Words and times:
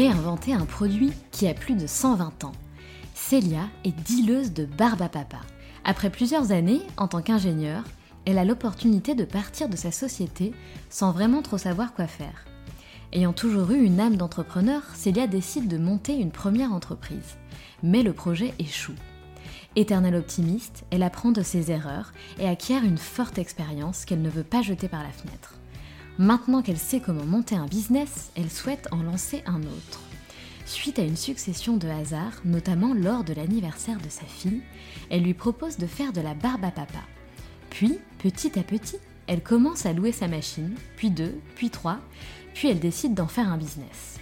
réinventer 0.00 0.54
un 0.54 0.64
produit 0.64 1.12
qui 1.30 1.46
a 1.46 1.52
plus 1.52 1.74
de 1.74 1.86
120 1.86 2.44
ans. 2.44 2.52
Célia 3.14 3.68
est 3.84 3.94
dealeuse 4.10 4.54
de 4.54 4.64
barbe 4.64 5.02
à 5.02 5.10
papa. 5.10 5.40
Après 5.84 6.08
plusieurs 6.08 6.52
années 6.52 6.80
en 6.96 7.06
tant 7.06 7.20
qu'ingénieure, 7.20 7.84
elle 8.24 8.38
a 8.38 8.46
l'opportunité 8.46 9.14
de 9.14 9.26
partir 9.26 9.68
de 9.68 9.76
sa 9.76 9.92
société 9.92 10.54
sans 10.88 11.12
vraiment 11.12 11.42
trop 11.42 11.58
savoir 11.58 11.92
quoi 11.92 12.06
faire. 12.06 12.46
Ayant 13.12 13.34
toujours 13.34 13.72
eu 13.72 13.84
une 13.84 14.00
âme 14.00 14.16
d'entrepreneur, 14.16 14.80
Célia 14.94 15.26
décide 15.26 15.68
de 15.68 15.76
monter 15.76 16.14
une 16.14 16.30
première 16.30 16.72
entreprise. 16.72 17.36
Mais 17.82 18.02
le 18.02 18.14
projet 18.14 18.54
échoue. 18.58 18.96
Éternelle 19.76 20.16
optimiste, 20.16 20.84
elle 20.90 21.02
apprend 21.02 21.30
de 21.30 21.42
ses 21.42 21.70
erreurs 21.70 22.14
et 22.38 22.48
acquiert 22.48 22.84
une 22.84 22.96
forte 22.96 23.36
expérience 23.36 24.06
qu'elle 24.06 24.22
ne 24.22 24.30
veut 24.30 24.44
pas 24.44 24.62
jeter 24.62 24.88
par 24.88 25.02
la 25.02 25.10
fenêtre. 25.10 25.59
Maintenant 26.20 26.60
qu'elle 26.60 26.76
sait 26.76 27.00
comment 27.00 27.24
monter 27.24 27.56
un 27.56 27.64
business, 27.64 28.30
elle 28.36 28.50
souhaite 28.50 28.88
en 28.90 29.02
lancer 29.02 29.42
un 29.46 29.62
autre. 29.62 30.00
Suite 30.66 30.98
à 30.98 31.02
une 31.02 31.16
succession 31.16 31.78
de 31.78 31.88
hasards, 31.88 32.42
notamment 32.44 32.92
lors 32.92 33.24
de 33.24 33.32
l'anniversaire 33.32 33.96
de 33.96 34.10
sa 34.10 34.26
fille, 34.26 34.60
elle 35.08 35.22
lui 35.22 35.32
propose 35.32 35.78
de 35.78 35.86
faire 35.86 36.12
de 36.12 36.20
la 36.20 36.34
barbe 36.34 36.62
à 36.62 36.72
papa. 36.72 37.00
Puis, 37.70 38.00
petit 38.18 38.58
à 38.58 38.62
petit, 38.62 38.98
elle 39.28 39.42
commence 39.42 39.86
à 39.86 39.94
louer 39.94 40.12
sa 40.12 40.28
machine, 40.28 40.74
puis 40.94 41.08
deux, 41.08 41.40
puis 41.54 41.70
trois, 41.70 42.00
puis 42.52 42.68
elle 42.68 42.80
décide 42.80 43.14
d'en 43.14 43.26
faire 43.26 43.50
un 43.50 43.56
business. 43.56 44.18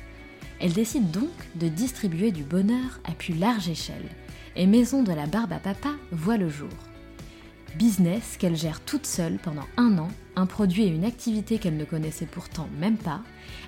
Elle 0.61 0.75
décide 0.75 1.11
donc 1.11 1.33
de 1.57 1.67
distribuer 1.67 2.31
du 2.31 2.45
bonheur 2.45 3.01
à 3.07 3.11
plus 3.11 3.35
large 3.35 3.69
échelle, 3.69 4.09
et 4.55 4.69
Maison 4.69 5.03
de 5.03 5.13
la 5.13 5.27
Barbe 5.27 5.53
à 5.53 5.59
Papa 5.59 5.91
voit 6.13 6.37
le 6.37 6.49
jour. 6.49 6.69
Business 7.79 8.37
qu'elle 8.41 8.57
gère 8.57 8.81
toute 8.81 9.07
seule 9.07 9.39
pendant 9.41 9.63
un 9.77 9.99
an, 9.99 10.09
un 10.35 10.47
produit 10.47 10.83
et 10.83 10.89
une 10.89 11.05
activité 11.05 11.59
qu'elle 11.59 11.77
ne 11.77 11.85
connaissait 11.85 12.27
pourtant 12.27 12.69
même 12.81 12.97
pas, 12.97 13.21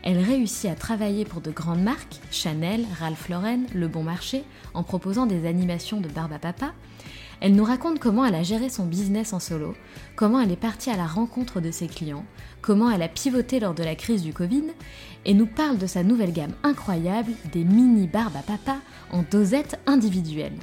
elle 0.02 0.18
réussit 0.18 0.68
à 0.68 0.74
travailler 0.74 1.24
pour 1.24 1.40
de 1.40 1.52
grandes 1.52 1.84
marques, 1.84 2.18
Chanel, 2.32 2.84
Ralph 2.98 3.28
Lauren, 3.28 3.60
Le 3.72 3.86
Bon 3.86 4.02
Marché, 4.02 4.42
en 4.74 4.82
proposant 4.82 5.26
des 5.26 5.46
animations 5.46 6.00
de 6.00 6.08
barbe 6.08 6.32
à 6.32 6.40
papa. 6.40 6.72
Elle 7.40 7.54
nous 7.54 7.62
raconte 7.62 8.00
comment 8.00 8.24
elle 8.24 8.34
a 8.34 8.42
géré 8.42 8.68
son 8.68 8.84
business 8.84 9.32
en 9.32 9.38
solo, 9.38 9.76
comment 10.16 10.40
elle 10.40 10.50
est 10.50 10.56
partie 10.56 10.90
à 10.90 10.96
la 10.96 11.06
rencontre 11.06 11.60
de 11.60 11.70
ses 11.70 11.86
clients, 11.86 12.26
comment 12.62 12.90
elle 12.90 13.02
a 13.02 13.08
pivoté 13.08 13.60
lors 13.60 13.74
de 13.74 13.84
la 13.84 13.94
crise 13.94 14.24
du 14.24 14.32
Covid, 14.32 14.64
et 15.24 15.34
nous 15.34 15.46
parle 15.46 15.78
de 15.78 15.86
sa 15.86 16.02
nouvelle 16.02 16.32
gamme 16.32 16.54
incroyable 16.64 17.30
des 17.52 17.62
mini 17.62 18.08
barbes 18.08 18.36
à 18.36 18.42
papa 18.42 18.78
en 19.12 19.22
dosettes 19.22 19.78
individuelles 19.86 20.58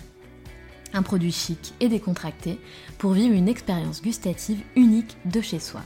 un 0.93 1.03
produit 1.03 1.31
chic 1.31 1.73
et 1.79 1.89
décontracté 1.89 2.59
pour 2.97 3.11
vivre 3.11 3.35
une 3.35 3.47
expérience 3.47 4.01
gustative 4.01 4.61
unique 4.75 5.17
de 5.25 5.41
chez 5.41 5.59
soi. 5.59 5.81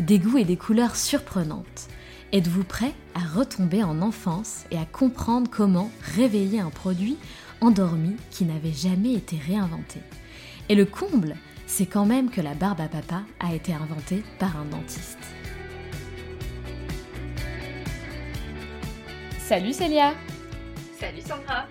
Des 0.00 0.18
goûts 0.18 0.38
et 0.38 0.44
des 0.44 0.56
couleurs 0.56 0.96
surprenantes. 0.96 1.88
Êtes-vous 2.32 2.64
prêt 2.64 2.92
à 3.14 3.20
retomber 3.20 3.82
en 3.82 4.02
enfance 4.02 4.64
et 4.70 4.78
à 4.78 4.84
comprendre 4.84 5.50
comment 5.50 5.90
réveiller 6.16 6.60
un 6.60 6.70
produit 6.70 7.16
endormi 7.60 8.16
qui 8.30 8.44
n'avait 8.44 8.72
jamais 8.72 9.14
été 9.14 9.36
réinventé? 9.38 10.00
Et 10.68 10.74
le 10.74 10.84
comble, 10.84 11.36
c'est 11.66 11.86
quand 11.86 12.04
même 12.04 12.30
que 12.30 12.40
la 12.40 12.54
barbe 12.54 12.80
à 12.80 12.88
papa 12.88 13.22
a 13.40 13.54
été 13.54 13.72
inventée 13.72 14.22
par 14.38 14.56
un 14.56 14.64
dentiste. 14.64 15.18
Salut 19.38 19.72
Célia 19.72 20.12
Salut 20.98 21.20
Sandra 21.20 21.66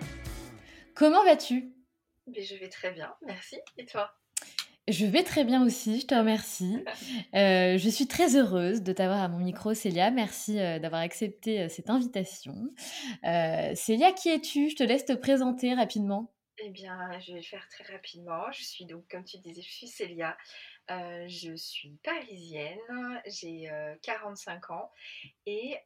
Comment 0.94 1.26
vas-tu? 1.26 1.75
Je 2.28 2.56
vais 2.56 2.70
très 2.70 2.92
bien, 2.92 3.16
merci. 3.22 3.58
Et 3.78 3.86
toi? 3.86 4.12
Je 4.88 5.08
vais 5.08 5.24
très 5.24 5.44
bien 5.44 5.66
aussi, 5.66 6.00
je 6.00 6.06
te 6.06 6.16
remercie. 6.16 6.84
Euh, 7.34 7.78
je 7.78 7.90
suis 7.90 8.08
très 8.08 8.38
heureuse 8.38 8.82
de 8.82 8.94
t'avoir 8.94 9.22
à 9.22 9.28
mon 9.28 9.40
micro, 9.40 9.74
Célia. 9.74 10.10
Merci 10.10 10.58
euh, 10.58 10.80
d'avoir 10.80 11.02
accepté 11.02 11.64
euh, 11.64 11.70
cette 11.70 11.90
invitation. 11.90 12.56
Célia, 13.74 14.14
qui 14.14 14.30
es-tu? 14.30 14.70
Je 14.70 14.76
te 14.76 14.84
laisse 14.84 15.04
te 15.04 15.12
présenter 15.12 15.74
rapidement. 15.74 16.34
Eh 16.60 16.70
bien, 16.70 16.98
je 17.20 17.34
vais 17.34 17.40
le 17.40 17.44
faire 17.44 17.68
très 17.68 17.84
rapidement. 17.92 18.50
Je 18.54 18.64
suis 18.64 18.86
donc, 18.86 19.06
comme 19.10 19.26
tu 19.26 19.38
disais, 19.40 19.62
je 19.62 19.70
suis 19.70 19.88
Célia. 19.88 20.38
je 20.88 21.54
suis 21.58 21.98
parisienne, 22.04 23.22
j'ai 23.26 23.70
45 24.04 24.72
ans 24.72 24.92
et 25.46 25.78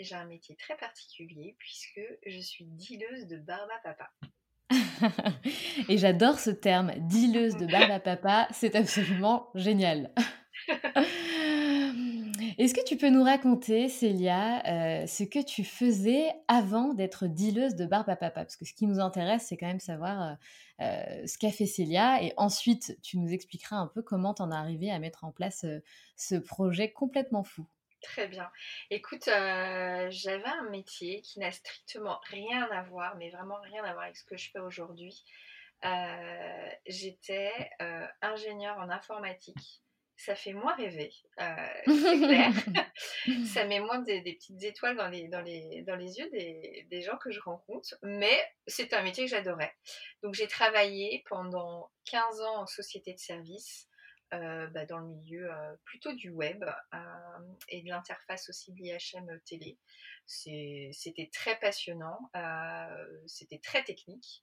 j'ai 0.00 0.16
un 0.16 0.26
métier 0.26 0.56
très 0.56 0.76
particulier 0.76 1.54
puisque 1.58 2.00
je 2.26 2.40
suis 2.40 2.64
dealeuse 2.64 3.28
de 3.28 3.36
barbe 3.36 3.70
à 3.70 3.78
papa. 3.78 4.10
Et 5.88 5.98
j'adore 5.98 6.38
ce 6.38 6.50
terme, 6.50 6.92
dileuse 6.98 7.56
de 7.56 7.66
barbe 7.66 7.90
à 7.90 8.00
papa, 8.00 8.48
c'est 8.52 8.76
absolument 8.76 9.48
génial. 9.54 10.10
Est-ce 12.58 12.72
que 12.72 12.84
tu 12.84 12.96
peux 12.96 13.10
nous 13.10 13.22
raconter, 13.22 13.88
Célia, 13.88 14.62
euh, 14.66 15.06
ce 15.06 15.24
que 15.24 15.44
tu 15.44 15.62
faisais 15.62 16.32
avant 16.48 16.94
d'être 16.94 17.26
dileuse 17.26 17.74
de 17.74 17.84
barbe 17.84 18.08
à 18.08 18.16
papa? 18.16 18.44
Parce 18.44 18.56
que 18.56 18.64
ce 18.64 18.72
qui 18.72 18.86
nous 18.86 18.98
intéresse, 18.98 19.46
c'est 19.48 19.58
quand 19.58 19.66
même 19.66 19.78
savoir 19.78 20.22
euh, 20.22 20.34
euh, 20.80 21.26
ce 21.26 21.36
qu'a 21.36 21.50
fait 21.50 21.66
Célia. 21.66 22.22
Et 22.22 22.32
ensuite, 22.38 22.98
tu 23.02 23.18
nous 23.18 23.30
expliqueras 23.30 23.76
un 23.76 23.88
peu 23.88 24.00
comment 24.00 24.32
tu 24.32 24.42
en 24.42 24.50
es 24.50 24.54
arrivée 24.54 24.90
à 24.90 24.98
mettre 24.98 25.24
en 25.24 25.32
place 25.32 25.66
ce 26.16 26.34
projet 26.36 26.90
complètement 26.92 27.44
fou. 27.44 27.66
Très 28.02 28.28
bien. 28.28 28.50
Écoute, 28.90 29.28
euh, 29.28 30.08
j'avais 30.10 30.44
un 30.44 30.68
métier 30.70 31.22
qui 31.22 31.38
n'a 31.38 31.50
strictement 31.50 32.20
rien 32.28 32.68
à 32.70 32.82
voir, 32.82 33.16
mais 33.16 33.30
vraiment 33.30 33.60
rien 33.62 33.82
à 33.84 33.92
voir 33.92 34.04
avec 34.04 34.16
ce 34.16 34.24
que 34.24 34.36
je 34.36 34.50
fais 34.50 34.58
aujourd'hui. 34.58 35.24
Euh, 35.84 36.70
j'étais 36.86 37.52
euh, 37.82 38.06
ingénieure 38.22 38.78
en 38.78 38.90
informatique. 38.90 39.82
Ça 40.18 40.34
fait 40.34 40.54
moins 40.54 40.74
rêver, 40.74 41.12
c'est 41.36 42.18
clair. 42.18 42.50
Ça 43.52 43.66
met 43.66 43.80
moins 43.80 43.98
des, 43.98 44.22
petites 44.22 44.62
étoiles 44.62 44.96
dans 44.96 45.08
les, 45.08 45.28
dans 45.28 45.42
les, 45.42 45.82
dans 45.82 45.96
les 45.96 46.18
yeux 46.18 46.30
des, 46.30 46.86
des 46.90 47.02
gens 47.02 47.18
que 47.18 47.30
je 47.30 47.40
rencontre, 47.40 47.94
mais 48.02 48.42
c'est 48.66 48.94
un 48.94 49.02
métier 49.02 49.24
que 49.24 49.30
j'adorais. 49.30 49.74
Donc 50.22 50.32
j'ai 50.32 50.46
travaillé 50.46 51.22
pendant 51.28 51.90
15 52.06 52.40
ans 52.40 52.62
en 52.62 52.66
société 52.66 53.12
de 53.12 53.18
service. 53.18 53.88
Euh, 54.34 54.66
bah, 54.68 54.84
dans 54.86 54.98
le 54.98 55.06
milieu 55.06 55.52
euh, 55.52 55.76
plutôt 55.84 56.12
du 56.12 56.30
web 56.30 56.64
euh, 56.64 56.98
et 57.68 57.82
de 57.82 57.88
l'interface 57.88 58.48
aussi 58.48 58.72
de 58.72 58.78
l'IHM 58.78 59.40
télé. 59.44 59.78
C'était 60.26 61.30
très 61.32 61.56
passionnant, 61.60 62.18
c'était 63.26 63.60
très 63.60 63.84
technique. 63.84 64.42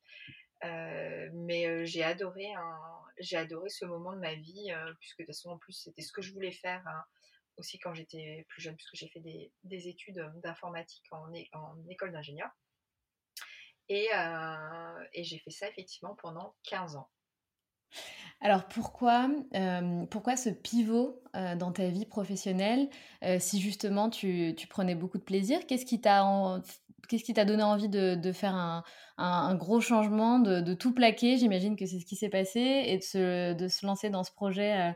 mais 0.63 1.85
j'ai 1.85 2.01
adoré, 2.01 2.53
ce 3.19 3.83
moment 3.83 4.13
de 4.13 4.19
ma 4.19 4.35
vie, 4.35 4.73
puisque 5.01 5.19
de 5.19 5.25
toute 5.25 5.35
façon, 5.35 5.49
en 5.49 5.57
plus, 5.57 5.73
c'était 5.73 6.01
ce 6.01 6.13
que 6.13 6.21
je 6.21 6.31
voulais 6.31 6.53
faire 6.53 6.81
hein, 6.87 7.03
aussi 7.57 7.77
quand 7.79 7.93
j'étais 7.93 8.45
plus 8.47 8.61
jeune, 8.61 8.77
puisque 8.77 8.95
j'ai 8.95 9.09
fait 9.09 9.19
des, 9.19 9.87
études 9.89 10.23
d'informatique 10.41 11.03
en, 11.11 11.29
école 11.89 12.13
d'ingénieur. 12.13 12.49
Et 13.89 14.07
j'ai 15.17 15.39
fait 15.39 15.51
ça 15.51 15.67
effectivement 15.67 16.15
pendant 16.15 16.55
15 16.63 16.95
ans. 16.95 17.09
Alors 18.43 18.65
pourquoi, 18.65 19.29
pourquoi 20.11 20.35
ce 20.35 20.49
pivot 20.49 21.23
dans 21.33 21.71
ta 21.71 21.87
vie 21.87 22.05
professionnelle 22.05 22.89
si 23.39 23.61
justement 23.61 24.09
tu, 24.09 24.53
prenais 24.69 24.95
beaucoup 24.95 25.17
de 25.17 25.23
plaisir? 25.23 25.65
Qu'est-ce 25.65 25.85
qui 25.85 26.01
t'a 26.01 26.61
qu'est-ce 27.07 27.23
qui 27.23 27.33
t'a 27.33 27.45
donné 27.45 27.63
envie 27.63 27.87
de, 27.87 28.31
faire 28.33 28.83
un, 29.17 29.55
gros 29.55 29.79
changement, 29.79 30.39
de, 30.39 30.73
tout 30.73 30.93
plaquer? 30.93 31.37
J'imagine 31.37 31.77
que 31.77 31.85
c'est 31.85 32.01
ce 32.01 32.05
qui 32.05 32.17
s'est 32.17 32.27
passé 32.27 32.59
et 32.59 32.97
de 32.97 33.03
se, 33.03 33.53
de 33.53 33.67
se, 33.69 33.85
lancer 33.85 34.09
dans 34.09 34.25
ce 34.25 34.31
projet 34.33 34.93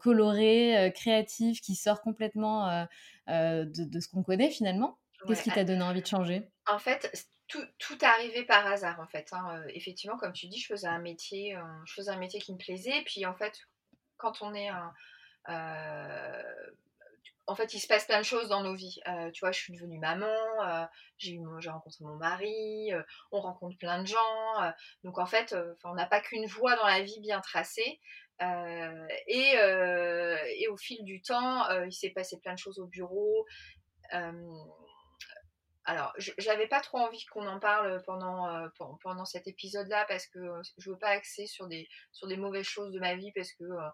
coloré, 0.00 0.92
créatif, 0.96 1.60
qui 1.60 1.76
sort 1.76 2.02
complètement 2.02 2.86
de, 3.28 4.00
ce 4.00 4.08
qu'on 4.08 4.24
connaît 4.24 4.50
finalement. 4.50 4.98
Qu'est-ce 5.28 5.44
qui 5.44 5.50
t'a 5.50 5.62
donné 5.62 5.82
envie 5.82 6.02
de 6.02 6.06
changer? 6.08 6.42
En 6.66 6.80
fait, 6.80 7.08
tout, 7.50 7.64
tout 7.78 7.98
arrivé 8.00 8.44
par 8.44 8.66
hasard 8.66 9.00
en 9.00 9.06
fait. 9.06 9.28
Hein. 9.32 9.62
effectivement, 9.74 10.16
comme 10.16 10.32
tu 10.32 10.46
dis, 10.46 10.58
je 10.58 10.66
faisais 10.66 10.86
un 10.86 11.00
métier, 11.00 11.56
je 11.84 11.92
faisais 11.92 12.10
un 12.10 12.18
métier 12.18 12.40
qui 12.40 12.52
me 12.52 12.58
plaisait. 12.58 13.02
Puis 13.04 13.26
en 13.26 13.34
fait, 13.34 13.58
quand 14.16 14.40
on 14.40 14.54
est 14.54 14.68
un, 14.68 14.94
en 17.46 17.54
fait, 17.56 17.74
il 17.74 17.80
se 17.80 17.88
passe 17.88 18.06
plein 18.06 18.20
de 18.20 18.24
choses 18.24 18.48
dans 18.48 18.62
nos 18.62 18.74
vies. 18.74 19.00
tu 19.34 19.40
vois, 19.40 19.50
je 19.50 19.58
suis 19.58 19.72
devenue 19.72 19.98
maman, 19.98 20.88
j'ai 21.18 21.38
rencontré 21.68 22.04
mon 22.04 22.16
mari, 22.16 22.92
on 23.32 23.40
rencontre 23.40 23.76
plein 23.76 24.00
de 24.00 24.06
gens. 24.06 24.72
donc 25.02 25.18
en 25.18 25.26
fait, 25.26 25.56
on 25.84 25.94
n'a 25.94 26.06
pas 26.06 26.20
qu'une 26.20 26.46
voie 26.46 26.76
dans 26.76 26.86
la 26.86 27.02
vie 27.02 27.20
bien 27.20 27.40
tracée. 27.40 28.00
Et, 29.26 29.54
et, 29.56 30.68
au 30.68 30.76
fil 30.76 31.04
du 31.04 31.20
temps, 31.20 31.68
il 31.80 31.92
s'est 31.92 32.10
passé 32.10 32.38
plein 32.38 32.54
de 32.54 32.58
choses 32.58 32.78
au 32.78 32.86
bureau 32.86 33.44
alors, 35.84 36.12
j'avais 36.38 36.68
pas 36.68 36.80
trop 36.80 36.98
envie 36.98 37.24
qu'on 37.26 37.46
en 37.46 37.58
parle 37.58 38.02
pendant, 38.04 38.48
euh, 38.54 39.24
cet 39.24 39.48
épisode-là 39.48 40.04
parce 40.08 40.26
que 40.26 40.38
je 40.76 40.90
veux 40.90 40.98
pas 40.98 41.08
axer 41.08 41.46
sur 41.46 41.68
des, 41.68 41.88
sur 42.12 42.28
des 42.28 42.36
mauvaises 42.36 42.66
choses 42.66 42.92
de 42.92 43.00
ma 43.00 43.16
vie 43.16 43.32
parce 43.32 43.52
que 43.54 43.64
euh, 43.64 43.88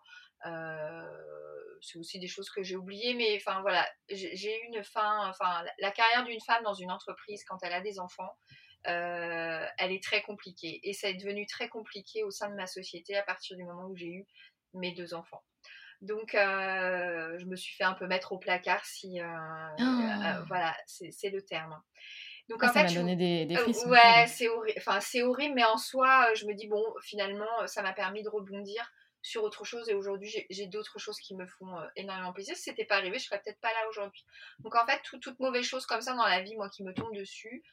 euh, 0.47 1.79
c'est 1.81 1.99
aussi 1.99 2.19
des 2.19 2.27
choses 2.27 2.51
que 2.51 2.63
j'ai 2.63 2.77
oubliées. 2.77 3.15
Mais 3.15 3.37
enfin 3.37 3.61
voilà, 3.61 3.89
j'ai 4.09 4.61
eu 4.61 4.67
une 4.67 4.83
fin, 4.83 5.29
enfin 5.29 5.65
la 5.79 5.93
carrière 5.93 6.25
d'une 6.25 6.41
femme 6.41 6.65
dans 6.65 6.75
une 6.75 6.91
entreprise 6.91 7.45
quand 7.45 7.59
elle 7.63 7.73
a 7.73 7.81
des 7.81 8.01
enfants, 8.01 8.37
elle 8.83 9.93
est 9.93 10.03
très 10.03 10.23
compliquée 10.23 10.81
et 10.83 10.93
ça 10.93 11.09
est 11.09 11.15
devenu 11.15 11.47
très 11.47 11.69
compliqué 11.69 12.25
au 12.25 12.31
sein 12.31 12.51
de 12.51 12.57
ma 12.57 12.67
société 12.67 13.17
à 13.17 13.23
partir 13.23 13.57
du 13.57 13.65
moment 13.65 13.87
où 13.89 13.97
j'ai 13.97 14.09
eu 14.09 14.27
mes 14.75 14.93
deux 14.93 15.15
enfants. 15.15 15.43
Donc, 16.03 16.35
euh, 16.35 17.39
je 17.39 17.45
me 17.47 17.57
suis 17.57 17.75
fait 17.75 17.85
un 17.85 17.95
peu 17.95 18.07
mettre 18.07 18.33
au 18.33 18.39
placard 18.39 18.85
si. 18.85 19.21
Euh, 19.21 19.25
euh, 19.25 19.77
ah. 19.79 20.43
voilà, 20.49 20.77
c'est 20.87 21.31
le 21.31 21.43
terme. 21.43 21.81
Donc, 22.49 22.61
ah, 22.63 22.69
en 22.69 22.73
ça 22.73 22.83
m'a 22.85 22.93
donné 22.93 23.17
des, 23.17 23.47
des 23.47 23.57
frissons. 23.57 23.89
ouais, 23.89 24.27
c'est 24.29 24.49
horrible. 24.49 24.79
Enfin, 24.79 25.01
c'est 25.01 25.23
horrible, 25.23 25.55
mais 25.55 25.65
en 25.65 25.79
soi, 25.79 26.33
je 26.35 26.47
me 26.47 26.55
dis, 26.55 26.69
bon, 26.69 26.83
finalement, 27.03 27.67
ça 27.67 27.83
m'a 27.83 27.93
permis 27.93 28.23
de 28.23 28.29
rebondir 28.29 28.89
sur 29.23 29.43
autre 29.43 29.65
chose 29.65 29.89
et 29.89 29.95
aujourd'hui 29.95 30.31
j'ai 30.51 30.67
d'autres 30.69 31.01
choses 31.01 31.19
qui 31.19 31.35
me 31.35 31.49
font 31.49 31.75
énormément 31.97 32.33
plaisir. 32.33 32.55
Si 32.55 32.63
c'était 32.63 32.85
pas 32.85 32.95
arrivé, 32.97 33.19
je 33.19 33.25
serais 33.25 33.43
peut-être 33.45 33.61
pas 33.61 33.73
là 33.73 33.89
aujourd'hui. 33.91 34.25
Donc 34.61 34.77
en 34.77 34.87
fait, 34.87 35.01
toute 35.03 35.41
mauvaise 35.41 35.65
chose 35.65 35.85
comme 35.85 36.01
ça 36.01 36.15
dans 36.15 36.27
la 36.27 36.43
vie, 36.43 36.55
moi 36.55 36.71
qui 36.71 36.85
me 36.85 36.95
tombe 36.95 37.13
dessus, 37.13 37.65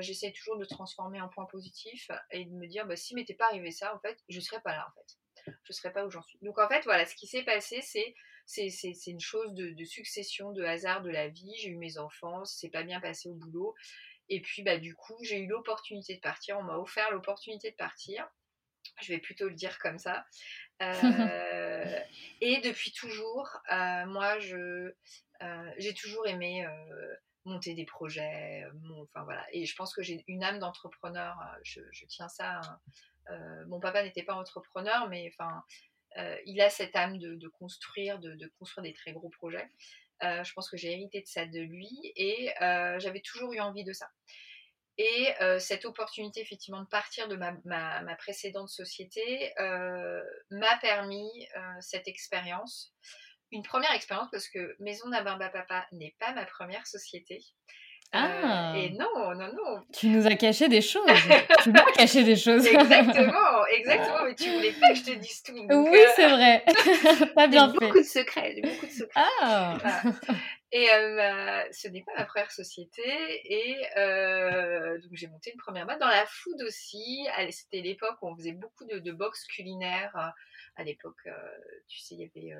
j'essaie 0.00 0.32
toujours 0.32 0.58
de 0.58 0.64
transformer 0.64 1.20
en 1.20 1.28
point 1.28 1.46
positif 1.46 2.10
et 2.32 2.44
de 2.44 2.50
me 2.50 2.66
dire 2.66 2.86
bah, 2.86 2.96
si 2.96 3.14
m'était 3.14 3.34
pas 3.34 3.46
arrivé 3.46 3.70
ça, 3.70 3.94
en 3.94 4.00
fait, 4.00 4.18
je 4.28 4.40
serais 4.40 4.60
pas 4.62 4.72
là 4.72 4.84
en 4.90 4.92
fait 4.96 5.19
je 5.64 5.72
ne 5.72 5.74
serais 5.74 5.92
pas 5.92 6.04
où 6.04 6.10
j'en 6.10 6.22
suis. 6.22 6.38
Donc 6.42 6.58
en 6.58 6.68
fait, 6.68 6.82
voilà, 6.84 7.06
ce 7.06 7.14
qui 7.14 7.26
s'est 7.26 7.42
passé, 7.42 7.80
c'est 7.82 8.14
c'est 8.50 9.06
une 9.06 9.20
chose 9.20 9.54
de, 9.54 9.84
succession, 9.84 10.50
de 10.52 10.64
hasard 10.64 11.02
de 11.02 11.10
la 11.10 11.28
vie. 11.28 11.54
J'ai 11.58 11.68
eu 11.68 11.76
mes 11.76 11.98
enfants, 11.98 12.44
c'est 12.44 12.68
pas 12.68 12.82
bien 12.82 13.00
passé 13.00 13.28
au 13.28 13.34
boulot. 13.34 13.74
Et 14.28 14.40
puis, 14.40 14.62
bah, 14.62 14.78
du 14.78 14.94
coup, 14.94 15.16
j'ai 15.22 15.38
eu 15.38 15.46
l'opportunité 15.46 16.16
de 16.16 16.20
partir. 16.20 16.58
On 16.58 16.62
m'a 16.62 16.76
offert 16.76 17.10
l'opportunité 17.12 17.70
de 17.70 17.76
partir. 17.76 18.28
Je 19.02 19.12
vais 19.12 19.18
plutôt 19.18 19.48
le 19.48 19.54
dire 19.54 19.78
comme 19.78 19.98
ça. 19.98 20.24
Euh, 20.82 22.00
et 22.40 22.60
depuis 22.60 22.92
toujours, 22.92 23.48
euh, 23.70 24.06
moi, 24.06 24.38
je 24.40 24.92
euh, 25.42 25.72
j'ai 25.78 25.94
toujours 25.94 26.26
aimé 26.26 26.66
monter 27.44 27.74
des 27.74 27.86
projets. 27.86 28.64
enfin 29.02 29.24
voilà. 29.24 29.46
Et 29.52 29.64
je 29.64 29.76
pense 29.76 29.94
que 29.94 30.02
j'ai 30.02 30.24
une 30.26 30.42
âme 30.42 30.58
d'entrepreneur. 30.58 31.36
Je, 31.62 31.80
je, 31.92 32.04
tiens 32.06 32.28
ça 32.28 32.60
euh, 32.60 33.19
mon 33.68 33.80
papa 33.80 34.02
n'était 34.02 34.22
pas 34.22 34.34
entrepreneur, 34.34 35.08
mais 35.08 35.30
enfin, 35.32 35.62
euh, 36.18 36.36
il 36.46 36.60
a 36.60 36.70
cette 36.70 36.96
âme 36.96 37.18
de, 37.18 37.48
construire, 37.48 38.18
de, 38.18 38.52
construire 38.58 38.84
des 38.84 38.94
très 38.94 39.12
gros 39.12 39.30
projets. 39.30 39.68
Euh, 40.22 40.44
je 40.44 40.52
pense 40.52 40.68
que 40.68 40.76
j'ai 40.76 40.92
hérité 40.92 41.20
de 41.20 41.26
ça 41.26 41.46
de 41.46 41.60
lui 41.60 41.88
et 42.16 42.52
j'avais 42.98 43.20
toujours 43.20 43.52
eu 43.52 43.60
envie 43.60 43.84
de 43.84 43.92
ça. 43.92 44.08
Et 44.98 45.32
cette 45.58 45.86
opportunité, 45.86 46.40
effectivement, 46.40 46.82
de 46.82 46.88
partir 46.88 47.28
de 47.28 47.36
ma, 47.36 48.16
précédente 48.16 48.68
société 48.68 49.52
m'a 49.58 50.76
permis 50.80 51.48
cette 51.80 52.08
expérience. 52.08 52.92
Une 53.52 53.62
première 53.62 53.92
expérience 53.92 54.28
parce 54.30 54.48
que 54.48 54.76
Maison 54.78 55.08
d'Abarba 55.08 55.48
Papa 55.48 55.86
n'est 55.92 56.14
pas 56.18 56.32
ma 56.32 56.44
première 56.44 56.86
société. 56.86 57.40
Ah. 58.12 58.74
et 58.76 58.90
non, 58.90 59.34
non, 59.34 59.52
non. 59.52 59.84
Tu 59.92 60.08
nous 60.08 60.26
as 60.26 60.34
caché 60.34 60.68
des 60.68 60.80
choses. 60.80 61.06
tu 61.62 61.70
m'as 61.70 61.84
caché 61.96 62.24
des 62.24 62.34
choses. 62.34 62.66
exactement, 62.66 63.66
exactement. 63.66 64.24
Mais 64.24 64.34
tu 64.34 64.50
voulais 64.50 64.72
pas 64.72 64.88
que 64.88 64.96
je 64.96 65.04
te 65.04 65.10
dise 65.12 65.42
tout. 65.42 65.52
oui, 65.54 65.98
c'est 66.16 66.28
vrai. 66.28 66.64
pas 67.34 67.46
bien 67.46 67.72
fait. 67.72 67.78
Beaucoup 67.78 67.98
de 67.98 68.02
secrets. 68.02 68.60
Beaucoup 68.62 68.86
de 68.86 68.90
secrets. 68.90 69.22
Ah. 69.40 69.78
Et 70.72 70.86
ce 71.72 71.88
n'est 71.88 72.02
pas 72.02 72.12
ma 72.18 72.24
première 72.24 72.50
société. 72.50 73.02
Et 73.44 73.76
donc 75.02 75.12
j'ai 75.12 75.28
monté 75.28 75.52
une 75.52 75.58
première 75.58 75.86
boîte 75.86 76.00
dans 76.00 76.08
la 76.08 76.26
food 76.26 76.60
aussi. 76.62 77.26
C'était 77.50 77.80
l'époque 77.80 78.16
où 78.22 78.28
on 78.28 78.36
faisait 78.36 78.52
beaucoup 78.52 78.86
de, 78.86 78.98
de 78.98 79.12
box 79.12 79.44
culinaires. 79.46 80.32
À 80.76 80.82
l'époque, 80.82 81.28
tu 81.88 82.00
sais, 82.00 82.16
il 82.16 82.20
y 82.20 82.24
avait 82.24 82.56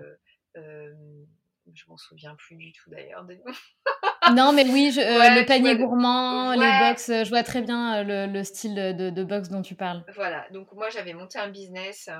je 1.74 1.84
m'en 1.88 1.96
souviens 1.96 2.34
plus 2.36 2.56
du 2.56 2.72
tout 2.72 2.90
d'ailleurs. 2.90 3.24
non, 4.34 4.52
mais 4.52 4.64
oui, 4.68 4.94
euh, 4.98 5.34
le 5.34 5.46
panier 5.46 5.76
gourmand, 5.76 6.52
les 6.52 6.88
box, 6.88 7.08
euh, 7.08 7.24
je 7.24 7.30
vois 7.30 7.42
très 7.42 7.62
bien 7.62 8.04
euh, 8.04 8.26
le, 8.26 8.44
style 8.44 8.74
de, 8.74 9.10
de, 9.10 9.24
box 9.24 9.48
dont 9.48 9.62
tu 9.62 9.74
parles. 9.74 10.04
Voilà, 10.14 10.46
donc 10.50 10.72
moi 10.72 10.90
j'avais 10.90 11.14
monté 11.14 11.38
un 11.38 11.48
business 11.48 12.10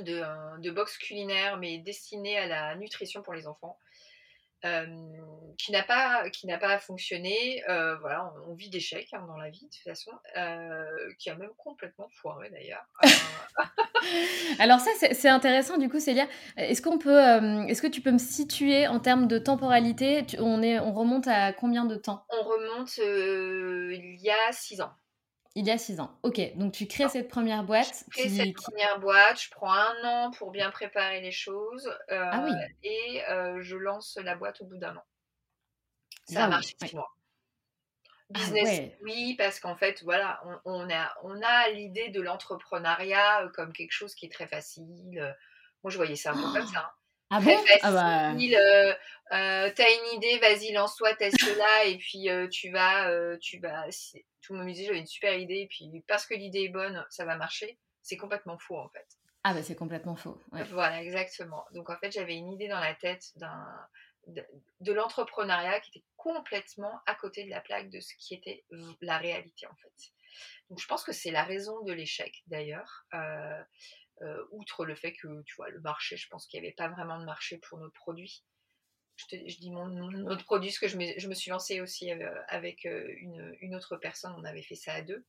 de, 0.00 0.22
de 0.60 0.70
box 0.70 0.96
culinaire, 0.98 1.56
mais 1.58 1.78
destiné 1.78 2.38
à 2.38 2.46
la 2.46 2.76
nutrition 2.76 3.22
pour 3.22 3.34
les 3.34 3.46
enfants. 3.46 3.78
Qui 4.62 5.72
n'a 5.72 5.82
pas 5.82 6.28
qui 6.30 6.46
n'a 6.46 6.58
pas 6.58 6.78
fonctionné. 6.78 7.62
Voilà, 7.66 8.32
on, 8.48 8.54
vit 8.54 8.70
d'échecs 8.70 9.08
hein, 9.12 9.24
dans 9.26 9.36
la 9.36 9.50
vie 9.50 9.66
de 9.66 9.70
toute 9.70 9.84
façon, 9.84 10.10
qui 11.18 11.30
a 11.30 11.36
même 11.36 11.52
complètement 11.56 12.08
foiré 12.20 12.50
d'ailleurs. 12.50 12.84
Alors 14.58 14.80
ça 14.80 14.90
c'est 15.12 15.28
intéressant 15.28 15.78
du 15.78 15.88
coup, 15.88 16.00
Célia. 16.00 16.26
Est-ce 16.56 16.82
qu'on 16.82 16.98
peut, 16.98 17.18
est-ce 17.68 17.82
que 17.82 17.86
tu 17.86 18.00
peux 18.00 18.12
me 18.12 18.18
situer 18.18 18.86
en 18.86 19.00
termes 19.00 19.26
de 19.26 19.38
temporalité 19.38 20.24
On 20.38 20.62
est, 20.62 20.78
on 20.78 20.92
remonte 20.92 21.26
à 21.26 21.52
combien 21.52 21.84
de 21.84 21.96
temps? 21.96 22.24
On 22.30 22.42
remonte 22.42 22.96
il 22.98 24.20
y 24.20 24.30
a 24.30 24.52
six 24.52 24.80
ans. 24.80 24.92
Il 25.58 25.66
y 25.66 25.72
a 25.72 25.76
six 25.76 25.98
ans. 25.98 26.16
Ok, 26.22 26.40
donc 26.54 26.72
tu 26.72 26.86
crées 26.86 27.08
cette 27.08 27.26
première 27.26 27.64
boîte. 27.64 28.04
Je 28.12 28.20
crée 28.20 28.28
cette 28.28 28.54
première 28.54 29.00
boîte, 29.00 29.42
je 29.42 29.50
prends 29.50 29.72
un 29.72 30.04
an 30.04 30.30
pour 30.30 30.52
bien 30.52 30.70
préparer 30.70 31.20
les 31.20 31.32
choses. 31.32 31.88
Euh, 32.12 32.28
ah 32.30 32.44
oui. 32.44 32.52
Et 32.84 33.24
euh, 33.28 33.60
je 33.60 33.74
lance 33.74 34.16
la 34.22 34.36
boîte 34.36 34.60
au 34.60 34.66
bout 34.66 34.76
d'un 34.76 34.94
an. 34.94 35.02
Ça 36.26 36.44
a 36.44 36.46
marché 36.46 36.76
six 36.80 36.94
mois. 36.94 37.12
Ah 38.32 38.38
Business, 38.38 38.92
oui, 39.02 39.34
parce 39.36 39.58
qu'en 39.58 39.74
fait, 39.74 40.00
voilà, 40.04 40.40
on, 40.64 40.88
a, 40.88 41.12
on 41.24 41.42
a 41.42 41.70
l'idée 41.70 42.10
de 42.10 42.20
l'entrepreneuriat 42.20 43.42
euh, 43.42 43.48
comme 43.48 43.72
quelque 43.72 43.90
chose 43.90 44.14
qui 44.14 44.26
est 44.26 44.32
très 44.32 44.46
facile. 44.46 45.34
Moi, 45.82 45.90
je 45.90 45.96
voyais 45.96 46.14
ça 46.14 46.30
un 46.30 46.34
peu 46.34 46.52
comme 46.52 46.68
ça. 46.68 46.78
Hein. 46.78 46.97
Ah 47.30 47.40
bon? 47.40 47.56
Ah 47.82 47.92
bah... 47.92 49.70
t'as 49.70 49.90
une 49.90 50.16
idée, 50.16 50.38
vas-y, 50.38 50.72
lance-toi, 50.72 51.14
teste-la, 51.14 51.84
et 51.86 51.98
puis 51.98 52.28
tu 52.50 52.70
vas, 52.70 53.36
tu 53.38 53.58
vas, 53.58 53.86
tout 54.40 54.52
le 54.52 54.58
monde 54.58 54.68
me 54.68 54.72
disait 54.72 54.86
j'avais 54.86 55.00
une 55.00 55.06
super 55.06 55.36
idée, 55.36 55.60
et 55.60 55.66
puis 55.68 56.04
parce 56.08 56.26
que 56.26 56.34
l'idée 56.34 56.64
est 56.64 56.68
bonne, 56.68 57.04
ça 57.10 57.24
va 57.24 57.36
marcher. 57.36 57.78
C'est 58.02 58.16
complètement 58.16 58.58
faux 58.58 58.78
en 58.78 58.88
fait. 58.88 59.06
Ah 59.44 59.52
bah 59.54 59.62
c'est 59.62 59.76
complètement 59.76 60.16
faux. 60.16 60.40
Voilà, 60.70 61.02
exactement. 61.02 61.64
Donc 61.72 61.90
en 61.90 61.96
fait, 61.98 62.10
j'avais 62.10 62.34
une 62.34 62.52
idée 62.52 62.68
dans 62.68 62.80
la 62.80 62.94
tête 62.94 63.32
d'un 63.36 63.66
de, 64.80 64.92
l'entrepreneuriat 64.92 65.80
qui 65.80 65.90
était 65.90 66.06
complètement 66.16 67.00
à 67.06 67.14
côté 67.14 67.44
de 67.44 67.50
la 67.50 67.60
plaque 67.60 67.90
de 67.90 68.00
ce 68.00 68.14
qui 68.18 68.34
était 68.34 68.64
la 69.00 69.18
réalité 69.18 69.66
en 69.66 69.74
fait. 69.76 70.12
Donc 70.70 70.80
je 70.80 70.86
pense 70.86 71.04
que 71.04 71.12
c'est 71.12 71.30
la 71.30 71.44
raison 71.44 71.82
de 71.82 71.92
l'échec 71.92 72.42
d'ailleurs. 72.46 73.06
Euh, 73.14 73.62
euh, 74.22 74.44
outre 74.50 74.84
le 74.84 74.94
fait 74.94 75.12
que 75.12 75.42
tu 75.42 75.54
vois 75.56 75.70
le 75.70 75.80
marché, 75.80 76.16
je 76.16 76.28
pense 76.28 76.46
qu'il 76.46 76.60
n'y 76.60 76.66
avait 76.66 76.74
pas 76.74 76.88
vraiment 76.88 77.18
de 77.18 77.24
marché 77.24 77.58
pour 77.58 77.78
nos 77.78 77.90
produits 77.90 78.44
je, 79.30 79.58
dis 79.58 79.70
mon, 79.70 80.26
autre 80.26 80.44
produit, 80.44 80.70
parce 80.70 80.78
que 80.78 80.88
je 80.88 80.96
me, 80.96 81.18
je 81.18 81.28
me 81.28 81.34
suis 81.34 81.50
lancée 81.50 81.80
aussi 81.80 82.12
euh, 82.12 82.30
avec 82.48 82.86
euh, 82.86 83.04
une, 83.20 83.56
une, 83.60 83.74
autre 83.74 83.96
personne, 83.96 84.32
on 84.38 84.44
avait 84.44 84.62
fait 84.62 84.74
ça 84.74 84.92
à 84.92 85.02
deux. 85.02 85.24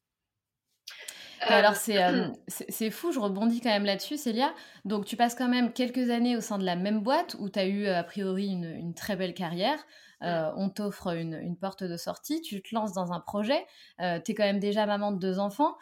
alors, 1.41 1.75
c'est 2.47 2.91
fou, 2.91 3.11
je 3.11 3.19
rebondis 3.19 3.61
quand 3.61 3.69
même 3.69 3.85
là-dessus, 3.85 4.17
Célia. 4.17 4.53
Donc, 4.85 5.05
tu 5.05 5.15
passes 5.15 5.35
quand 5.35 5.47
même 5.47 5.73
quelques 5.73 6.09
années 6.09 6.37
au 6.37 6.41
sein 6.41 6.57
de 6.57 6.65
la 6.65 6.75
même 6.75 7.01
boîte 7.01 7.35
où 7.39 7.49
tu 7.49 7.59
as 7.59 7.65
eu, 7.65 7.87
a 7.87 8.03
priori, 8.03 8.47
une, 8.47 8.93
très 8.93 9.15
belle 9.15 9.33
carrière. 9.33 9.83
on 10.21 10.69
t'offre 10.69 11.15
une, 11.15 11.57
porte 11.57 11.83
de 11.83 11.97
sortie, 11.97 12.41
tu 12.41 12.61
te 12.61 12.75
lances 12.75 12.93
dans 12.93 13.11
un 13.11 13.19
projet, 13.19 13.65
tu 13.97 14.31
es 14.31 14.33
quand 14.35 14.43
même 14.43 14.59
déjà 14.59 14.85
maman 14.85 15.11
de 15.11 15.19
deux 15.19 15.39
enfants, 15.39 15.77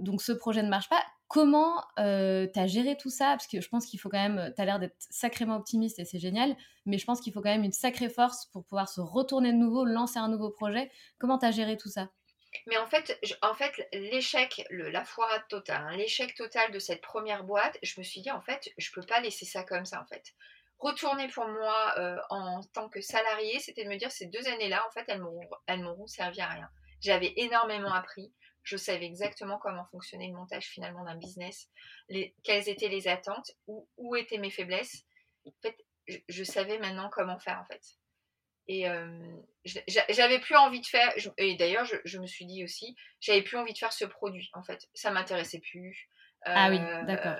donc 0.00 0.22
ce 0.22 0.32
projet 0.32 0.62
ne 0.62 0.68
marche 0.68 0.88
pas. 0.88 1.02
Comment 1.28 1.82
euh, 1.98 2.46
tu 2.52 2.60
as 2.60 2.66
géré 2.66 2.96
tout 2.96 3.08
ça? 3.08 3.28
Parce 3.30 3.46
que 3.46 3.60
je 3.60 3.68
pense 3.68 3.86
qu'il 3.86 3.98
faut 3.98 4.10
quand 4.10 4.22
même, 4.22 4.52
tu 4.54 4.60
as 4.60 4.64
l'air 4.66 4.78
d'être 4.78 4.96
sacrément 4.98 5.56
optimiste 5.56 5.98
et 5.98 6.04
c'est 6.04 6.18
génial, 6.18 6.54
mais 6.84 6.98
je 6.98 7.06
pense 7.06 7.22
qu'il 7.22 7.32
faut 7.32 7.40
quand 7.40 7.48
même 7.48 7.64
une 7.64 7.72
sacrée 7.72 8.10
force 8.10 8.46
pour 8.52 8.64
pouvoir 8.64 8.88
se 8.88 9.00
retourner 9.00 9.50
de 9.50 9.56
nouveau, 9.56 9.86
lancer 9.86 10.18
un 10.18 10.28
nouveau 10.28 10.50
projet. 10.50 10.90
Comment 11.18 11.38
tu 11.38 11.46
as 11.46 11.50
géré 11.50 11.78
tout 11.78 11.88
ça? 11.88 12.10
Mais 12.66 12.76
en 12.76 12.86
fait, 12.86 13.18
en 13.40 13.54
fait 13.54 13.88
l'échec, 13.92 14.66
la 14.70 15.04
foirade 15.04 15.48
totale, 15.48 15.82
hein, 15.88 15.96
l'échec 15.96 16.34
total 16.34 16.70
de 16.70 16.78
cette 16.78 17.00
première 17.00 17.44
boîte, 17.44 17.78
je 17.82 17.98
me 17.98 18.04
suis 18.04 18.20
dit, 18.20 18.30
en 18.30 18.42
fait, 18.42 18.70
je 18.76 18.90
peux 18.92 19.00
pas 19.00 19.20
laisser 19.20 19.46
ça 19.46 19.64
comme 19.64 19.86
ça, 19.86 20.02
en 20.02 20.06
fait. 20.06 20.34
Retourner 20.78 21.28
pour 21.28 21.46
moi 21.48 21.94
euh, 21.96 22.18
en 22.28 22.60
tant 22.74 22.90
que 22.90 23.00
salarié, 23.00 23.58
c'était 23.60 23.84
de 23.84 23.88
me 23.88 23.96
dire, 23.96 24.10
ces 24.10 24.26
deux 24.26 24.46
années-là, 24.48 24.84
en 24.86 24.90
fait, 24.90 25.04
elles 25.66 25.82
m'auront 25.82 26.06
servi 26.06 26.40
à 26.40 26.48
rien. 26.48 26.68
J'avais 27.00 27.32
énormément 27.36 27.92
appris 27.92 28.32
je 28.62 28.76
savais 28.76 29.06
exactement 29.06 29.58
comment 29.58 29.84
fonctionnait 29.86 30.28
le 30.28 30.34
montage 30.34 30.66
finalement 30.66 31.04
d'un 31.04 31.16
business, 31.16 31.68
quelles 32.44 32.68
étaient 32.68 32.88
les 32.88 33.08
attentes, 33.08 33.50
où, 33.66 33.88
où, 33.96 34.16
étaient 34.16 34.38
mes 34.38 34.50
faiblesses. 34.50 35.04
En 35.44 35.52
fait, 35.62 35.76
je, 36.28 36.44
savais 36.44 36.78
maintenant 36.78 37.10
comment 37.10 37.38
faire 37.38 37.58
en 37.60 37.64
fait. 37.64 37.82
Et 38.68 38.88
euh, 38.88 39.36
j'avais 40.08 40.38
plus 40.38 40.56
envie 40.56 40.80
de 40.80 40.86
faire, 40.86 41.12
et 41.36 41.56
d'ailleurs 41.56 41.84
je, 42.04 42.18
me 42.18 42.26
suis 42.26 42.46
dit 42.46 42.62
aussi, 42.62 42.94
j'avais 43.20 43.42
plus 43.42 43.56
envie 43.56 43.72
de 43.72 43.78
faire 43.78 43.92
ce 43.92 44.04
produit 44.04 44.50
en 44.52 44.62
fait. 44.62 44.88
Ça 44.94 45.10
m'intéressait 45.10 45.60
plus. 45.60 46.08
ah 46.42 46.70
oui, 46.70 46.78
euh, 46.78 47.04
d'accord 47.04 47.36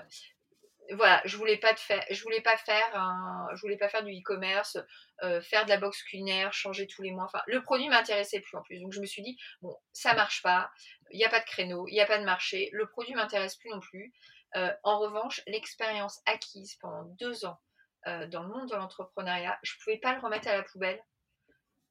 voilà, 0.93 1.21
je 1.25 1.37
voulais 1.37 1.57
pas 1.57 1.75
faire, 1.75 2.03
je 2.09 2.21
voulais 2.23 2.41
pas 2.41 2.57
faire 2.57 2.95
un, 2.95 3.47
je 3.55 3.61
voulais 3.61 3.77
pas 3.77 3.89
faire 3.89 4.03
du 4.03 4.11
e-commerce, 4.11 4.77
euh, 5.23 5.41
faire 5.41 5.65
de 5.65 5.69
la 5.69 5.77
box 5.77 6.01
culinaire, 6.03 6.53
changer 6.53 6.87
tous 6.87 7.01
les 7.01 7.11
mois. 7.11 7.25
Enfin, 7.25 7.41
le 7.47 7.61
produit 7.61 7.87
m'intéressait 7.89 8.39
plus 8.39 8.57
en 8.57 8.61
plus. 8.61 8.79
Donc 8.79 8.93
je 8.93 8.99
me 8.99 9.05
suis 9.05 9.21
dit 9.21 9.37
bon, 9.61 9.75
ça 9.91 10.13
marche 10.13 10.41
pas, 10.41 10.71
il 11.11 11.17
n'y 11.17 11.25
a 11.25 11.29
pas 11.29 11.39
de 11.39 11.45
créneau, 11.45 11.87
il 11.87 11.93
n'y 11.93 12.01
a 12.01 12.05
pas 12.05 12.19
de 12.19 12.25
marché, 12.25 12.69
le 12.73 12.87
produit 12.87 13.13
m'intéresse 13.13 13.55
plus 13.55 13.69
non 13.69 13.79
plus. 13.79 14.13
Euh, 14.55 14.71
en 14.83 14.99
revanche, 14.99 15.41
l'expérience 15.47 16.21
acquise 16.25 16.75
pendant 16.75 17.03
deux 17.19 17.45
ans 17.45 17.59
euh, 18.07 18.27
dans 18.27 18.43
le 18.43 18.49
monde 18.49 18.69
de 18.69 18.75
l'entrepreneuriat, 18.75 19.57
je 19.63 19.73
pouvais 19.83 19.97
pas 19.97 20.13
le 20.13 20.21
remettre 20.21 20.47
à 20.47 20.57
la 20.57 20.63
poubelle 20.63 21.01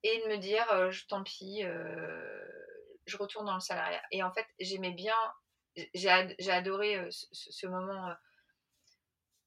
et 0.05 0.23
de 0.23 0.29
me 0.29 0.37
dire 0.37 0.67
tant 1.09 1.23
pis, 1.23 1.63
je 3.07 3.17
retourne 3.17 3.47
dans 3.47 3.55
le 3.55 3.61
salariat. 3.61 4.03
Et 4.11 4.23
en 4.25 4.33
fait, 4.33 4.47
j'aimais 4.59 4.91
bien, 4.91 5.15
j'ai 5.95 6.11
adoré 6.51 7.07
ce 7.11 7.67
moment 7.69 8.13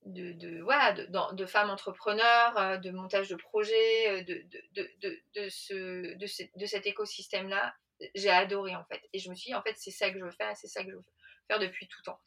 de, 0.06 0.34
de, 0.34 0.62
voilà, 0.62 0.94
de, 0.94 1.36
de, 1.36 1.46
femmes 1.46 1.70
entrepreneurs, 1.70 2.58
euh, 2.58 2.78
de 2.78 2.92
montage 2.92 3.28
de 3.28 3.36
projets, 3.36 4.10
euh, 4.10 4.24
de, 4.24 4.46
de, 4.72 5.24
de, 5.36 5.50
ce, 5.50 6.16
de, 6.16 6.60
de 6.60 6.66
cet 6.66 6.86
écosystème-là, 6.86 7.76
j'ai 8.14 8.30
adoré 8.30 8.76
en 8.76 8.86
fait. 8.86 9.02
Et 9.14 9.20
je 9.20 9.30
me 9.30 9.36
suis 9.36 9.50
dit, 9.50 9.56
en 9.56 9.62
fait, 9.62 9.76
c'est 9.78 9.92
ça 9.92 10.12
que 10.12 10.20
je 10.20 10.24
veux 10.24 10.32
faire, 10.32 10.56
c'est 10.56 10.68
ça 10.68 10.84
que 10.84 10.92
je 10.92 10.96
veux 10.96 11.04
faire 11.48 11.60
depuis 11.60 11.88
tout 11.88 12.02
temps. 12.04 12.20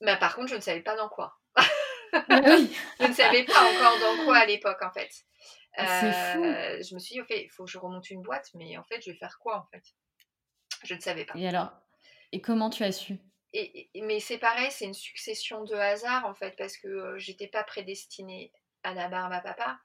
Mais 0.00 0.18
par 0.18 0.34
contre, 0.34 0.48
je 0.48 0.56
ne 0.56 0.60
savais 0.60 0.82
pas 0.82 0.96
dans 0.96 1.08
quoi. 1.08 1.38
Ah 1.54 1.64
je 2.12 3.06
ne 3.06 3.12
savais 3.12 3.44
pas 3.44 3.52
encore 3.52 3.98
dans 3.98 4.24
quoi 4.24 4.38
à 4.38 4.46
l'époque 4.46 4.80
en 4.82 4.92
fait. 4.92 5.10
Euh, 5.78 6.82
je 6.82 6.94
me 6.94 6.98
suis 6.98 7.14
dit, 7.14 7.20
ok, 7.20 7.30
il 7.30 7.50
faut 7.50 7.64
que 7.64 7.70
je 7.70 7.78
remonte 7.78 8.08
une 8.10 8.22
boîte, 8.22 8.48
mais 8.54 8.78
en 8.78 8.84
fait, 8.84 9.02
je 9.02 9.10
vais 9.10 9.16
faire 9.16 9.38
quoi 9.38 9.58
en 9.58 9.66
fait? 9.70 9.82
Je 10.84 10.94
ne 10.94 11.00
savais 11.00 11.24
pas. 11.24 11.34
Et 11.36 11.46
alors? 11.46 11.72
Et 12.32 12.40
comment 12.40 12.70
tu 12.70 12.82
as 12.82 12.92
su? 12.92 13.18
Mais 14.02 14.20
c'est 14.20 14.38
pareil, 14.38 14.70
c'est 14.70 14.84
une 14.84 14.94
succession 14.94 15.64
de 15.64 15.74
hasards 15.74 16.26
en 16.26 16.34
fait, 16.34 16.56
parce 16.56 16.76
que 16.76 16.88
euh, 16.88 17.18
j'étais 17.18 17.48
pas 17.48 17.64
prédestinée 17.64 18.52
à 18.82 18.94
la 18.94 19.08
barbe 19.08 19.32
à 19.32 19.40
papa. 19.40 19.78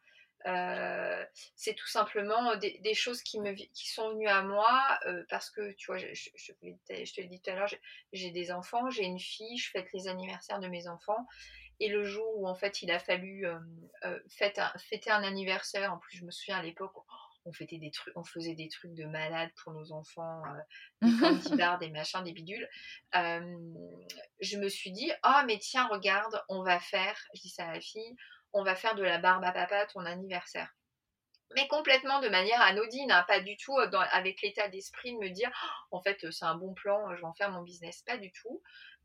Euh, 0.48 1.24
c'est 1.56 1.76
tout 1.76 1.88
simplement 1.88 2.56
des, 2.56 2.94
choses 2.96 3.22
qui, 3.22 3.38
sont 3.76 4.10
venues 4.10 4.28
à 4.28 4.42
moi 4.42 5.00
euh, 5.06 5.24
parce 5.30 5.52
que, 5.52 5.72
tu 5.74 5.86
vois, 5.86 6.00
je, 6.00 6.30
te 6.32 7.22
l'ai 7.22 7.28
dit 7.28 7.40
tout 7.40 7.52
à 7.52 7.56
l'heure, 7.56 7.70
j'ai 8.12 8.32
des 8.32 8.52
enfants, 8.52 8.90
j'ai 8.90 9.04
une 9.04 9.20
fille, 9.20 9.58
je 9.58 9.70
fête 9.70 9.94
les 9.94 10.08
anniversaires 10.08 10.60
de 10.60 10.68
mes 10.68 10.88
enfants. 10.88 11.28
Et 11.80 11.90
le 11.90 12.04
jour 12.04 12.26
où 12.38 12.48
en 12.48 12.56
fait 12.56 12.82
il 12.82 12.92
a 12.92 13.00
fallu 13.00 13.46
fêter, 14.30 14.62
un, 15.12 15.24
anniversaire, 15.24 15.94
en 15.94 15.98
plus 15.98 16.18
je 16.18 16.26
me 16.26 16.32
souviens 16.32 16.58
à 16.58 16.64
l'époque, 16.64 16.94
on, 17.46 17.52
des 17.60 17.92
trucs, 17.92 18.16
on 18.16 18.24
faisait 18.24 18.56
des 18.56 18.70
trucs 18.70 18.94
de 18.94 19.06
malade 19.06 19.50
pour 19.64 19.74
nos 19.74 19.92
enfants, 19.92 20.42
euh, 20.46 20.60
des 21.02 21.20
candy 21.20 21.56
bars, 21.56 21.80
des 21.80 21.90
machins, 21.90 22.24
des 22.24 22.34
bidules. 22.34 22.68
je 23.14 24.58
me 24.58 24.70
suis 24.70 24.92
dit, 24.92 25.12
oh 25.26 25.42
mais 25.46 25.58
tiens, 25.58 25.88
regarde, 25.88 26.42
on 26.50 26.64
va 26.64 26.80
faire, 26.80 27.18
je 27.34 27.42
dis 27.42 27.50
ça 27.50 27.68
à 27.68 27.74
la 27.74 27.82
fille, 27.82 28.16
on 28.54 28.64
va 28.64 28.76
faire 28.76 28.96
de 28.96 29.04
la 29.04 29.18
barbe 29.18 29.44
à 29.44 29.52
papa 29.52 29.86
ton 29.88 30.02
anniversaire. 30.06 30.74
Mais 31.54 31.68
complètement 31.68 32.22
de 32.22 32.30
manière 32.30 32.62
anodine, 32.62 33.12
hein, 33.12 33.26
pas 33.28 33.42
du 33.42 33.58
tout 33.58 33.76
avec 33.78 34.42
l'état 34.42 34.70
d'esprit 34.70 35.14
de 35.14 35.18
me 35.18 35.30
dire, 35.30 35.52
oh, 35.92 35.98
en 35.98 36.02
fait, 36.02 36.26
c'est 36.32 36.46
un 36.46 36.56
bon 36.56 36.74
plan, 36.74 37.14
je 37.14 37.20
vais 37.20 37.28
en 37.28 37.34
faire 37.34 37.52
mon 37.52 37.62
business, 37.62 38.04
pas 38.04 38.18
du 38.18 38.32
tout 38.32 38.62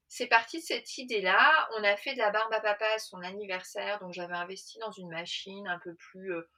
c'est 0.09 0.27
parti 0.27 0.59
de 0.59 0.63
cette 0.63 0.99
idée-là. 0.99 1.69
On 1.77 1.85
a 1.85 1.97
fait 1.97 2.15
de 2.15 2.19
la 2.19 2.31
barbe 2.31 2.53
à 2.53 2.61
papa 2.61 2.87
à 2.95 2.99
son 2.99 3.21
anniversaire, 3.23 3.99
donc 4.01 4.13
j'avais 4.13 4.35
investi 4.35 4.79
dans 4.79 4.93
une 4.93 5.11
machine 5.11 5.67
un 5.67 5.79
peu 5.79 5.95
plus 5.95 6.33
euh, 6.35 6.49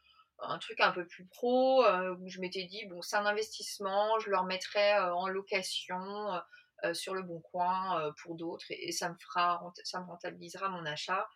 un 0.41 0.59
truc 0.59 0.81
un 0.81 0.93
peu 0.93 1.07
plus 1.07 1.27
pro, 1.27 1.85
euh, 1.85 2.15
où 2.17 2.29
je 2.29 2.41
m'étais 2.41 2.65
dit, 2.65 2.85
bon, 2.87 3.03
c'est 3.03 3.17
un 3.17 3.27
investissement, 3.27 4.19
je 4.21 4.31
le 4.31 4.39
remettrai 4.39 4.95
euh, 4.95 5.15
en 5.15 5.29
location 5.29 6.41
euh, 6.85 6.95
sur 6.95 7.15
le 7.15 7.23
bon 7.23 7.41
coin 7.41 8.13
pour 8.23 8.37
d'autres, 8.37 8.67
et, 8.71 8.93
ça 8.93 9.09
me 9.09 9.17
fera, 9.17 9.61
ça 9.83 10.01
me 10.01 10.07
rentabilisera 10.07 10.69
mon 10.69 10.87
achat. 10.87 11.29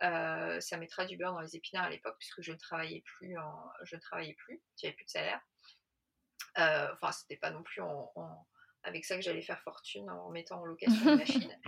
ça 0.00 0.76
mettra 0.76 1.04
du 1.06 1.16
beurre 1.16 1.34
dans 1.34 1.40
les 1.40 1.56
épinards 1.56 1.86
à 1.86 1.90
l'époque, 1.90 2.16
puisque 2.18 2.42
je 2.42 2.52
ne 2.52 2.58
travaillais 2.58 3.02
plus, 3.02 3.36
je 3.84 3.96
ne 3.96 4.00
travaillais 4.00 4.34
plus, 4.34 4.60
j'avais 4.76 4.94
plus 4.94 5.04
de 5.04 5.10
salaire. 5.10 5.40
enfin, 6.56 7.12
c'était 7.12 7.36
pas 7.36 7.50
non 7.50 7.62
plus 7.62 7.82
avec 8.82 9.04
ça 9.04 9.16
que 9.16 9.22
j'allais 9.22 9.42
faire 9.42 9.60
fortune 9.62 10.10
en 10.10 10.30
mettant 10.30 10.60
en 10.60 10.64
location 10.64 11.12
une 11.12 11.18
machine. 11.18 11.60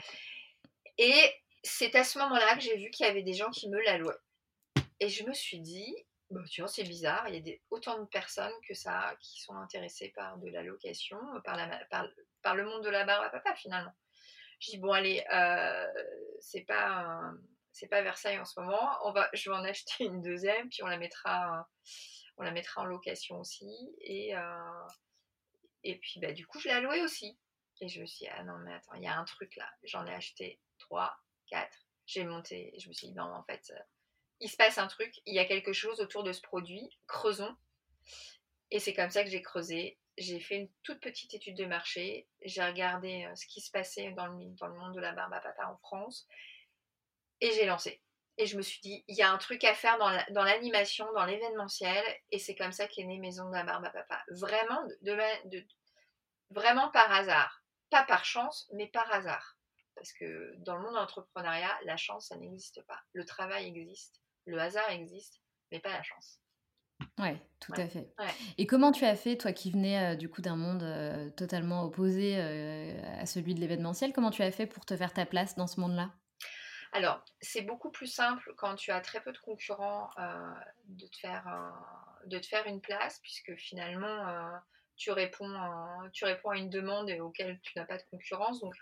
Et 0.98 1.32
c'est 1.62 1.94
à 1.94 2.02
ce 2.02 2.18
moment-là 2.18 2.56
que 2.56 2.62
j'ai 2.62 2.76
vu 2.76 2.90
qu'il 2.90 3.06
y 3.06 3.08
avait 3.08 3.22
des 3.22 3.34
gens 3.34 3.50
qui 3.50 3.68
me 3.68 3.80
la 3.80 3.98
louaient. 3.98 4.14
Et 4.98 5.08
je 5.08 5.24
me 5.24 5.32
suis 5.32 5.60
dit, 5.60 5.94
bah, 6.30 6.40
tu 6.48 6.60
vois, 6.60 6.68
c'est 6.68 6.84
bizarre, 6.84 7.28
il 7.28 7.46
y 7.46 7.52
a 7.52 7.56
autant 7.70 7.98
de 7.98 8.06
personnes 8.06 8.52
que 8.66 8.74
ça 8.74 9.16
qui 9.20 9.40
sont 9.40 9.56
intéressées 9.56 10.12
par 10.14 10.38
de 10.38 10.48
la 10.48 10.62
location, 10.62 11.18
par, 11.44 11.56
la, 11.56 11.84
par, 12.42 12.54
le 12.54 12.64
monde 12.64 12.84
de 12.84 12.88
la 12.88 13.04
barbe 13.04 13.24
à 13.24 13.30
papa 13.30 13.54
finalement. 13.56 13.92
Je 14.60 14.70
dis, 14.70 14.78
bon, 14.78 14.92
allez, 14.92 15.24
euh, 15.32 15.86
c'est 16.40 16.62
pas, 16.62 17.32
Versailles 17.90 18.38
en 18.38 18.44
ce 18.44 18.60
moment, 18.60 19.14
je 19.32 19.50
vais 19.50 19.56
en 19.56 19.64
acheter 19.64 20.04
une 20.04 20.22
deuxième, 20.22 20.68
puis 20.68 20.84
on 20.84 20.86
la 20.86 20.98
mettra, 20.98 21.66
en 22.76 22.84
location 22.84 23.40
aussi. 23.40 23.68
Et, 24.00 24.36
euh, 24.36 24.86
et 25.82 25.98
puis, 25.98 26.20
bah, 26.20 26.32
du 26.32 26.46
coup, 26.46 26.60
je 26.60 26.68
l'ai 26.68 26.74
allouée 26.74 27.02
aussi. 27.02 27.38
Et 27.80 27.88
je 27.88 28.00
me 28.00 28.06
suis 28.06 28.26
dit, 28.26 28.30
ah 28.36 28.44
non, 28.44 28.58
mais 28.58 28.74
attends, 28.74 28.94
il 28.94 29.02
y 29.02 29.06
a 29.06 29.18
un 29.18 29.24
truc 29.24 29.56
là. 29.56 29.68
J'en 29.84 30.06
ai 30.06 30.14
acheté 30.14 30.60
trois, 30.78 31.16
quatre. 31.46 31.86
J'ai 32.06 32.24
monté, 32.24 32.74
je 32.78 32.88
me 32.88 32.92
suis 32.92 33.08
dit, 33.08 33.14
non, 33.14 33.32
en 33.32 33.42
fait, 33.44 33.72
il 34.40 34.50
se 34.50 34.56
passe 34.56 34.78
un 34.78 34.86
truc, 34.86 35.20
il 35.26 35.34
y 35.34 35.38
a 35.38 35.44
quelque 35.44 35.72
chose 35.72 36.00
autour 36.00 36.22
de 36.22 36.32
ce 36.32 36.40
produit, 36.40 36.88
creusons. 37.06 37.54
Et 38.70 38.80
c'est 38.80 38.94
comme 38.94 39.10
ça 39.10 39.22
que 39.22 39.30
j'ai 39.30 39.42
creusé. 39.42 39.98
J'ai 40.18 40.40
fait 40.40 40.56
une 40.56 40.70
toute 40.82 41.00
petite 41.00 41.34
étude 41.34 41.56
de 41.56 41.64
marché, 41.64 42.26
j'ai 42.42 42.62
regardé 42.62 43.24
euh, 43.24 43.34
ce 43.36 43.46
qui 43.46 43.60
se 43.60 43.70
passait 43.70 44.10
dans 44.12 44.26
le, 44.26 44.34
monde 44.34 44.94
de 44.94 45.00
la 45.00 45.12
barbe 45.12 45.32
à 45.32 45.40
papa 45.40 45.66
en 45.66 45.76
France, 45.78 46.26
et 47.40 47.52
j'ai 47.52 47.64
lancé. 47.64 48.02
Et 48.36 48.46
je 48.46 48.56
me 48.56 48.62
suis 48.62 48.80
dit, 48.80 49.04
il 49.08 49.16
y 49.16 49.22
a 49.22 49.30
un 49.30 49.38
truc 49.38 49.64
à 49.64 49.74
faire 49.74 49.98
dans 49.98 50.44
l'animation, 50.44 51.10
dans 51.12 51.24
l'événementiel, 51.24 52.04
et 52.30 52.38
c'est 52.38 52.54
comme 52.54 52.72
ça 52.72 52.86
qu'est 52.86 53.04
née 53.04 53.18
Maison 53.18 53.48
de 53.48 53.54
la 53.54 53.64
barbe 53.64 53.84
à 53.84 53.90
papa. 53.90 54.22
Vraiment, 54.30 54.80
vraiment 56.50 56.90
par 56.90 57.12
hasard. 57.12 57.62
Pas 57.90 58.04
par 58.04 58.24
chance, 58.24 58.68
mais 58.72 58.88
par 58.88 59.10
hasard. 59.12 59.58
Parce 59.94 60.12
que 60.12 60.54
dans 60.58 60.76
le 60.76 60.82
monde 60.82 60.92
de 60.92 60.98
l'entrepreneuriat, 60.98 61.78
la 61.84 61.96
chance, 61.96 62.28
ça 62.28 62.36
n'existe 62.36 62.82
pas. 62.86 63.00
Le 63.12 63.24
travail 63.24 63.66
existe 63.66 64.20
le 64.46 64.58
hasard 64.58 64.90
existe, 64.90 65.40
mais 65.70 65.80
pas 65.80 65.92
la 65.92 66.02
chance. 66.02 66.40
Ouais, 67.18 67.40
tout 67.60 67.72
à 67.76 67.86
fait. 67.86 68.12
Et 68.58 68.66
comment 68.66 68.92
tu 68.92 69.04
as 69.04 69.16
fait, 69.16 69.36
toi 69.36 69.52
qui 69.52 69.70
venais 69.70 70.12
euh, 70.12 70.16
du 70.16 70.28
coup 70.28 70.40
d'un 70.40 70.56
monde 70.56 70.82
euh, 70.82 71.30
totalement 71.30 71.82
opposé 71.84 72.36
euh, 72.38 73.20
à 73.20 73.26
celui 73.26 73.54
de 73.54 73.60
l'événementiel, 73.60 74.12
comment 74.12 74.30
tu 74.30 74.42
as 74.42 74.50
fait 74.50 74.66
pour 74.66 74.84
te 74.84 74.96
faire 74.96 75.12
ta 75.12 75.26
place 75.26 75.54
dans 75.56 75.66
ce 75.66 75.80
monde-là? 75.80 76.10
Alors, 76.92 77.24
c'est 77.40 77.62
beaucoup 77.62 77.90
plus 77.90 78.06
simple 78.06 78.52
quand 78.56 78.74
tu 78.74 78.90
as 78.90 79.00
très 79.00 79.20
peu 79.20 79.32
de 79.32 79.38
concurrents 79.38 80.10
de, 80.86 81.06
te 81.06 81.16
faire, 81.18 81.46
de 82.26 82.36
te 82.36 82.46
faire 82.46 82.66
une 82.66 82.80
place, 82.80 83.20
puisque 83.22 83.54
finalement, 83.54 84.50
tu, 84.96 85.12
réponds, 85.12 85.54
tu 86.12 86.24
réponds 86.24 86.50
à 86.50 86.56
une 86.56 86.68
demande 86.68 87.08
auquel 87.20 87.60
tu 87.62 87.78
n'as 87.78 87.84
pas 87.84 87.96
de 87.96 88.02
concurrence. 88.10 88.58
Donc, 88.58 88.74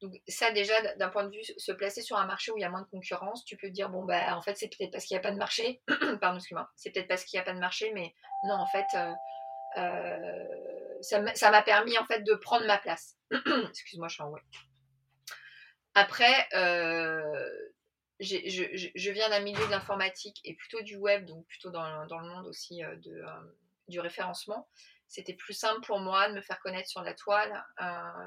donc 0.00 0.20
ça 0.28 0.50
déjà, 0.50 0.74
d'un 0.96 1.08
point 1.08 1.24
de 1.24 1.30
vue, 1.30 1.42
se 1.56 1.72
placer 1.72 2.02
sur 2.02 2.16
un 2.16 2.26
marché 2.26 2.50
où 2.52 2.58
il 2.58 2.60
y 2.60 2.64
a 2.64 2.70
moins 2.70 2.82
de 2.82 2.86
concurrence, 2.86 3.44
tu 3.44 3.56
peux 3.56 3.70
dire, 3.70 3.88
bon, 3.88 4.04
bah 4.04 4.36
en 4.36 4.42
fait 4.42 4.56
c'est 4.56 4.68
peut-être 4.68 4.90
parce 4.90 5.04
qu'il 5.04 5.14
n'y 5.14 5.20
a 5.20 5.22
pas 5.22 5.30
de 5.30 5.38
marché, 5.38 5.82
pardon, 6.20 6.36
excuse-moi, 6.36 6.68
c'est 6.76 6.90
peut-être 6.90 7.08
parce 7.08 7.24
qu'il 7.24 7.38
n'y 7.38 7.42
a 7.42 7.44
pas 7.44 7.54
de 7.54 7.60
marché, 7.60 7.92
mais 7.94 8.14
non, 8.44 8.54
en 8.54 8.66
fait, 8.66 8.86
euh, 8.94 9.12
euh, 9.78 11.00
ça 11.00 11.50
m'a 11.50 11.62
permis 11.62 11.96
en 11.98 12.04
fait 12.04 12.22
de 12.22 12.34
prendre 12.34 12.66
ma 12.66 12.78
place. 12.78 13.16
Excuse-moi, 13.68 14.08
je 14.08 14.14
suis 14.14 14.22
en 14.22 14.30
ouais. 14.30 14.42
Après, 15.94 16.48
je, 18.20 19.10
viens 19.10 19.28
d'un 19.30 19.40
milieu 19.40 19.64
de 19.64 19.70
l'informatique 19.70 20.40
et 20.44 20.54
plutôt 20.54 20.82
du 20.82 20.96
web, 20.96 21.24
donc 21.24 21.46
plutôt 21.46 21.70
dans, 21.70 22.06
dans 22.06 22.18
le 22.18 22.28
monde 22.28 22.46
aussi 22.46 22.80
de, 22.80 23.22
du 23.88 24.00
référencement. 24.00 24.68
C'était 25.06 25.34
plus 25.34 25.54
simple 25.54 25.86
pour 25.86 26.00
moi 26.00 26.28
de 26.28 26.34
me 26.34 26.40
faire 26.40 26.58
connaître 26.58 26.88
sur 26.88 27.02
la 27.02 27.14
toile, 27.14 27.64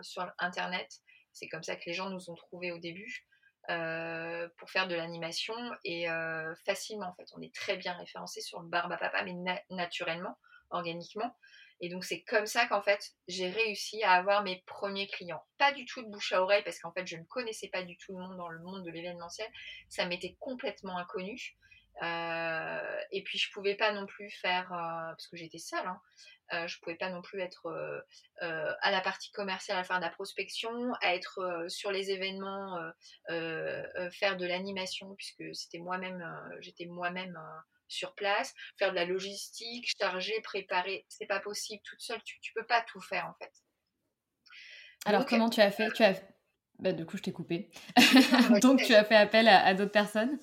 sur 0.02 0.26
Internet. 0.40 0.88
C'est 1.38 1.48
comme 1.48 1.64
ça 1.64 1.76
que 1.76 1.84
les 1.86 1.94
gens 1.94 2.10
nous 2.10 2.30
ont 2.30 2.36
trouvés 2.36 2.72
au 2.72 2.80
début. 2.80 3.28
Euh, 3.70 4.48
pour 4.60 4.70
faire 4.70 4.88
de 4.88 4.96
l'animation 4.96 5.54
et 5.84 6.10
euh, 6.10 6.56
facilement 6.66 7.08
en 7.08 7.14
fait. 7.16 7.28
On 7.36 7.42
est 7.42 7.54
très 7.54 7.76
bien 7.76 7.92
référencé 7.92 8.40
sur 8.40 8.62
le 8.62 8.70
Barba 8.70 8.96
Papa, 8.96 9.26
mais 9.26 9.36
naturellement, 9.70 10.38
organiquement. 10.70 11.36
Et 11.82 11.90
donc 11.90 12.06
c'est 12.06 12.22
comme 12.22 12.46
ça 12.46 12.66
qu'en 12.68 12.82
fait 12.82 13.12
j'ai 13.28 13.50
réussi 13.50 14.02
à 14.04 14.14
avoir 14.14 14.42
mes 14.44 14.64
premiers 14.68 15.08
clients. 15.08 15.44
Pas 15.58 15.74
du 15.74 15.84
tout 15.84 16.02
de 16.02 16.10
bouche 16.10 16.32
à 16.32 16.42
oreille 16.42 16.64
parce 16.64 16.80
qu'en 16.80 16.94
fait 16.94 17.06
je 17.06 17.18
ne 17.18 17.26
connaissais 17.26 17.68
pas 17.68 17.84
du 17.84 17.98
tout 17.98 18.14
le 18.14 18.20
monde 18.20 18.38
dans 18.38 18.48
le 18.48 18.60
monde 18.60 18.86
de 18.86 18.90
l'événementiel. 18.90 19.50
Ça 19.90 20.06
m'était 20.06 20.38
complètement 20.40 20.98
inconnu. 20.98 21.58
Euh, 22.04 23.00
et 23.12 23.22
puis 23.24 23.38
je 23.38 23.52
pouvais 23.52 23.76
pas 23.76 23.92
non 23.92 24.06
plus 24.06 24.32
faire, 24.32 24.68
parce 24.70 25.28
que 25.28 25.36
j'étais 25.36 25.58
seule, 25.58 25.86
hein, 25.86 26.00
euh, 26.54 26.68
je 26.68 26.80
pouvais 26.80 26.96
pas 26.96 27.10
non 27.10 27.22
plus 27.22 27.40
être 27.42 27.66
euh, 27.68 28.00
euh, 28.44 28.74
à 28.82 28.92
la 28.92 29.02
partie 29.02 29.32
commerciale 29.32 29.78
à 29.78 29.84
faire 29.84 29.98
de 29.98 30.04
la 30.04 30.10
prospection, 30.10 30.94
à 31.02 31.16
être 31.16 31.66
sur 31.68 31.92
les 31.92 32.12
événements, 32.12 32.78
faire 33.28 34.38
de 34.38 34.46
l'animation 34.46 35.16
puisque 35.16 35.44
c'était 35.54 35.80
moi-même, 35.80 36.24
j'étais 36.60 36.86
moi-même 36.86 37.38
sur 37.88 38.16
place, 38.16 38.54
faire 38.78 38.92
de 38.92 38.96
la 38.96 39.06
logistique, 39.06 39.90
charger, 40.00 40.40
préparer, 40.44 41.06
c'est 41.08 41.26
pas 41.26 41.40
possible 41.40 41.82
toute 41.86 42.02
seule, 42.02 42.22
tu, 42.24 42.40
tu 42.42 42.54
peux 42.54 42.66
pas 42.66 42.82
tout 42.82 43.02
faire 43.02 43.26
en 43.26 43.34
fait. 43.42 43.52
Alors 45.06 45.26
comment 45.26 45.50
tu 45.50 45.62
as 45.62 45.72
fait? 45.72 45.90
Tu 45.92 46.04
as 46.04 46.22
bah, 46.80 46.92
du 46.92 47.06
coup 47.06 47.18
je 47.18 47.24
t'ai 47.24 47.32
coupé. 47.32 47.72
Donc 48.62 48.84
tu 48.84 48.94
as 48.94 49.04
fait 49.04 49.16
appel 49.16 49.48
à 49.48 49.74
d'autres 49.74 49.92
personnes? 49.92 50.38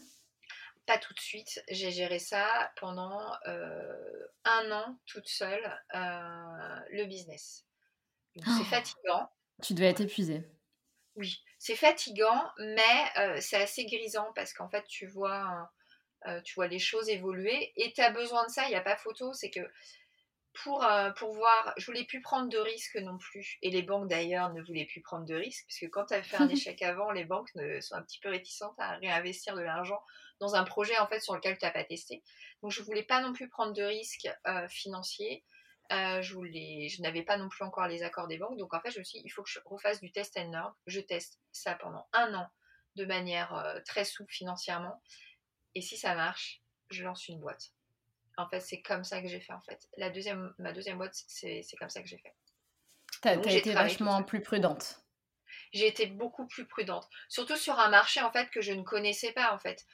Pas 0.86 0.98
tout 0.98 1.14
de 1.14 1.20
suite. 1.20 1.62
J'ai 1.70 1.90
géré 1.90 2.18
ça 2.18 2.72
pendant 2.76 3.32
euh, 3.46 4.26
un 4.44 4.70
an 4.70 4.98
toute 5.06 5.28
seule, 5.28 5.64
euh, 5.94 6.80
le 6.90 7.04
business. 7.06 7.64
c'est 8.36 8.42
oh. 8.46 8.64
fatigant. 8.64 9.30
Tu 9.62 9.74
devais 9.74 9.88
être 9.88 10.00
épuisée. 10.00 10.42
Oui, 11.16 11.42
c'est 11.58 11.76
fatigant, 11.76 12.50
mais 12.58 13.04
euh, 13.18 13.38
c'est 13.40 13.62
assez 13.62 13.84
grisant 13.86 14.32
parce 14.34 14.52
qu'en 14.52 14.68
fait, 14.68 14.84
tu 14.88 15.06
vois, 15.06 15.70
tu 16.44 16.54
vois 16.54 16.66
les 16.66 16.78
choses 16.78 17.08
évoluer 17.08 17.72
et 17.76 17.92
tu 17.92 18.00
as 18.00 18.10
besoin 18.10 18.44
de 18.46 18.50
ça. 18.50 18.64
Il 18.64 18.70
n'y 18.70 18.74
a 18.74 18.80
pas 18.80 18.96
photo. 18.96 19.32
C'est 19.32 19.50
que 19.50 19.60
pour, 20.62 20.86
pour 21.16 21.32
voir, 21.34 21.74
je 21.76 21.86
voulais 21.86 22.04
plus 22.04 22.20
prendre 22.20 22.48
de 22.48 22.58
risques 22.58 22.96
non 22.96 23.18
plus. 23.18 23.58
Et 23.62 23.70
les 23.70 23.82
banques 23.82 24.08
d'ailleurs 24.08 24.52
ne 24.52 24.62
voulaient 24.62 24.86
plus 24.86 25.02
prendre 25.02 25.26
de 25.26 25.34
risques, 25.34 25.64
parce 25.68 25.80
que 25.80 25.86
quand 25.86 26.06
tu 26.06 26.14
as 26.14 26.22
fait 26.22 26.36
un 26.36 26.48
échec 26.50 26.80
avant, 26.82 27.10
les 27.10 27.24
banques 27.24 27.50
sont 27.80 27.94
un 27.94 28.02
petit 28.02 28.20
peu 28.20 28.28
réticentes 28.28 28.78
à 28.78 28.96
réinvestir 28.96 29.54
de 29.56 29.62
l'argent 29.62 30.00
dans 30.40 30.54
un 30.54 30.64
projet 30.64 30.98
en 30.98 31.06
fait 31.06 31.20
sur 31.20 31.34
lequel 31.34 31.58
tu 31.58 31.64
n'as 31.64 31.70
pas 31.70 31.84
testé. 31.84 32.22
Donc 32.62 32.70
je 32.70 32.82
voulais 32.82 33.02
pas 33.02 33.20
non 33.20 33.32
plus 33.32 33.48
prendre 33.48 33.72
de 33.72 33.82
risques 33.82 34.28
euh, 34.46 34.68
financiers. 34.68 35.44
Euh, 35.92 36.22
je, 36.22 36.32
voulais, 36.34 36.88
je 36.88 37.02
n'avais 37.02 37.22
pas 37.22 37.36
non 37.36 37.48
plus 37.48 37.64
encore 37.64 37.86
les 37.86 38.02
accords 38.02 38.26
des 38.26 38.38
banques. 38.38 38.58
Donc 38.58 38.72
en 38.74 38.80
fait, 38.80 38.90
je 38.90 38.98
me 38.98 39.04
suis 39.04 39.18
dit, 39.18 39.24
il 39.26 39.30
faut 39.30 39.42
que 39.42 39.50
je 39.50 39.58
refasse 39.64 40.00
du 40.00 40.10
test 40.12 40.36
and 40.36 40.50
learn. 40.50 40.72
Je 40.86 41.00
teste 41.00 41.40
ça 41.52 41.74
pendant 41.74 42.06
un 42.12 42.34
an 42.34 42.48
de 42.96 43.04
manière 43.04 43.54
euh, 43.54 43.80
très 43.86 44.04
souple 44.04 44.32
financièrement. 44.32 45.02
Et 45.74 45.82
si 45.82 45.96
ça 45.96 46.14
marche, 46.14 46.62
je 46.90 47.04
lance 47.04 47.28
une 47.28 47.40
boîte. 47.40 47.73
En 48.36 48.48
fait, 48.48 48.60
c'est 48.60 48.82
comme 48.82 49.04
ça 49.04 49.20
que 49.22 49.28
j'ai 49.28 49.40
fait 49.40 49.52
en 49.52 49.62
fait. 49.62 49.88
La 49.96 50.10
deuxième, 50.10 50.52
ma 50.58 50.72
deuxième 50.72 50.98
boîte, 50.98 51.14
c'est 51.14 51.62
comme 51.78 51.90
ça 51.90 52.02
que 52.02 52.08
j'ai 52.08 52.18
fait. 52.18 52.34
Tu 53.22 53.28
as, 53.28 53.34
été 53.34 53.72
vachement 53.72 54.22
plus 54.22 54.42
prudente. 54.42 55.00
J'ai 55.72 55.86
été 55.86 56.06
beaucoup 56.06 56.46
plus 56.46 56.66
prudente. 56.66 57.08
Surtout 57.28 57.56
sur 57.56 57.78
un 57.78 57.88
marché 57.88 58.20
en 58.20 58.30
fait 58.30 58.50
que 58.50 58.60
je 58.60 58.72
ne 58.72 58.82
connaissais 58.82 59.32
pas 59.32 59.54
en 59.54 59.58
fait. 59.58 59.84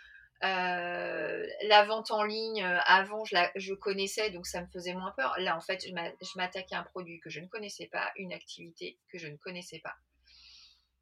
Euh, 0.43 1.47
la 1.65 1.85
vente 1.85 2.11
en 2.11 2.23
ligne, 2.23 2.63
euh, 2.63 2.79
avant, 2.87 3.25
je, 3.27 3.35
la, 3.35 3.51
je, 3.57 3.75
connaissais, 3.75 4.31
donc 4.31 4.47
ça 4.47 4.63
me 4.63 4.67
faisait 4.69 4.95
moins 4.95 5.13
peur. 5.13 5.35
Là, 5.39 5.55
en 5.55 5.61
fait, 5.61 5.87
je 5.87 5.93
m'attaquais 6.37 6.75
à 6.75 6.81
un 6.81 6.85
produit 6.85 7.21
que 7.21 7.29
je 7.29 7.41
ne 7.41 7.47
connaissais 7.47 7.89
pas, 7.93 8.11
une 8.17 8.33
activité 8.33 8.99
que 9.13 9.19
je 9.19 9.29
ne 9.29 9.37
connaissais 9.37 9.81
pas. 9.81 9.95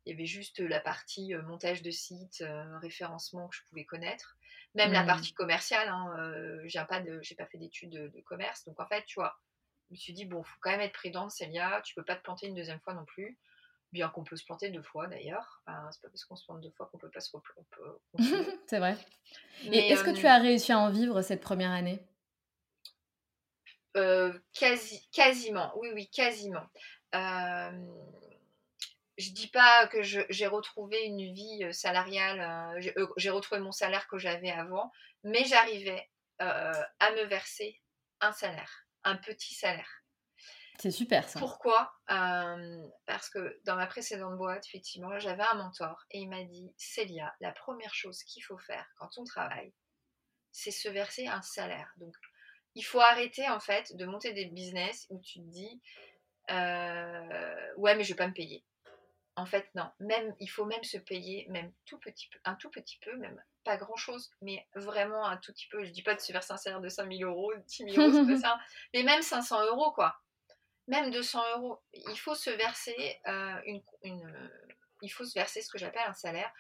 Il 0.07 0.11
y 0.11 0.15
avait 0.15 0.27
juste 0.27 0.61
la 0.61 0.81
partie 0.81 1.35
montage 1.35 1.83
de 1.83 1.91
site, 1.91 2.43
référencement 2.81 3.49
que 3.49 3.57
je 3.57 3.63
pouvais 3.69 3.85
connaître. 3.85 4.37
Même 4.75 4.93
la 4.93 5.03
mmh. 5.03 5.07
partie 5.07 5.33
commerciale, 5.33 5.89
hein, 5.89 6.61
j'ai 6.65 6.79
pas, 6.85 7.01
pas 7.01 7.47
fait 7.47 7.59
d'études 7.59 7.91
de, 7.91 8.09
de, 8.09 8.21
commerce. 8.23 8.65
Donc, 8.65 8.81
en 8.81 8.87
fait, 8.87 9.05
tu 9.07 9.19
vois, 9.19 9.39
je 9.89 9.95
me 9.95 9.97
suis 9.97 10.13
dit, 10.13 10.25
bon, 10.25 10.43
faut 10.43 10.59
quand 10.61 10.71
même 10.71 10.81
être 10.81 10.93
prudente, 10.93 11.31
Célia, 11.31 11.83
tu 11.85 11.95
peux 11.95 12.05
pas 12.05 12.17
te 12.17 12.23
planter 12.23 12.47
une 12.47 12.55
deuxième 12.55 12.81
fois 12.81 12.95
non 12.95 13.05
plus 13.05 13.37
bien 13.93 14.09
qu'on 14.09 14.25
peut 14.25 14.37
se 14.37 14.45
planter 14.45 14.71
deux 14.71 14.83
fois 14.83 15.07
d'ailleurs. 15.07 15.63
c'est 15.67 16.03
pas 16.03 16.09
parce 16.09 16.25
qu'on 16.25 16.37
se 16.37 16.45
plante 16.45 16.61
deux 16.61 16.71
fois 16.71 16.87
qu'on 16.87 16.99
peut 16.99 17.11
pas 17.11 17.21
se 17.21 17.31
replanter. 17.33 17.67
c'est 18.67 18.79
vrai. 18.79 18.97
Et 19.65 19.89
est-ce 19.91 20.05
que 20.05 20.11
tu 20.11 20.27
as 20.27 20.39
réussi 20.39 20.73
à 20.73 20.79
en 20.79 20.91
vivre 20.91 21.23
cette 21.23 21.41
première 21.41 21.71
année? 21.71 22.01
Euh, 23.97 24.39
quasi, 24.53 25.09
quasiment, 25.11 25.73
oui, 25.79 25.89
oui, 25.95 26.09
quasiment. 26.09 26.67
Euh, 27.15 27.71
je 29.19 29.33
dis 29.33 29.49
pas 29.49 29.89
que 29.89 30.03
j'ai 30.03 30.47
retrouvé 30.47 31.05
une 31.05 31.33
vie 31.33 31.65
euh, 31.65 31.73
salariale, 31.73 32.81
j'ai 33.17 33.31
retrouvé 33.31 33.61
mon 33.61 33.73
salaire 33.73 34.07
que 34.07 34.17
j'avais 34.17 34.51
avant, 34.51 34.91
mais 35.25 35.45
j'arrivais 35.45 36.09
à 36.39 37.11
me 37.17 37.25
verser 37.25 37.83
un 38.21 38.31
salaire, 38.31 38.87
un 39.03 39.17
petit 39.17 39.55
salaire. 39.55 39.91
C'est 40.79 40.93
super 40.93 41.29
ça. 41.29 41.41
Pourquoi? 41.41 41.93
Parce 42.07 43.29
que 43.31 43.61
dans 43.65 43.75
ma 43.75 43.89
précédente 43.89 44.37
boîte, 44.37 44.65
effectivement, 44.67 45.19
j'avais 45.19 45.43
un 45.43 45.55
mentor 45.55 46.05
et 46.13 46.21
il 46.21 46.29
m'a 46.29 46.45
dit 46.45 46.73
Célia, 46.77 47.35
la 47.41 47.51
première 47.51 47.93
chose 47.95 48.23
qu'il 48.23 48.45
faut 48.45 48.59
faire 48.59 48.87
quand 48.99 49.11
on 49.17 49.25
travaille, 49.25 49.75
c'est 50.53 50.71
se 50.71 50.89
verser 50.89 51.27
un 51.27 51.43
salaire. 51.43 51.93
Donc, 51.97 52.15
il 52.77 52.83
faut 52.83 53.01
arrêter 53.01 53.49
en 53.49 53.59
fait 53.59 53.97
de 53.97 54.07
monter 54.07 54.33
des 54.33 54.47
business 54.47 55.09
où 55.11 55.21
tu 55.21 55.41
te 55.41 55.51
dis 55.51 55.83
Ouais, 56.49 57.97
mais 57.97 58.05
je 58.05 58.13
vais 58.13 58.17
pas 58.17 58.29
me 58.29 58.33
payer. 58.33 58.65
En 59.39 59.47
fait, 59.47 59.71
non. 59.75 59.89
Même, 60.01 60.35
il 60.41 60.49
faut 60.49 60.65
même 60.65 60.83
se 60.85 60.99
payer, 60.99 61.47
même 61.49 61.73
tout 61.85 61.99
petit 61.99 62.29
peu, 62.29 62.39
un 62.45 62.55
tout 62.57 62.71
petit 62.71 62.99
peu, 62.99 63.17
même 63.17 63.43
pas 63.65 63.77
grand 63.77 63.97
chose, 63.97 64.31
mais 64.43 64.67
vraiment 64.75 65.25
un 65.25 65.37
tout 65.37 65.53
petit 65.53 65.69
peu. 65.69 65.85
Je 65.85 65.91
dis 65.91 66.03
pas 66.03 66.15
de 66.15 66.21
se 66.21 66.33
verser 66.33 66.53
un 66.53 66.57
salaire 66.57 66.81
de 66.81 66.89
5000 66.89 67.25
euros, 67.25 67.53
10 67.67 67.95
000 67.95 68.01
euros, 68.01 68.27
c'est 68.27 68.37
ça. 68.41 68.59
Mais 68.95 69.03
même 69.03 69.23
500 69.23 69.67
euros, 69.67 69.93
quoi 69.93 70.21
même 70.89 71.11
200 71.11 71.41
euros, 71.57 71.81
il 71.93 72.19
faut 72.19 72.35
se 72.35 72.51
verser 72.51 73.21
euh, 73.27 73.61
une, 73.67 73.83
euh, 74.07 74.49
il 75.03 75.11
faut 75.11 75.25
se 75.25 75.35
verser 75.35 75.61
ce 75.63 75.71
que 75.71 75.79
j'appelle 75.79 76.07
un 76.07 76.15
salaire 76.15 76.51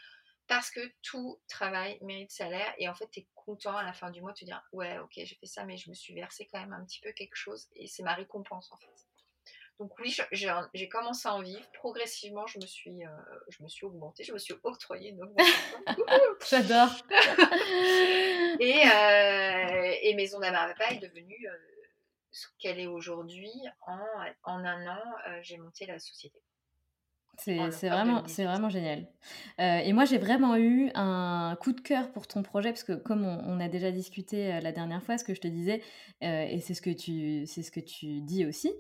parce 0.46 0.70
que 0.70 0.80
tout 1.02 1.40
travail 1.48 1.98
mérite 2.02 2.30
salaire 2.30 2.72
et 2.78 2.88
en 2.88 2.94
fait 2.94 3.10
tu 3.10 3.20
es 3.20 3.28
content 3.34 3.76
à 3.76 3.82
la 3.82 3.92
fin 3.92 4.10
du 4.10 4.20
mois 4.20 4.32
de 4.32 4.38
te 4.38 4.44
dire 4.44 4.62
ouais 4.72 4.98
ok 4.98 5.12
j'ai 5.16 5.34
fait 5.34 5.46
ça 5.46 5.64
mais 5.64 5.76
je 5.76 5.90
me 5.90 5.94
suis 5.94 6.14
versé 6.14 6.46
quand 6.50 6.60
même 6.60 6.72
un 6.72 6.84
petit 6.84 7.00
peu 7.00 7.12
quelque 7.12 7.36
chose 7.36 7.68
et 7.74 7.86
c'est 7.86 8.02
ma 8.02 8.14
récompense 8.14 8.70
en 8.70 8.76
fait. 8.76 9.07
Donc 9.78 9.92
oui, 10.00 10.16
j'ai 10.32 10.88
commencé 10.88 11.28
à 11.28 11.34
en 11.34 11.42
vivre. 11.42 11.64
Progressivement, 11.72 12.46
je 12.46 12.58
me 12.58 12.66
suis, 12.66 13.04
euh, 13.04 13.10
je 13.48 13.62
me 13.62 13.68
suis 13.68 13.86
augmentée, 13.86 14.24
je 14.24 14.32
me 14.32 14.38
suis 14.38 14.54
octroyée 14.64 15.16
J'adore. 16.50 16.90
et, 18.60 18.82
et 20.08 20.14
Maison 20.14 20.40
d'Amara 20.40 20.74
est 20.90 20.98
devenue 20.98 21.48
ce 22.30 22.46
qu'elle 22.58 22.80
est 22.80 22.86
aujourd'hui, 22.86 23.52
en, 23.86 23.98
en, 24.44 24.64
un 24.64 24.86
an, 24.86 25.02
euh, 25.28 25.38
j'ai 25.42 25.58
monté 25.58 25.86
la 25.86 25.98
société. 25.98 26.38
C'est 27.38 27.88
vraiment, 27.88 28.22
vraiment 28.22 28.68
génial. 28.68 29.06
Euh, 29.60 29.78
et 29.78 29.92
moi, 29.92 30.04
j'ai 30.04 30.18
vraiment 30.18 30.56
eu 30.56 30.90
un 30.94 31.56
coup 31.60 31.72
de 31.72 31.80
cœur 31.80 32.10
pour 32.10 32.26
ton 32.26 32.42
projet, 32.42 32.70
parce 32.70 32.82
que 32.82 32.92
comme 32.92 33.24
on, 33.24 33.60
a 33.60 33.68
déjà 33.68 33.92
discuté 33.92 34.52
euh, 34.52 34.60
la 34.60 34.72
dernière 34.72 35.02
fois, 35.02 35.18
ce 35.18 35.24
que 35.24 35.34
je 35.34 35.40
te 35.40 35.48
disais, 35.48 35.82
et 36.20 36.60
c'est 36.60 36.74
ce, 36.74 36.82
que 36.82 36.90
tu, 36.90 37.46
ce 37.46 37.70
que 37.70 37.80
tu 37.80 38.20
dis 38.20 38.44
aussi, 38.44 38.72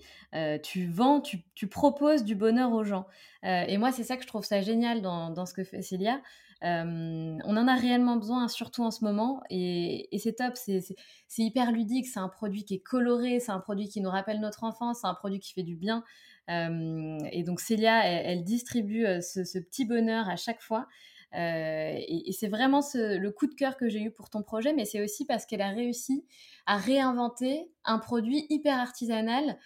tu 0.62 0.86
vends, 0.86 1.20
tu, 1.20 1.38
tu, 1.54 1.68
proposes 1.68 2.24
du 2.24 2.34
bonheur 2.34 2.72
aux 2.72 2.84
gens. 2.84 3.06
et 3.44 3.78
moi, 3.78 3.92
c'est 3.92 4.04
ça 4.04 4.16
que 4.16 4.22
je 4.22 4.28
trouve 4.28 4.44
ça 4.44 4.60
génial 4.60 5.02
dans, 5.02 5.30
dans 5.30 5.46
ce 5.46 5.54
que 5.54 5.62
fait 5.62 5.82
Célia, 5.82 6.20
on 6.62 7.56
en 7.56 7.68
a 7.68 7.74
réellement 7.74 8.16
besoin, 8.16 8.48
surtout 8.48 8.82
en 8.82 8.90
ce 8.90 9.04
moment, 9.04 9.42
et, 9.50 10.08
c'est 10.18 10.34
top, 10.34 10.54
c'est 10.56 10.96
hyper 11.38 11.72
ludique, 11.72 12.06
c'est 12.06 12.20
un 12.20 12.28
produit 12.28 12.64
qui 12.64 12.74
est 12.74 12.80
coloré, 12.80 13.40
c'est 13.40 13.52
un 13.52 13.60
produit 13.60 13.88
qui 13.88 14.00
nous 14.00 14.10
rappelle 14.10 14.40
notre 14.40 14.64
enfance, 14.64 14.98
c'est 15.02 15.06
un 15.06 15.14
produit 15.14 15.38
qui 15.38 15.52
fait 15.52 15.62
du 15.62 15.76
bien. 15.76 16.04
Et 16.48 17.42
donc 17.42 17.60
Célia, 17.60 18.06
elle, 18.06 18.42
distribue 18.42 19.04
ce, 19.20 19.58
petit 19.58 19.84
bonheur 19.84 20.28
à 20.28 20.36
chaque 20.36 20.60
fois. 20.60 20.86
et, 21.34 22.30
c'est 22.32 22.48
vraiment 22.48 22.80
le 22.94 23.28
coup 23.28 23.46
de 23.46 23.54
cœur 23.54 23.76
que 23.76 23.88
j'ai 23.88 24.00
eu 24.02 24.10
pour 24.10 24.30
ton 24.30 24.42
projet, 24.42 24.72
mais 24.72 24.84
c'est 24.84 25.02
aussi 25.02 25.26
parce 25.26 25.44
qu'elle 25.44 25.60
a 25.60 25.70
réussi 25.70 26.24
à 26.66 26.76
réinventer 26.76 27.70
un 27.84 27.98
produit 27.98 28.46
hyper 28.48 28.78
artisanal 28.78 29.58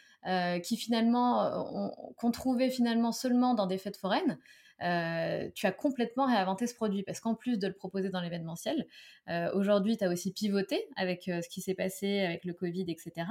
qui 0.62 0.76
finalement 0.76 2.12
qu'on 2.16 2.30
trouvait 2.30 2.70
finalement 2.70 3.12
seulement 3.12 3.54
dans 3.54 3.66
des 3.66 3.78
fêtes 3.78 3.96
foraines. 3.96 4.38
Euh, 4.82 5.48
tu 5.54 5.66
as 5.66 5.72
complètement 5.72 6.26
réinventé 6.26 6.66
ce 6.66 6.74
produit 6.74 7.02
parce 7.02 7.20
qu'en 7.20 7.34
plus 7.34 7.58
de 7.58 7.66
le 7.68 7.72
proposer 7.72 8.10
dans 8.10 8.20
l'événementiel, 8.20 8.86
euh, 9.28 9.50
aujourd'hui, 9.54 9.96
tu 9.96 10.04
as 10.04 10.10
aussi 10.10 10.32
pivoté 10.32 10.88
avec 10.96 11.28
euh, 11.28 11.40
ce 11.40 11.48
qui 11.48 11.60
s'est 11.60 11.74
passé 11.74 12.20
avec 12.20 12.44
le 12.44 12.52
Covid, 12.52 12.86
etc. 12.88 13.26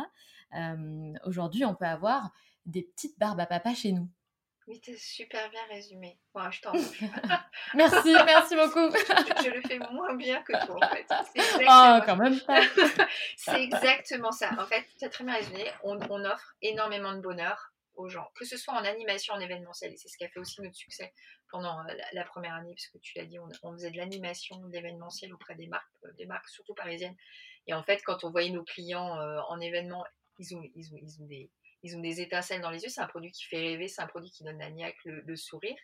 aujourd'hui, 1.26 1.66
on 1.66 1.76
peut 1.76 1.86
avoir 1.86 2.34
des 2.66 2.84
petites 2.84 3.18
barbes 3.20 3.40
à 3.40 3.46
papa 3.46 3.74
chez 3.74 3.92
nous. 3.92 4.10
Oui, 4.68 4.80
t'es 4.80 4.96
super 4.96 5.50
bien 5.50 5.66
résumé. 5.70 6.20
Moi, 6.36 6.50
je 6.52 6.62
t'en 6.62 6.72
Merci, 7.74 8.14
merci 8.26 8.56
beaucoup. 8.56 8.90
je, 9.44 9.50
le 9.50 9.62
fais 9.62 9.80
moins 9.80 10.14
bien 10.16 10.42
que 10.44 10.54
toi, 10.66 10.78
en 10.82 10.96
fait. 10.96 11.06
Oh, 11.68 12.00
quand 12.06 12.16
même 12.16 12.40
pas. 12.42 12.62
c'est 13.36 13.64
exactement 13.64 14.32
ça. 14.32 14.52
En 14.60 14.66
fait, 14.68 14.86
tu 15.00 15.06
as 15.06 15.10
très 15.10 15.24
bien 15.24 15.36
résumé. 15.36 15.66
On, 15.84 16.00
offre 16.24 16.56
énormément 16.62 17.14
de 17.14 17.22
bonheur 17.22 17.74
aux 17.96 18.08
gens, 18.08 18.30
que 18.36 18.46
ce 18.46 18.56
soit 18.56 18.74
en 18.76 18.86
animation, 18.86 19.34
en 19.34 19.40
événementiel. 19.40 19.92
Et 19.94 19.98
c'est 19.98 20.08
ce 20.08 20.18
qui 20.18 20.24
a 20.24 20.30
fait 20.30 20.40
aussi 20.40 20.62
notre 20.62 20.76
succès 20.76 21.12
pendant 21.50 21.80
euh, 21.80 21.94
la, 22.14 22.24
première 22.24 22.54
année, 22.54 22.74
parce 22.74 22.88
que 22.88 23.00
tu 23.00 23.18
l'as 23.18 23.26
dit, 23.26 23.40
on, 23.40 23.74
faisait 23.74 23.92
de 23.92 23.98
l'animation, 23.98 24.58
de 24.58 24.72
l'événementiel 24.72 25.34
auprès 25.34 25.56
des 25.56 25.68
marques, 25.68 25.92
euh, 26.06 26.12
des 26.18 26.28
marques 26.28 26.48
surtout 26.48 26.76
parisiennes. 26.76 27.18
Et 27.68 27.74
en 27.74 27.84
fait, 27.84 28.02
quand 28.04 28.24
on 28.24 28.30
voyait 28.30 28.52
nos 28.52 28.64
clients 28.64 29.20
euh, 29.20 29.40
en 29.50 29.60
événement, 29.60 30.06
ils 30.38 30.56
ont, 30.56 30.64
ils 30.76 30.94
ont, 30.94 30.98
ils 31.02 31.22
ont 31.22 31.26
des 31.26 31.50
ils 31.84 31.96
ont 31.98 32.02
des 32.02 32.22
étincelles 32.22 32.62
dans 32.62 32.70
les 32.70 32.84
yeux. 32.84 32.90
C'est 32.90 33.02
un 33.02 33.08
produit 33.08 33.32
qui 33.32 33.44
fait 33.46 33.60
rêver, 33.60 33.88
c'est 33.88 34.02
un 34.02 34.08
produit 34.08 34.32
qui 34.32 34.44
donne 34.44 34.60
la 34.60 34.70
niaque, 34.70 34.98
le, 35.06 35.36
sourire. 35.36 35.78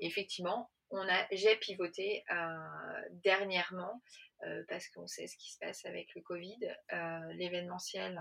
effectivement, 0.00 0.70
on 0.90 1.08
a, 1.08 1.26
j'ai 1.30 1.56
pivoté 1.56 2.24
euh, 2.32 3.02
dernièrement 3.24 4.02
euh, 4.44 4.64
parce 4.68 4.88
qu'on 4.88 5.06
sait 5.06 5.26
ce 5.26 5.36
qui 5.36 5.52
se 5.52 5.58
passe 5.58 5.84
avec 5.84 6.14
le 6.14 6.22
Covid. 6.22 6.58
Euh, 6.92 7.32
l'événementiel, 7.34 8.20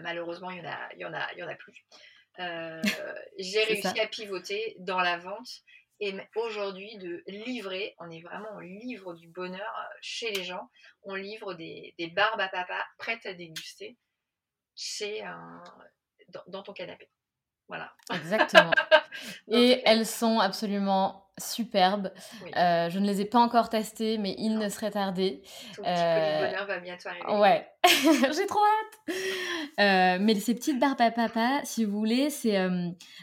malheureusement, 0.00 0.50
il 0.50 0.58
y 0.58 0.60
en 0.60 0.70
a, 0.70 0.88
il 0.94 1.00
y 1.00 1.04
en 1.04 1.12
a, 1.12 1.32
il 1.32 1.38
y 1.38 1.42
en 1.42 1.48
a 1.48 1.54
plus. 1.54 1.84
j'ai 3.38 3.62
réussi 3.64 4.00
à 4.00 4.08
pivoter 4.08 4.74
dans 4.78 4.98
la 4.98 5.18
vente 5.18 5.62
et 6.00 6.12
aujourd'hui 6.34 6.96
de 6.98 7.22
livrer, 7.28 7.94
on 7.98 8.10
est 8.10 8.20
vraiment, 8.22 8.48
on 8.54 8.58
livre 8.58 9.14
du 9.14 9.28
bonheur 9.28 9.88
chez 10.00 10.32
les 10.32 10.42
gens, 10.42 10.68
on 11.02 11.14
livre 11.14 11.54
des, 11.54 11.94
des 11.98 12.08
barbes 12.08 12.40
à 12.40 12.48
papa 12.48 12.84
prêtes 12.98 13.24
à 13.26 13.34
déguster 13.34 13.96
chez 14.74 15.22
un, 15.22 15.62
dans, 16.46 16.62
ton 16.62 16.72
canapé. 16.72 17.08
Voilà. 17.68 17.92
Exactement. 18.12 18.72
Et 19.48 19.82
elles 19.86 20.06
sont 20.06 20.38
absolument 20.40 21.23
superbes. 21.38 22.12
Euh, 22.56 22.88
je 22.90 22.98
ne 22.98 23.06
les 23.06 23.20
ai 23.20 23.24
pas 23.24 23.40
encore 23.40 23.68
testées, 23.68 24.18
mais 24.18 24.34
il 24.38 24.58
ne 24.58 24.68
serait 24.68 24.90
tardé. 24.90 25.42
Ton 25.74 25.82
petit 25.82 25.90
euh, 25.90 26.46
bonheur 26.46 26.66
va 26.66 26.78
bientôt 26.78 27.08
arriver. 27.08 27.40
Ouais, 27.40 27.66
j'ai 28.32 28.46
trop 28.46 28.60
hâte. 28.60 29.16
Euh, 29.80 30.18
mais 30.20 30.34
ces 30.36 30.54
petites 30.54 30.78
barbes 30.78 31.00
à 31.00 31.10
papa, 31.10 31.60
si 31.64 31.84
vous 31.84 31.98
voulez, 31.98 32.30
c'est 32.30 32.54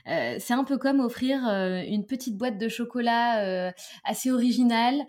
c'est 0.05 0.53
un 0.53 0.63
peu 0.63 0.77
comme 0.77 0.99
offrir 0.99 1.39
une 1.87 2.05
petite 2.05 2.37
boîte 2.37 2.57
de 2.57 2.67
chocolat 2.67 3.71
assez 4.03 4.31
originale, 4.31 5.05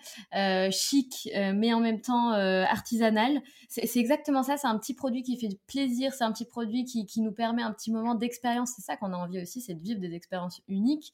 chic, 0.71 1.29
mais 1.55 1.73
en 1.75 1.81
même 1.81 2.01
temps 2.01 2.33
artisanale. 2.33 3.41
C'est 3.69 3.97
exactement 3.97 4.43
ça. 4.43 4.57
C'est 4.57 4.67
un 4.67 4.79
petit 4.79 4.95
produit 4.95 5.23
qui 5.23 5.39
fait 5.39 5.49
plaisir. 5.67 6.13
C'est 6.13 6.25
un 6.25 6.33
petit 6.33 6.45
produit 6.45 6.85
qui, 6.85 7.07
qui 7.07 7.21
nous 7.21 7.33
permet 7.33 7.63
un 7.63 7.73
petit 7.73 7.91
moment 7.91 8.15
d'expérience. 8.15 8.73
C'est 8.77 8.83
ça 8.83 8.97
qu'on 8.97 9.13
a 9.13 9.17
envie 9.17 9.41
aussi, 9.41 9.61
c'est 9.61 9.75
de 9.75 9.83
vivre 9.83 9.99
des 9.99 10.15
expériences 10.15 10.61
uniques, 10.69 11.13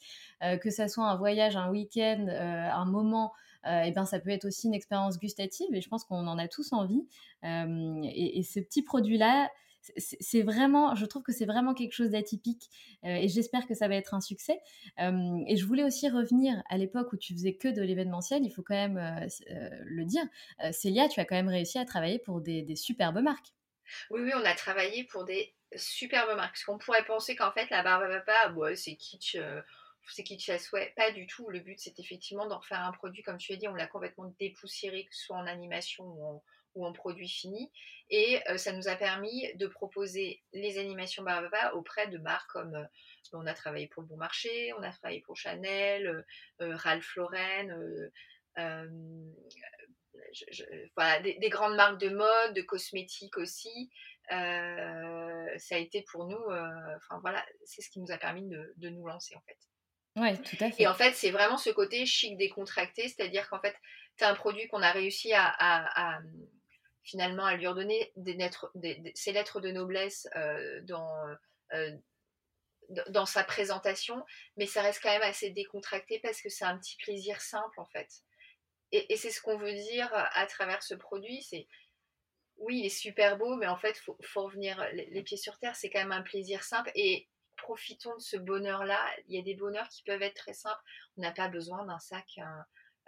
que 0.60 0.70
ça 0.70 0.88
soit 0.88 1.04
un 1.04 1.16
voyage, 1.16 1.56
un 1.56 1.70
week-end, 1.78 2.26
euh, 2.28 2.70
un 2.70 2.84
moment, 2.84 3.32
euh, 3.66 3.82
et 3.82 3.92
ben 3.92 4.04
ça 4.04 4.18
peut 4.18 4.30
être 4.30 4.44
aussi 4.44 4.66
une 4.66 4.74
expérience 4.74 5.18
gustative 5.18 5.68
et 5.74 5.80
je 5.80 5.88
pense 5.88 6.04
qu'on 6.04 6.26
en 6.26 6.38
a 6.38 6.48
tous 6.48 6.72
envie. 6.72 7.06
Euh, 7.44 8.00
et, 8.04 8.42
ce 8.42 8.60
petit 8.60 8.82
produit-là, 8.82 9.50
c'est 9.96 10.42
vraiment, 10.42 10.94
je 10.94 11.06
trouve 11.06 11.22
que 11.22 11.32
c'est 11.32 11.46
vraiment 11.46 11.72
quelque 11.72 11.92
chose 11.92 12.10
d'atypique 12.10 12.68
et 13.04 13.26
j'espère 13.28 13.66
que 13.66 13.74
ça 13.74 13.88
va 13.88 13.94
être 13.94 14.12
un 14.12 14.20
succès. 14.20 14.60
et 14.98 15.56
je 15.56 15.64
voulais 15.64 15.84
aussi 15.84 16.10
revenir 16.10 16.62
à 16.68 16.76
l'époque 16.76 17.12
où 17.12 17.16
tu 17.16 17.32
faisais 17.32 17.54
que 17.54 17.68
de 17.68 17.80
l'événementiel, 17.80 18.44
il 18.44 18.50
faut 18.50 18.62
quand 18.62 18.74
même 18.74 18.98
le 19.48 20.04
dire. 20.04 20.24
Célia, 20.72 21.08
tu 21.08 21.20
as 21.20 21.24
quand 21.24 21.36
même 21.36 21.48
réussi 21.48 21.78
à 21.78 21.86
travailler 21.86 22.18
pour 22.18 22.42
des, 22.42 22.76
superbes 22.76 23.20
marques. 23.20 23.54
Oui, 24.10 24.20
oui, 24.22 24.32
on 24.34 24.44
a 24.44 24.54
travaillé 24.54 25.04
pour 25.04 25.24
des 25.24 25.54
superbes 25.74 26.36
marques. 26.36 26.54
Parce 26.54 26.64
qu'on 26.64 26.78
pourrait 26.78 27.04
penser 27.04 27.34
qu'en 27.34 27.52
fait, 27.52 27.70
la 27.70 27.82
barbe 27.82 28.02
à 28.02 28.20
papa, 28.20 28.76
c'est 28.76 28.96
kitsch, 28.96 29.38
c'est 30.10 30.50
à 30.52 30.58
souhait. 30.58 30.92
Pas 30.96 31.10
du 31.12 31.26
tout. 31.26 31.48
Le 31.50 31.60
but, 31.60 31.78
c'est 31.78 31.98
effectivement 31.98 32.46
d'en 32.46 32.60
faire 32.60 32.80
un 32.80 32.92
produit, 32.92 33.22
comme 33.22 33.38
tu 33.38 33.52
as 33.52 33.56
dit, 33.56 33.68
on 33.68 33.74
l'a 33.74 33.86
complètement 33.86 34.32
dépoussiéré, 34.38 35.04
que 35.04 35.14
ce 35.14 35.26
soit 35.26 35.36
en 35.36 35.46
animation 35.46 36.04
ou 36.74 36.86
en, 36.86 36.92
produit 36.92 37.28
fini. 37.28 37.72
Et 38.10 38.40
euh, 38.48 38.56
ça 38.56 38.72
nous 38.72 38.88
a 38.88 38.94
permis 38.94 39.52
de 39.56 39.66
proposer 39.66 40.42
les 40.52 40.78
animations 40.78 41.24
Barbaba 41.24 41.74
auprès 41.74 42.06
de 42.06 42.18
marques 42.18 42.50
comme 42.50 42.74
euh, 42.74 42.84
on 43.32 43.46
a 43.46 43.54
travaillé 43.54 43.88
pour 43.88 44.02
le 44.02 44.08
Bon 44.08 44.16
Marché, 44.16 44.72
on 44.78 44.82
a 44.82 44.92
travaillé 44.92 45.20
pour 45.22 45.36
Chanel, 45.36 46.24
euh, 46.60 46.76
Ralph 46.76 47.16
Lauren. 47.16 47.68
voilà, 50.96 51.20
des, 51.20 51.48
grandes 51.48 51.76
marques 51.76 52.00
de 52.00 52.10
mode, 52.10 52.54
de 52.54 52.62
cosmétiques 52.62 53.38
aussi. 53.38 53.90
ça 54.30 55.74
a 55.74 55.78
été 55.78 56.04
pour 56.10 56.26
nous, 56.26 56.44
enfin 56.96 57.18
voilà, 57.20 57.44
c'est 57.64 57.82
ce 57.82 57.90
qui 57.90 58.00
nous 58.00 58.12
a 58.12 58.18
permis 58.18 58.48
de 58.48 58.88
nous 58.88 59.06
lancer 59.06 59.34
en 59.34 59.40
fait. 59.40 59.58
Et 60.78 60.86
en 60.86 60.94
fait, 60.94 61.14
c'est 61.14 61.30
vraiment 61.30 61.56
ce 61.56 61.70
côté 61.70 62.06
chic 62.06 62.36
décontracté, 62.36 63.08
c'est-à-dire 63.08 63.48
qu'en 63.48 63.60
fait, 63.60 63.76
tu 64.16 64.24
as 64.24 64.30
un 64.30 64.34
produit 64.34 64.68
qu'on 64.68 64.82
a 64.82 64.90
réussi 64.90 65.32
à, 65.34 66.20
finalement 67.02 67.44
à 67.44 67.56
lui 67.56 67.66
redonner 67.66 68.12
lettres, 68.16 68.72
ses 69.14 69.32
lettres 69.32 69.60
de 69.60 69.70
noblesse 69.70 70.28
euh, 70.36 70.80
dans, 70.82 71.14
euh, 71.72 71.96
dans 73.08 73.26
sa 73.26 73.44
présentation, 73.44 74.24
mais 74.56 74.66
ça 74.66 74.82
reste 74.82 75.00
quand 75.02 75.10
même 75.10 75.22
assez 75.22 75.50
décontracté 75.50 76.20
parce 76.20 76.40
que 76.40 76.48
c'est 76.48 76.64
un 76.64 76.78
petit 76.78 76.96
plaisir 76.96 77.40
simple 77.40 77.80
en 77.80 77.86
fait. 77.86 78.08
Et, 78.90 79.16
c'est 79.16 79.30
ce 79.30 79.42
qu'on 79.42 79.58
veut 79.58 79.74
dire 79.74 80.10
à 80.12 80.46
travers 80.46 80.82
ce 80.82 80.94
produit, 80.94 81.42
c'est 81.42 81.66
oui, 82.56 82.80
il 82.80 82.86
est 82.86 82.88
super 82.88 83.36
beau, 83.36 83.54
mais 83.56 83.66
en 83.68 83.76
fait, 83.76 83.96
faut, 83.98 84.16
faut, 84.22 84.44
revenir 84.44 84.84
les 84.92 85.22
pieds 85.22 85.36
sur 85.36 85.58
terre, 85.58 85.76
c'est 85.76 85.90
quand 85.90 86.00
même 86.00 86.10
un 86.10 86.22
plaisir 86.22 86.64
simple. 86.64 86.90
Et 86.94 87.28
profitons 87.58 88.14
de 88.14 88.20
ce 88.20 88.36
bonheur-là. 88.36 88.98
Il 89.26 89.36
y 89.36 89.38
a 89.38 89.42
des 89.42 89.54
bonheurs 89.54 89.88
qui 89.88 90.02
peuvent 90.02 90.22
être 90.22 90.36
très 90.36 90.54
simples. 90.54 90.80
On 91.16 91.22
n'a 91.22 91.32
pas 91.32 91.48
besoin 91.48 91.84
d'un 91.84 91.98
sac, 91.98 92.38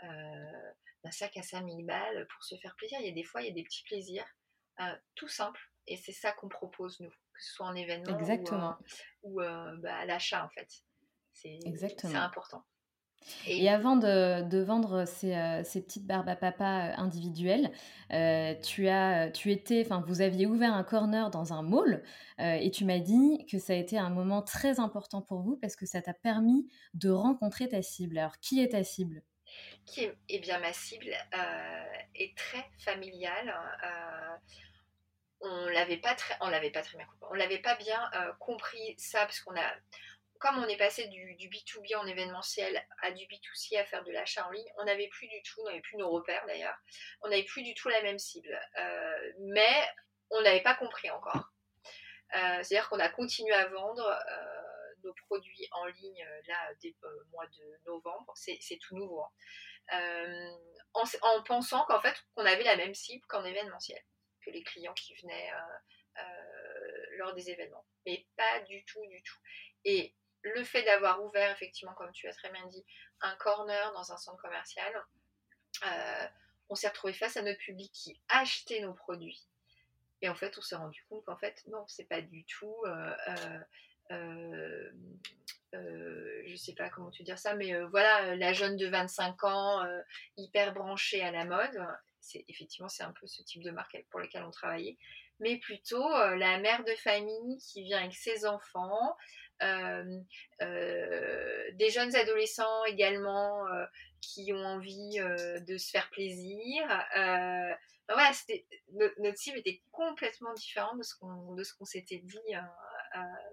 euh, 0.02 0.62
d'un 1.04 1.10
sac 1.10 1.36
à 1.36 1.42
5000 1.42 1.86
balles 1.86 2.26
pour 2.32 2.44
se 2.44 2.56
faire 2.56 2.74
plaisir. 2.76 2.98
Il 3.00 3.06
y 3.06 3.10
a 3.10 3.14
des 3.14 3.24
fois, 3.24 3.42
il 3.42 3.48
y 3.48 3.50
a 3.50 3.54
des 3.54 3.64
petits 3.64 3.84
plaisirs 3.84 4.26
euh, 4.80 4.96
tout 5.14 5.28
simples. 5.28 5.60
Et 5.86 5.96
c'est 5.96 6.12
ça 6.12 6.32
qu'on 6.32 6.48
propose, 6.48 7.00
nous, 7.00 7.10
que 7.10 7.42
ce 7.42 7.54
soit 7.54 7.66
en 7.66 7.74
événement 7.74 8.12
ou, 9.22 9.40
euh, 9.40 9.76
bah, 9.78 9.96
à 9.96 10.04
l'achat, 10.04 10.44
en 10.44 10.50
fait. 10.50 10.68
C'est 11.32 11.58
important. 12.14 12.64
Et, 13.46 13.68
avant 13.68 13.96
de, 13.96 14.62
vendre 14.62 15.04
ces, 15.06 15.34
euh, 15.34 15.62
ces, 15.64 15.82
petites 15.82 16.06
barbes 16.06 16.28
à 16.28 16.36
papa 16.36 16.64
euh, 16.64 16.94
individuelles, 16.96 17.70
euh, 18.12 18.54
tu 18.54 18.88
as, 18.88 19.30
tu 19.30 19.50
étais, 19.50 19.82
enfin, 19.84 20.02
vous 20.06 20.20
aviez 20.20 20.46
ouvert 20.46 20.74
un 20.74 20.84
corner 20.84 21.30
dans 21.30 21.52
un 21.52 21.62
mall 21.62 22.02
et 22.38 22.70
tu 22.70 22.84
m'as 22.86 22.98
dit 22.98 23.44
que 23.50 23.58
ça 23.58 23.74
a 23.74 23.76
été 23.76 23.98
un 23.98 24.08
moment 24.08 24.40
très 24.40 24.80
important 24.80 25.20
pour 25.20 25.40
vous 25.40 25.56
parce 25.56 25.76
que 25.76 25.84
ça 25.84 26.00
t'a 26.00 26.14
permis 26.14 26.66
de 26.94 27.10
rencontrer 27.10 27.68
ta 27.68 27.82
cible. 27.82 28.18
Alors, 28.18 28.38
qui 28.38 28.62
est 28.62 28.68
ta 28.68 28.82
cible? 28.82 29.22
Qui 29.84 30.04
est, 30.04 30.16
eh 30.28 30.38
bien, 30.38 30.58
ma 30.58 30.72
cible 30.72 31.14
est 32.14 32.36
très 32.36 32.64
familiale. 32.78 33.54
on 35.42 35.66
l'avait 35.66 35.98
pas 35.98 36.14
très, 36.14 36.34
on 36.40 36.48
l'avait 36.48 36.70
pas 36.70 36.82
très 36.82 36.96
bien 36.96 37.06
compris. 37.06 37.28
On 37.30 37.34
l'avait 37.34 37.58
pas 37.58 37.76
bien 37.76 38.00
compris 38.38 38.94
ça 38.96 39.20
parce 39.20 39.40
qu'on 39.40 39.54
a 39.54 39.74
comme 40.40 40.56
on 40.58 40.66
est 40.68 40.78
passé 40.78 41.06
du, 41.08 41.36
B2B 41.38 41.96
en 41.96 42.06
événementiel 42.06 42.82
à 43.02 43.12
du 43.12 43.24
B2C 43.26 43.78
à 43.78 43.84
faire 43.84 44.02
de 44.04 44.10
l'achat 44.10 44.46
en 44.46 44.50
ligne, 44.50 44.72
on 44.78 44.84
n'avait 44.84 45.08
plus 45.08 45.28
du 45.28 45.40
tout, 45.42 45.60
on 45.60 45.66
n'avait 45.66 45.82
plus 45.82 45.98
nos 45.98 46.10
repères 46.10 46.44
d'ailleurs, 46.46 46.76
on 47.20 47.28
n'avait 47.28 47.44
plus 47.44 47.62
du 47.62 47.74
tout 47.74 47.90
la 47.90 48.02
même 48.02 48.18
cible. 48.18 48.58
Euh, 48.78 49.32
mais 49.40 49.86
on 50.30 50.40
n'avait 50.40 50.62
pas 50.62 50.74
compris 50.74 51.10
encore. 51.10 51.52
Euh, 52.34 52.62
c'est-à-dire 52.62 52.88
qu'on 52.88 53.00
a 53.00 53.10
continué 53.10 53.52
à 53.52 53.68
vendre 53.68 54.06
euh, 54.06 54.94
nos 55.04 55.12
produits 55.26 55.68
en 55.72 55.84
ligne 55.86 56.26
là 56.48 56.70
dès 56.82 56.94
mois 57.32 57.46
de 57.46 57.90
novembre, 57.90 58.32
c'est 58.34 58.78
tout 58.80 58.96
nouveau, 58.96 59.22
hein. 59.22 60.56
en, 60.94 61.04
en, 61.22 61.42
pensant 61.42 61.84
qu'en 61.84 62.00
fait 62.00 62.16
qu'on 62.34 62.46
avait 62.46 62.64
la 62.64 62.76
même 62.76 62.94
cible 62.94 63.26
qu'en 63.26 63.44
événementiel, 63.44 64.00
que 64.44 64.50
les 64.50 64.62
clients 64.62 64.94
qui 64.94 65.14
venaient 65.16 65.50
lors 67.18 67.34
des 67.34 67.50
événements. 67.50 67.84
Mais 68.06 68.26
pas 68.36 68.60
du 68.60 68.84
tout, 68.86 69.04
du 69.06 69.22
tout. 69.22 69.38
Et 69.84 70.14
le 70.42 70.64
fait 70.64 70.82
d'avoir 70.82 71.22
ouvert, 71.22 71.50
effectivement, 71.50 71.94
comme 71.94 72.12
tu 72.12 72.28
as 72.28 72.34
très 72.34 72.50
bien 72.50 72.66
dit, 72.66 72.84
un 73.20 73.34
corner 73.36 73.92
dans 73.92 74.12
un 74.12 74.16
centre 74.16 74.40
commercial, 74.40 74.92
euh, 75.86 76.26
on 76.68 76.74
s'est 76.74 76.88
retrouvé 76.88 77.12
face 77.12 77.36
à 77.36 77.42
notre 77.42 77.58
public 77.58 77.90
qui 77.92 78.20
achetait 78.28 78.80
nos 78.80 78.94
produits. 78.94 79.46
Et 80.22 80.28
en 80.28 80.34
fait, 80.34 80.56
on 80.58 80.62
s'est 80.62 80.76
rendu 80.76 81.04
compte 81.08 81.24
qu'en 81.24 81.36
fait, 81.36 81.62
non, 81.68 81.84
c'est 81.88 82.04
pas 82.04 82.20
du 82.20 82.44
tout. 82.44 82.76
Euh, 82.86 83.60
euh, 84.12 84.90
je 86.46 86.56
sais 86.56 86.74
pas 86.74 86.90
comment 86.90 87.10
tu 87.10 87.22
dire 87.22 87.38
ça, 87.38 87.54
mais 87.54 87.80
voilà, 87.84 88.34
la 88.36 88.52
jeune 88.52 88.76
de 88.76 88.86
25 88.86 89.44
ans, 89.44 89.86
hyper 90.36 90.74
branchée 90.74 91.22
à 91.22 91.30
la 91.30 91.44
mode, 91.44 91.86
c'est 92.20 92.44
effectivement 92.48 92.88
c'est 92.88 93.02
un 93.02 93.12
peu 93.12 93.26
ce 93.26 93.42
type 93.42 93.62
de 93.62 93.70
marque 93.70 93.96
pour 94.10 94.20
lequel 94.20 94.42
on 94.44 94.50
travaillait, 94.50 94.96
mais 95.40 95.58
plutôt 95.58 96.08
la 96.08 96.58
mère 96.58 96.84
de 96.84 96.94
famille 96.96 97.58
qui 97.58 97.82
vient 97.82 97.98
avec 97.98 98.14
ses 98.14 98.46
enfants, 98.46 99.16
euh, 99.62 100.20
euh, 100.62 101.70
des 101.74 101.90
jeunes 101.90 102.14
adolescents 102.16 102.84
également 102.86 103.66
euh, 103.68 103.84
qui 104.22 104.52
ont 104.54 104.64
envie 104.64 105.18
de 105.18 105.76
se 105.76 105.90
faire 105.90 106.08
plaisir. 106.10 106.82
voilà, 108.08 108.32
notre 109.18 109.38
cible 109.38 109.58
était 109.58 109.82
complètement 109.92 110.52
différente 110.54 110.98
de 110.98 111.02
ce 111.62 111.74
qu'on 111.74 111.84
s'était 111.84 112.18
dit 112.18 112.38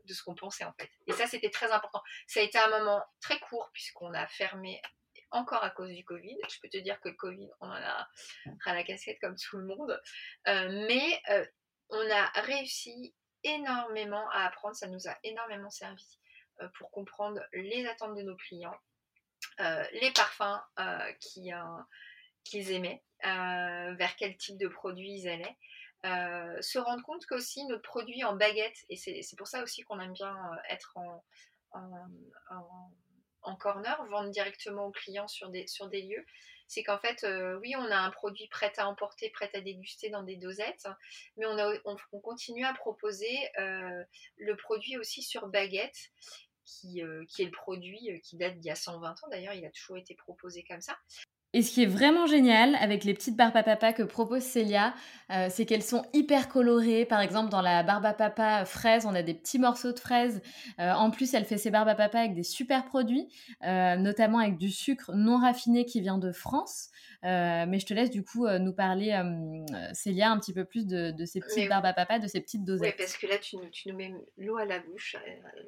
de 0.05 0.13
ce 0.13 0.23
qu'on 0.23 0.35
pensait 0.35 0.65
en 0.65 0.73
fait. 0.73 0.89
Et 1.07 1.13
ça, 1.13 1.27
c'était 1.27 1.49
très 1.49 1.71
important. 1.71 2.01
Ça 2.27 2.39
a 2.39 2.43
été 2.43 2.57
un 2.57 2.69
moment 2.69 3.03
très 3.21 3.39
court 3.39 3.69
puisqu'on 3.73 4.13
a 4.13 4.27
fermé 4.27 4.81
encore 5.31 5.63
à 5.63 5.69
cause 5.69 5.91
du 5.91 6.03
Covid. 6.05 6.37
Je 6.49 6.59
peux 6.61 6.69
te 6.69 6.77
dire 6.77 6.99
que 7.01 7.09
le 7.09 7.15
Covid, 7.15 7.49
on 7.59 7.67
en 7.67 7.71
a 7.71 8.07
à 8.65 8.73
la 8.73 8.83
casquette 8.83 9.19
comme 9.19 9.35
tout 9.35 9.57
le 9.57 9.65
monde. 9.65 10.01
mais 10.45 11.21
on 11.89 12.11
a 12.11 12.25
réussi 12.41 13.13
énormément 13.43 14.29
à 14.31 14.45
apprendre, 14.45 14.75
ça 14.75 14.87
nous 14.87 15.07
a 15.07 15.17
énormément 15.23 15.69
servi 15.69 16.19
pour 16.75 16.91
comprendre 16.91 17.41
les 17.53 17.85
attentes 17.85 18.15
de 18.15 18.23
nos 18.23 18.35
clients, 18.35 18.77
les 19.59 20.11
parfums 20.13 20.59
qu'ils 22.43 22.71
aimaient, 22.71 23.03
vers 23.23 24.15
quel 24.17 24.35
type 24.37 24.57
de 24.57 24.67
produit 24.67 25.21
ils 25.21 25.29
allaient. 25.29 25.57
se 26.61 26.79
rendre 26.79 27.03
compte 27.03 27.25
qu'aussi 27.25 27.65
notre 27.65 27.83
produit 27.83 28.23
en 28.23 28.35
baguette, 28.35 28.85
et 28.89 28.95
c'est 28.95 29.37
pour 29.37 29.47
ça 29.47 29.61
aussi 29.63 29.83
qu'on 29.83 29.99
aime 29.99 30.13
bien 30.13 30.35
être 30.69 30.97
en, 30.97 31.23
corner, 33.55 34.03
vendre 34.09 34.29
directement 34.29 34.87
aux 34.87 34.91
clients 34.91 35.27
sur 35.27 35.49
des, 35.49 35.67
sur 35.67 35.87
des 35.87 36.01
lieux, 36.01 36.25
c'est 36.67 36.83
qu'en 36.83 36.99
fait, 36.99 37.25
oui, 37.61 37.75
on 37.77 37.91
a 37.91 37.97
un 37.97 38.11
produit 38.11 38.47
prêt 38.49 38.73
à 38.77 38.87
emporter, 38.87 39.29
prêt 39.29 39.49
à 39.53 39.61
déguster 39.61 40.09
dans 40.09 40.23
des 40.23 40.35
dosettes, 40.35 40.87
mais 41.37 41.45
on, 41.45 41.57
a, 41.57 41.73
on 41.85 42.19
continue 42.19 42.65
à 42.65 42.73
proposer 42.73 43.37
le 43.55 44.55
produit 44.55 44.97
aussi 44.97 45.23
sur 45.23 45.47
baguette. 45.47 46.11
Qui, 46.69 47.01
qui, 47.29 47.43
est 47.43 47.45
le 47.45 47.51
produit 47.51 48.19
qui 48.25 48.35
date 48.35 48.59
d'il 48.59 48.67
y 48.67 48.71
a 48.71 48.75
120 48.75 49.23
ans. 49.23 49.27
D'ailleurs, 49.31 49.53
il 49.53 49.65
a 49.65 49.71
toujours 49.71 49.95
été 49.95 50.15
proposé 50.15 50.65
comme 50.65 50.81
ça. 50.81 50.97
Et 51.53 51.61
ce 51.61 51.71
qui 51.71 51.83
est 51.83 51.87
vraiment 51.87 52.27
génial 52.27 52.75
avec 52.75 53.05
les 53.05 53.13
petites 53.13 53.37
barbes 53.37 53.55
à 53.55 53.93
que 53.93 54.03
propose 54.03 54.43
Célia, 54.43 54.93
euh, 55.31 55.47
c'est 55.49 55.65
qu'elles 55.65 55.83
sont 55.83 56.03
hyper 56.13 56.49
colorées. 56.49 57.05
Par 57.05 57.21
exemple, 57.21 57.49
dans 57.49 57.61
la 57.61 57.83
barbe 57.83 58.05
à 58.05 58.13
papa 58.13 58.65
fraise, 58.65 59.05
on 59.05 59.15
a 59.15 59.23
des 59.23 59.33
petits 59.33 59.57
morceaux 59.57 59.93
de 59.93 59.99
fraises. 59.99 60.41
Euh, 60.79 60.91
en 60.91 61.09
plus, 61.09 61.33
elle 61.33 61.45
fait 61.45 61.57
ses 61.57 61.71
barbes 61.71 61.87
à 61.87 61.95
avec 61.95 62.33
des 62.33 62.43
super 62.43 62.85
produits, 62.85 63.29
euh, 63.63 63.95
notamment 63.95 64.39
avec 64.39 64.57
du 64.57 64.69
sucre 64.69 65.11
non 65.15 65.37
raffiné 65.37 65.85
qui 65.85 66.01
vient 66.01 66.17
de 66.17 66.33
France. 66.33 66.89
Mais 67.23 67.79
je 67.79 67.85
te 67.85 67.93
laisse 67.93 68.09
du 68.09 68.23
coup 68.23 68.47
nous 68.47 68.73
parler, 68.73 69.19
Célia, 69.93 70.31
un 70.31 70.39
petit 70.39 70.53
peu 70.53 70.65
plus 70.65 70.85
de, 70.85 71.13
ces 71.25 71.39
petites 71.39 71.69
barbes 71.69 71.85
à 71.85 71.93
papa, 71.93 72.19
de 72.19 72.27
ces 72.27 72.41
petites 72.41 72.63
dosettes. 72.63 72.95
Oui, 72.97 72.97
parce 72.97 73.17
que 73.17 73.27
là, 73.27 73.37
tu 73.37 73.57
nous, 73.57 73.69
tu 73.69 73.89
nous 73.89 73.95
mets 73.95 74.13
l'eau 74.37 74.57
à 74.57 74.65
la 74.65 74.79
bouche, 74.79 75.15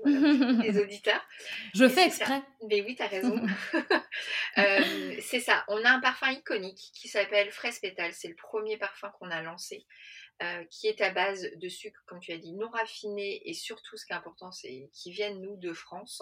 les 0.05 0.77
auditeurs. 0.81 1.25
Je 1.73 1.87
fais 1.87 2.05
exprès. 2.05 2.41
Mais 2.67 2.81
oui, 2.81 2.95
tu 2.95 3.03
as 3.03 3.07
raison. 3.07 3.35
c'est 5.21 5.39
ça 5.39 5.63
on 5.67 5.85
a 5.85 5.89
un 5.91 5.99
parfum 5.99 6.31
iconique 6.31 6.91
qui 6.93 7.07
s'appelle 7.07 7.51
Fraise 7.51 7.79
Pétale. 7.79 8.13
C'est 8.13 8.27
le 8.27 8.35
premier 8.35 8.77
parfum 8.77 9.11
qu'on 9.19 9.29
a 9.29 9.41
lancé, 9.41 9.85
euh, 10.41 10.63
qui 10.65 10.87
est 10.87 11.01
à 11.01 11.11
base 11.11 11.47
de 11.55 11.69
sucre, 11.69 12.01
comme 12.05 12.19
tu 12.19 12.31
as 12.31 12.37
dit, 12.37 12.53
non 12.53 12.69
raffiné 12.69 13.41
et 13.47 13.53
surtout, 13.53 13.97
ce 13.97 14.05
qui 14.05 14.13
est 14.13 14.15
important, 14.15 14.51
c'est 14.51 14.89
qu'ils 14.93 15.13
viennent, 15.13 15.41
nous, 15.41 15.57
de 15.57 15.73
France. 15.73 16.21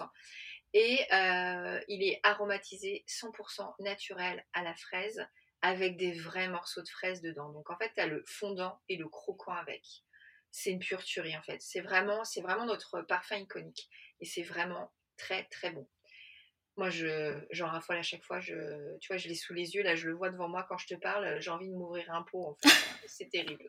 Et 0.74 1.00
euh, 1.12 1.80
il 1.88 2.02
est 2.02 2.20
aromatisé 2.22 3.04
100% 3.08 3.74
naturel 3.80 4.44
à 4.52 4.62
la 4.62 4.74
fraise 4.74 5.26
avec 5.62 5.96
des 5.96 6.12
vrais 6.12 6.48
morceaux 6.48 6.82
de 6.82 6.88
fraise 6.88 7.20
dedans. 7.20 7.50
Donc 7.50 7.70
en 7.70 7.76
fait, 7.76 7.90
tu 7.94 8.00
as 8.00 8.06
le 8.06 8.22
fondant 8.26 8.80
et 8.88 8.96
le 8.96 9.08
croquant 9.08 9.54
avec. 9.54 9.82
C'est 10.50 10.70
une 10.70 10.78
pure 10.78 11.02
tuerie 11.02 11.36
en 11.36 11.42
fait. 11.42 11.60
C'est 11.60 11.80
vraiment, 11.80 12.24
c'est 12.24 12.40
vraiment 12.40 12.66
notre 12.66 13.02
parfum 13.02 13.36
iconique. 13.36 13.88
Et 14.20 14.24
c'est 14.24 14.42
vraiment 14.42 14.92
très 15.16 15.44
très 15.44 15.70
bon. 15.70 15.88
Moi, 16.76 16.90
je, 16.90 17.34
j'en 17.50 17.66
raffole 17.66 17.96
à 17.96 18.02
chaque 18.02 18.22
fois. 18.22 18.38
Je, 18.38 18.54
tu 19.00 19.08
vois, 19.08 19.16
je 19.16 19.26
l'ai 19.26 19.34
sous 19.34 19.52
les 19.52 19.74
yeux. 19.74 19.82
Là, 19.82 19.96
je 19.96 20.06
le 20.06 20.14
vois 20.14 20.30
devant 20.30 20.48
moi 20.48 20.64
quand 20.68 20.78
je 20.78 20.86
te 20.86 20.94
parle. 20.94 21.40
J'ai 21.40 21.50
envie 21.50 21.68
de 21.68 21.74
m'ouvrir 21.74 22.08
un 22.12 22.22
pot. 22.22 22.44
En 22.44 22.54
fait. 22.54 22.68
C'est 23.08 23.28
terrible. 23.30 23.68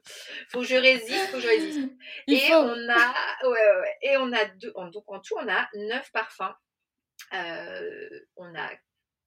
Faut 0.50 0.60
que 0.60 0.68
je 0.68 0.76
résiste. 0.76 1.28
Faut 1.32 1.38
que 1.38 1.42
je 1.42 1.48
résiste. 1.48 1.90
et 2.28 2.54
on 2.54 2.90
a, 2.90 3.48
ouais, 3.48 3.80
ouais, 3.80 3.98
et 4.04 4.18
on 4.18 4.32
a 4.32 4.46
deux. 4.46 4.72
Donc 4.94 5.12
en 5.12 5.20
tout, 5.20 5.34
on 5.40 5.50
a 5.50 5.68
neuf 5.74 6.12
parfums. 6.12 6.54
Euh, 7.34 8.20
on 8.36 8.56
a 8.56 8.70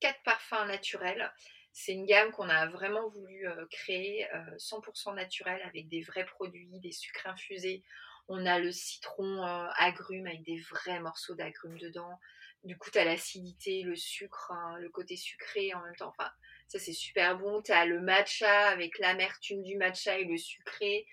quatre 0.00 0.22
parfums 0.24 0.66
naturels. 0.66 1.32
C'est 1.72 1.92
une 1.92 2.06
gamme 2.06 2.32
qu'on 2.32 2.48
a 2.48 2.66
vraiment 2.66 3.08
voulu 3.08 3.48
euh, 3.48 3.66
créer 3.70 4.26
100% 4.58 5.10
euh, 5.10 5.14
naturelle 5.14 5.62
avec 5.62 5.88
des 5.88 6.02
vrais 6.02 6.26
produits, 6.26 6.68
des 6.80 6.92
sucres 6.92 7.26
infusés. 7.26 7.82
On 8.28 8.46
a 8.46 8.58
le 8.58 8.70
citron 8.70 9.42
agrume 9.76 10.26
avec 10.26 10.42
des 10.44 10.60
vrais 10.60 11.00
morceaux 11.00 11.34
d'agrumes 11.34 11.78
dedans. 11.78 12.20
Du 12.62 12.78
coup, 12.78 12.90
tu 12.90 12.98
as 12.98 13.04
l'acidité, 13.04 13.82
le 13.82 13.96
sucre, 13.96 14.52
hein, 14.52 14.76
le 14.78 14.88
côté 14.90 15.16
sucré 15.16 15.74
en 15.74 15.82
même 15.82 15.96
temps. 15.96 16.14
Enfin, 16.16 16.30
ça, 16.68 16.78
c'est 16.78 16.92
super 16.92 17.36
bon. 17.36 17.60
Tu 17.62 17.72
as 17.72 17.84
le 17.84 18.00
matcha 18.00 18.68
avec 18.68 18.98
l'amertume 19.00 19.62
du 19.64 19.76
matcha 19.76 20.18
et 20.18 20.24
le 20.24 20.38
sucré. 20.38 21.06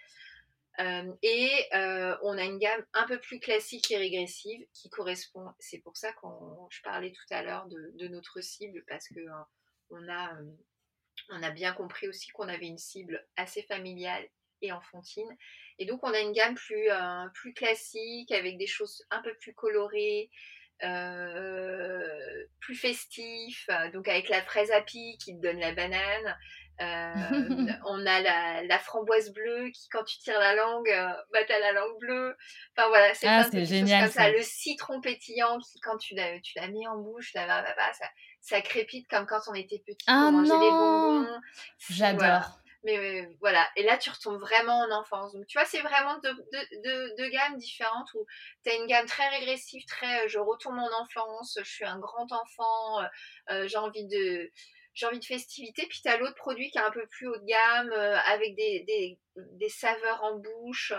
Euh, 0.79 1.11
et 1.23 1.51
euh, 1.73 2.15
on 2.23 2.37
a 2.37 2.43
une 2.43 2.57
gamme 2.57 2.85
un 2.93 3.05
peu 3.05 3.19
plus 3.19 3.39
classique 3.39 3.91
et 3.91 3.97
régressive 3.97 4.65
qui 4.73 4.89
correspond. 4.89 5.45
C'est 5.59 5.79
pour 5.79 5.97
ça 5.97 6.11
que 6.13 6.27
je 6.69 6.81
parlais 6.83 7.11
tout 7.11 7.33
à 7.33 7.43
l'heure 7.43 7.67
de, 7.67 8.07
notre 8.07 8.39
cible 8.41 8.83
parce 8.87 9.07
que 9.09 9.19
euh, 9.19 9.43
on, 9.89 10.09
a, 10.09 10.37
on 11.29 11.43
a 11.43 11.51
bien 11.51 11.73
compris 11.73 12.07
aussi 12.07 12.29
qu'on 12.29 12.47
avait 12.47 12.67
une 12.67 12.77
cible 12.77 13.27
assez 13.35 13.63
familiale 13.63 14.25
et 14.61 14.71
enfantine. 14.71 15.29
Et 15.79 15.85
donc 15.85 16.01
on 16.03 16.13
a 16.13 16.19
une 16.19 16.31
gamme 16.31 16.55
plus, 16.55 16.87
plus 17.33 17.53
classique 17.53 18.31
avec 18.31 18.57
des 18.57 18.67
choses 18.67 19.03
un 19.09 19.21
peu 19.21 19.33
plus 19.35 19.53
colorées, 19.53 20.29
plus 22.59 22.75
festif, 22.75 23.67
donc 23.93 24.07
avec 24.07 24.29
la 24.29 24.41
fraise 24.43 24.71
à 24.71 24.81
qui 24.81 25.17
te 25.17 25.31
donne 25.41 25.59
la 25.59 25.73
banane. 25.73 26.37
Euh, 26.81 27.13
on 27.85 28.05
a 28.05 28.21
la, 28.63 28.79
framboise 28.79 29.31
bleue 29.33 29.69
qui, 29.69 29.89
quand 29.89 30.03
tu 30.03 30.17
tires 30.19 30.39
la 30.39 30.55
langue, 30.55 30.89
bah, 31.31 31.39
t'as 31.47 31.59
la 31.59 31.73
langue 31.73 31.99
bleue. 31.99 32.35
Enfin 32.75 32.87
voilà, 32.89 33.13
c'est 33.13 33.27
ah, 33.27 33.49
génial. 33.51 34.03
Comme 34.03 34.11
ça. 34.11 34.31
Le 34.31 34.41
citron 34.41 35.01
pétillant 35.01 35.59
qui, 35.59 35.79
quand 35.81 35.97
tu 35.97 36.15
l'as, 36.15 36.39
tu 36.39 36.57
l'as 36.57 36.67
mis 36.67 36.87
en 36.87 36.97
bouche, 36.97 37.33
là, 37.33 37.45
bah, 37.47 37.73
bah, 37.75 37.93
ça, 37.93 38.05
ça 38.41 38.61
crépite 38.61 39.09
comme 39.09 39.25
quand 39.25 39.41
on 39.47 39.53
était 39.53 39.81
petit 39.85 40.05
ah, 40.07 40.31
des 40.31 40.49
bonbons. 40.49 41.27
J'adore. 41.89 42.59
Mais 42.83 43.27
voilà, 43.41 43.67
et 43.75 43.83
là 43.83 43.97
tu 43.97 44.09
retombes 44.09 44.39
vraiment 44.39 44.79
en 44.79 44.91
enfance. 44.91 45.33
Donc 45.33 45.45
tu 45.47 45.57
vois, 45.57 45.67
c'est 45.67 45.81
vraiment 45.81 46.17
deux, 46.19 46.33
de, 46.33 47.29
gammes 47.29 47.57
différentes 47.57 48.13
où 48.13 48.25
tu 48.63 48.71
as 48.71 48.75
une 48.75 48.87
gamme 48.87 49.05
très 49.05 49.27
régressive, 49.27 49.83
très 49.85 50.23
euh, 50.23 50.27
je 50.29 50.39
retourne 50.39 50.79
en 50.79 50.89
enfance, 51.01 51.59
je 51.61 51.69
suis 51.69 51.83
un 51.83 51.99
grand 51.99 52.31
enfant, 52.31 53.01
euh, 53.01 53.07
euh, 53.49 53.67
j'ai 53.67 53.77
envie 53.77 54.07
de 54.07 54.49
j'ai 54.99 55.05
envie 55.05 55.19
de 55.19 55.25
festivité. 55.25 55.87
Puis 55.87 56.01
tu 56.01 56.09
as 56.09 56.17
l'autre 56.17 56.35
produit 56.35 56.69
qui 56.71 56.77
est 56.77 56.81
un 56.81 56.91
peu 56.91 57.07
plus 57.07 57.27
haut 57.27 57.37
de 57.37 57.45
gamme, 57.45 57.91
avec 58.27 58.55
des, 58.55 59.17
saveurs 59.69 60.21
en 60.23 60.37
bouche. 60.37 60.93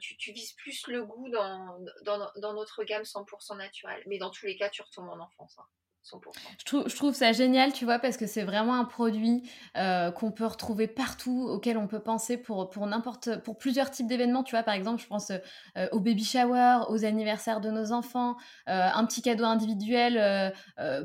tu, 0.00 0.16
tu, 0.16 0.32
vises 0.32 0.54
plus 0.54 0.86
le 0.86 1.04
goût 1.04 1.28
dans, 1.28 2.54
notre 2.54 2.84
gamme 2.84 3.02
100% 3.02 3.58
naturelle. 3.58 4.02
Mais 4.06 4.18
dans 4.18 4.30
tous 4.30 4.46
les 4.46 4.56
cas, 4.56 4.70
tu 4.70 4.80
retombes 4.80 5.10
en 5.10 5.20
enfance. 5.20 5.58
Hein. 5.58 5.66
Je 6.04 6.96
trouve, 6.96 7.14
ça 7.14 7.32
génial, 7.32 7.72
tu 7.72 7.84
vois, 7.84 7.98
parce 7.98 8.16
que 8.16 8.26
c'est 8.26 8.42
vraiment 8.42 8.74
un 8.74 8.84
produit 8.84 9.48
euh, 9.76 10.10
qu'on 10.10 10.32
peut 10.32 10.46
retrouver 10.46 10.88
partout, 10.88 11.46
auquel 11.48 11.78
on 11.78 11.86
peut 11.86 12.00
penser 12.00 12.36
pour, 12.36 12.70
pour 12.70 12.86
n'importe, 12.86 13.42
pour 13.42 13.56
plusieurs 13.56 13.90
types 13.90 14.08
d'événements. 14.08 14.42
Tu 14.42 14.54
vois, 14.54 14.64
par 14.64 14.74
exemple, 14.74 15.00
je 15.00 15.06
pense 15.06 15.30
euh, 15.30 15.88
au 15.92 16.00
baby 16.00 16.24
shower, 16.24 16.80
aux 16.88 17.04
anniversaires 17.04 17.60
de 17.60 17.70
nos 17.70 17.92
enfants, 17.92 18.36
euh, 18.68 18.88
un 18.92 19.04
petit 19.06 19.22
cadeau 19.22 19.44
individuel 19.44 20.52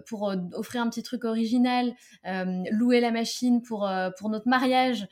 pour 0.08 0.34
offrir 0.54 0.82
un 0.82 0.90
petit 0.90 1.04
truc 1.04 1.26
original, 1.26 1.94
louer 2.72 3.00
la 3.00 3.12
machine 3.12 3.62
pour, 3.62 3.90
pour 4.18 4.30
notre 4.30 4.48
mariage. 4.48 5.08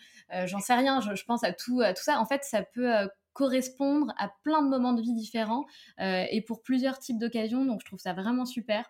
J'en 0.46 0.60
sais 0.60 0.74
rien, 0.74 1.02
je, 1.02 1.16
je, 1.16 1.26
pense 1.26 1.44
à 1.44 1.54
tout, 1.54 1.82
à 1.82 1.94
tout 1.94 2.04
ça. 2.04 2.20
En 2.20 2.26
fait, 2.26 2.44
ça 2.44 2.64
peut 2.64 3.08
correspondre 3.36 4.14
à 4.18 4.32
plein 4.44 4.64
de 4.64 4.70
moments 4.70 4.94
de 4.94 5.02
vie 5.02 5.14
différents 5.14 5.66
et 6.00 6.42
pour 6.48 6.64
plusieurs 6.64 6.98
types 7.00 7.20
d'occasions. 7.20 7.66
Donc, 7.66 7.82
je 7.82 7.86
trouve 7.86 8.00
ça 8.00 8.14
vraiment 8.14 8.46
super. 8.46 8.90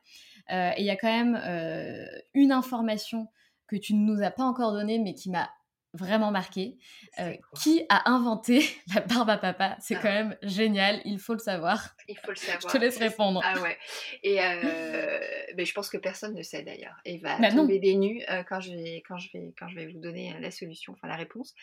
Euh, 0.52 0.72
et 0.78 0.82
il 0.82 0.86
y 0.86 0.92
a 0.92 0.96
quand 0.96 1.12
même 1.12 1.40
euh, 1.44 2.06
une 2.34 2.52
information 2.52 3.28
que 3.68 3.76
tu 3.76 3.94
ne 3.96 4.06
nous 4.06 4.22
as 4.24 4.32
pas 4.32 4.44
encore 4.44 4.74
donnée, 4.74 5.00
mais 5.00 5.14
qui 5.14 5.30
m'a 5.30 5.50
vraiment 5.94 6.30
marqué. 6.30 6.78
Euh, 7.20 7.34
qui 7.62 7.84
a 7.90 8.12
inventé 8.12 8.64
la 8.94 9.02
barbe 9.02 9.30
à 9.30 9.38
papa? 9.38 9.78
C'est 9.80 9.96
ah. 9.96 10.00
quand 10.02 10.12
même 10.12 10.38
génial, 10.44 11.02
il 11.06 11.20
faut 11.20 11.34
le 11.34 11.40
savoir. 11.40 11.96
Il 12.08 12.18
faut 12.18 12.32
le 12.32 12.36
savoir. 12.36 12.62
Je 12.74 12.78
te 12.78 12.78
laisse 12.78 12.98
répondre. 12.98 13.42
Ah 13.44 13.60
ouais. 13.62 13.78
Et 14.22 14.36
ben, 15.56 15.66
je 15.66 15.74
pense 15.74 15.90
que 15.90 15.98
personne 15.98 16.36
ne 16.36 16.44
sait 16.44 16.64
d'ailleurs. 16.64 16.96
Et 17.06 17.18
va 17.18 17.40
bah 17.40 17.52
tomber 17.52 17.80
des 17.80 17.96
nues 17.96 18.22
quand, 18.48 18.60
je 18.60 18.72
vais, 18.72 19.04
quand, 19.08 19.18
je 19.18 19.32
vais, 19.34 19.54
quand 19.58 19.68
je 19.70 19.76
vais 19.76 19.88
vous 19.88 20.00
donner 20.00 20.36
la 20.40 20.52
solution, 20.52 20.94
enfin 20.94 21.08
la 21.08 21.16
réponse. 21.16 21.56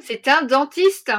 C'est 0.00 0.26
un 0.28 0.42
dentiste 0.42 1.12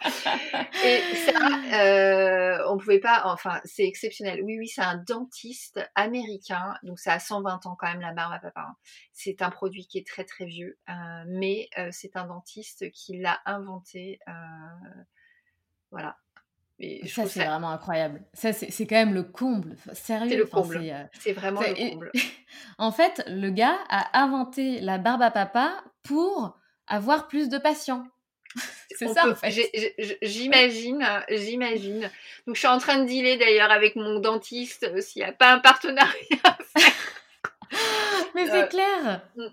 et 0.84 1.00
ça, 1.14 1.32
euh, 1.74 2.64
on 2.68 2.78
pouvait 2.78 3.00
pas, 3.00 3.22
enfin, 3.26 3.60
c'est 3.64 3.84
exceptionnel. 3.84 4.42
Oui, 4.42 4.58
oui, 4.58 4.68
c'est 4.68 4.82
un 4.82 4.96
dentiste 4.96 5.80
américain, 5.94 6.74
donc 6.82 6.98
ça 6.98 7.14
a 7.14 7.18
120 7.18 7.66
ans 7.66 7.76
quand 7.78 7.86
même 7.86 8.00
la 8.00 8.12
barbe 8.12 8.32
à 8.32 8.38
papa. 8.38 8.66
Hein. 8.68 8.76
C'est 9.12 9.42
un 9.42 9.50
produit 9.50 9.86
qui 9.86 9.98
est 9.98 10.06
très 10.06 10.24
très 10.24 10.46
vieux, 10.46 10.78
euh, 10.88 10.92
mais 11.28 11.68
euh, 11.78 11.88
c'est 11.92 12.16
un 12.16 12.26
dentiste 12.26 12.90
qui 12.92 13.18
l'a 13.18 13.40
inventé. 13.44 14.18
voilà. 15.90 16.16
Et 16.82 17.06
ça, 17.06 17.26
c'est 17.26 17.44
vraiment 17.44 17.70
incroyable. 17.70 18.24
Ça, 18.32 18.54
c'est 18.54 18.86
quand 18.86 18.96
même 18.96 19.12
le 19.12 19.22
comble. 19.22 19.76
Sérieux. 19.92 20.30
C'est 20.30 20.36
le 20.36 20.46
comble. 20.46 21.08
c'est 21.20 21.32
vraiment 21.34 21.60
le 21.60 21.90
comble. 21.90 22.10
en 22.78 22.90
fait, 22.90 23.22
le 23.26 23.50
gars 23.50 23.76
a 23.90 24.18
inventé 24.22 24.80
la 24.80 24.96
barbe 24.96 25.20
à 25.20 25.30
papa 25.30 25.84
pour 26.02 26.58
avoir 26.86 27.28
plus 27.28 27.50
de 27.50 27.58
patients. 27.58 28.04
C'est 28.96 29.08
ça, 29.08 29.28
en 29.28 29.34
fait. 29.34 29.50
J'imagine, 30.22 31.06
j'imagine. 31.30 32.10
Donc, 32.46 32.56
je 32.56 32.58
suis 32.60 32.68
en 32.68 32.78
train 32.78 32.98
de 32.98 33.06
dealer 33.06 33.38
d'ailleurs 33.38 33.70
avec 33.70 33.96
mon 33.96 34.18
dentiste 34.18 34.84
euh, 34.84 35.00
s'il 35.00 35.22
n'y 35.22 35.28
a 35.28 35.32
pas 35.32 35.52
un 35.52 35.58
partenariat 35.58 36.12
à 36.44 36.58
faire. 36.76 36.92
Mais 38.34 38.46
c'est 38.46 38.64
euh, 38.64 38.66
clair. 38.66 39.22
Mm, 39.36 39.46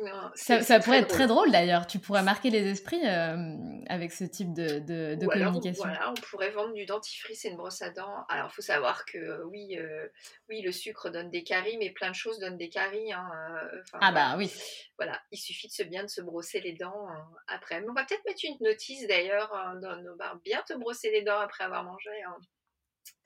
mm, 0.00 0.30
ça, 0.34 0.80
pourrait 0.80 1.00
être 1.00 1.08
très 1.08 1.26
drôle 1.26 1.50
d'ailleurs. 1.50 1.86
Tu 1.86 1.98
pourrais 1.98 2.22
marquer 2.22 2.50
les 2.50 2.66
esprits 2.68 3.00
euh, 3.04 3.56
avec 3.88 4.12
ce 4.12 4.24
type 4.24 4.52
de, 4.52 4.78
de, 4.80 5.26
communication. 5.26 5.84
voilà, 5.84 6.10
on 6.10 6.14
pourrait 6.14 6.50
vendre 6.50 6.74
du 6.74 6.86
dentifrice 6.86 7.44
et 7.44 7.48
une 7.48 7.56
brosse 7.56 7.82
à 7.82 7.90
dents. 7.90 8.24
Alors, 8.28 8.48
il 8.50 8.54
faut 8.54 8.62
savoir 8.62 9.04
que 9.04 9.18
euh, 9.18 9.44
oui, 9.46 9.78
oui, 10.48 10.62
le 10.62 10.72
sucre 10.72 11.10
donne 11.10 11.30
des 11.30 11.44
caries, 11.44 11.76
mais 11.78 11.90
plein 11.90 12.10
de 12.10 12.16
choses 12.16 12.38
donnent 12.38 12.58
des 12.58 12.68
caries. 12.68 13.12
Hein, 13.12 13.30
ah 14.00 14.12
bah 14.12 14.34
oui. 14.36 14.52
Voilà, 14.98 15.20
il 15.30 15.38
suffit 15.38 15.68
de 15.68 15.72
se 15.72 15.82
bien 15.82 16.02
de 16.02 16.08
se 16.08 16.20
brosser 16.20 16.60
les 16.60 16.72
dents 16.72 17.06
après. 17.48 17.80
Mais 17.80 17.88
on 17.88 17.94
va 17.94 18.04
peut-être 18.04 18.24
mettre 18.26 18.42
une 18.44 18.56
notice 18.60 19.06
d'ailleurs 19.06 19.50
dans 19.80 19.96
nos 20.02 20.16
bars. 20.16 20.38
Bien 20.44 20.62
te 20.66 20.74
brosser 20.74 21.10
les 21.10 21.22
dents 21.22 21.40
après 21.40 21.64
avoir 21.64 21.84
mangé. 21.84 22.10
Hein. 22.26 22.36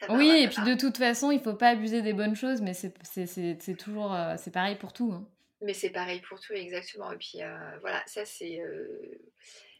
Oui, 0.09 0.31
et 0.31 0.49
puis 0.49 0.62
de 0.62 0.75
toute 0.75 0.97
façon, 0.97 1.31
il 1.31 1.41
faut 1.41 1.55
pas 1.55 1.71
abuser 1.71 2.03
des 2.03 2.12
bonnes 2.12 2.37
choses, 2.37 2.61
mais 2.61 2.75
c'est 2.75 3.77
toujours 3.77 4.14
euh, 4.14 4.35
c'est 4.38 4.51
pareil 4.51 4.77
pour 4.77 4.93
tout. 4.93 5.12
Hein. 5.12 5.29
Mais 5.61 5.75
c'est 5.75 5.91
pareil 5.91 6.21
pour 6.21 6.41
tout, 6.41 6.53
exactement. 6.53 7.11
Et 7.12 7.17
puis 7.17 7.43
euh, 7.43 7.79
voilà, 7.81 8.03
ça 8.07 8.25
c'est 8.25 8.61
euh, 8.61 9.21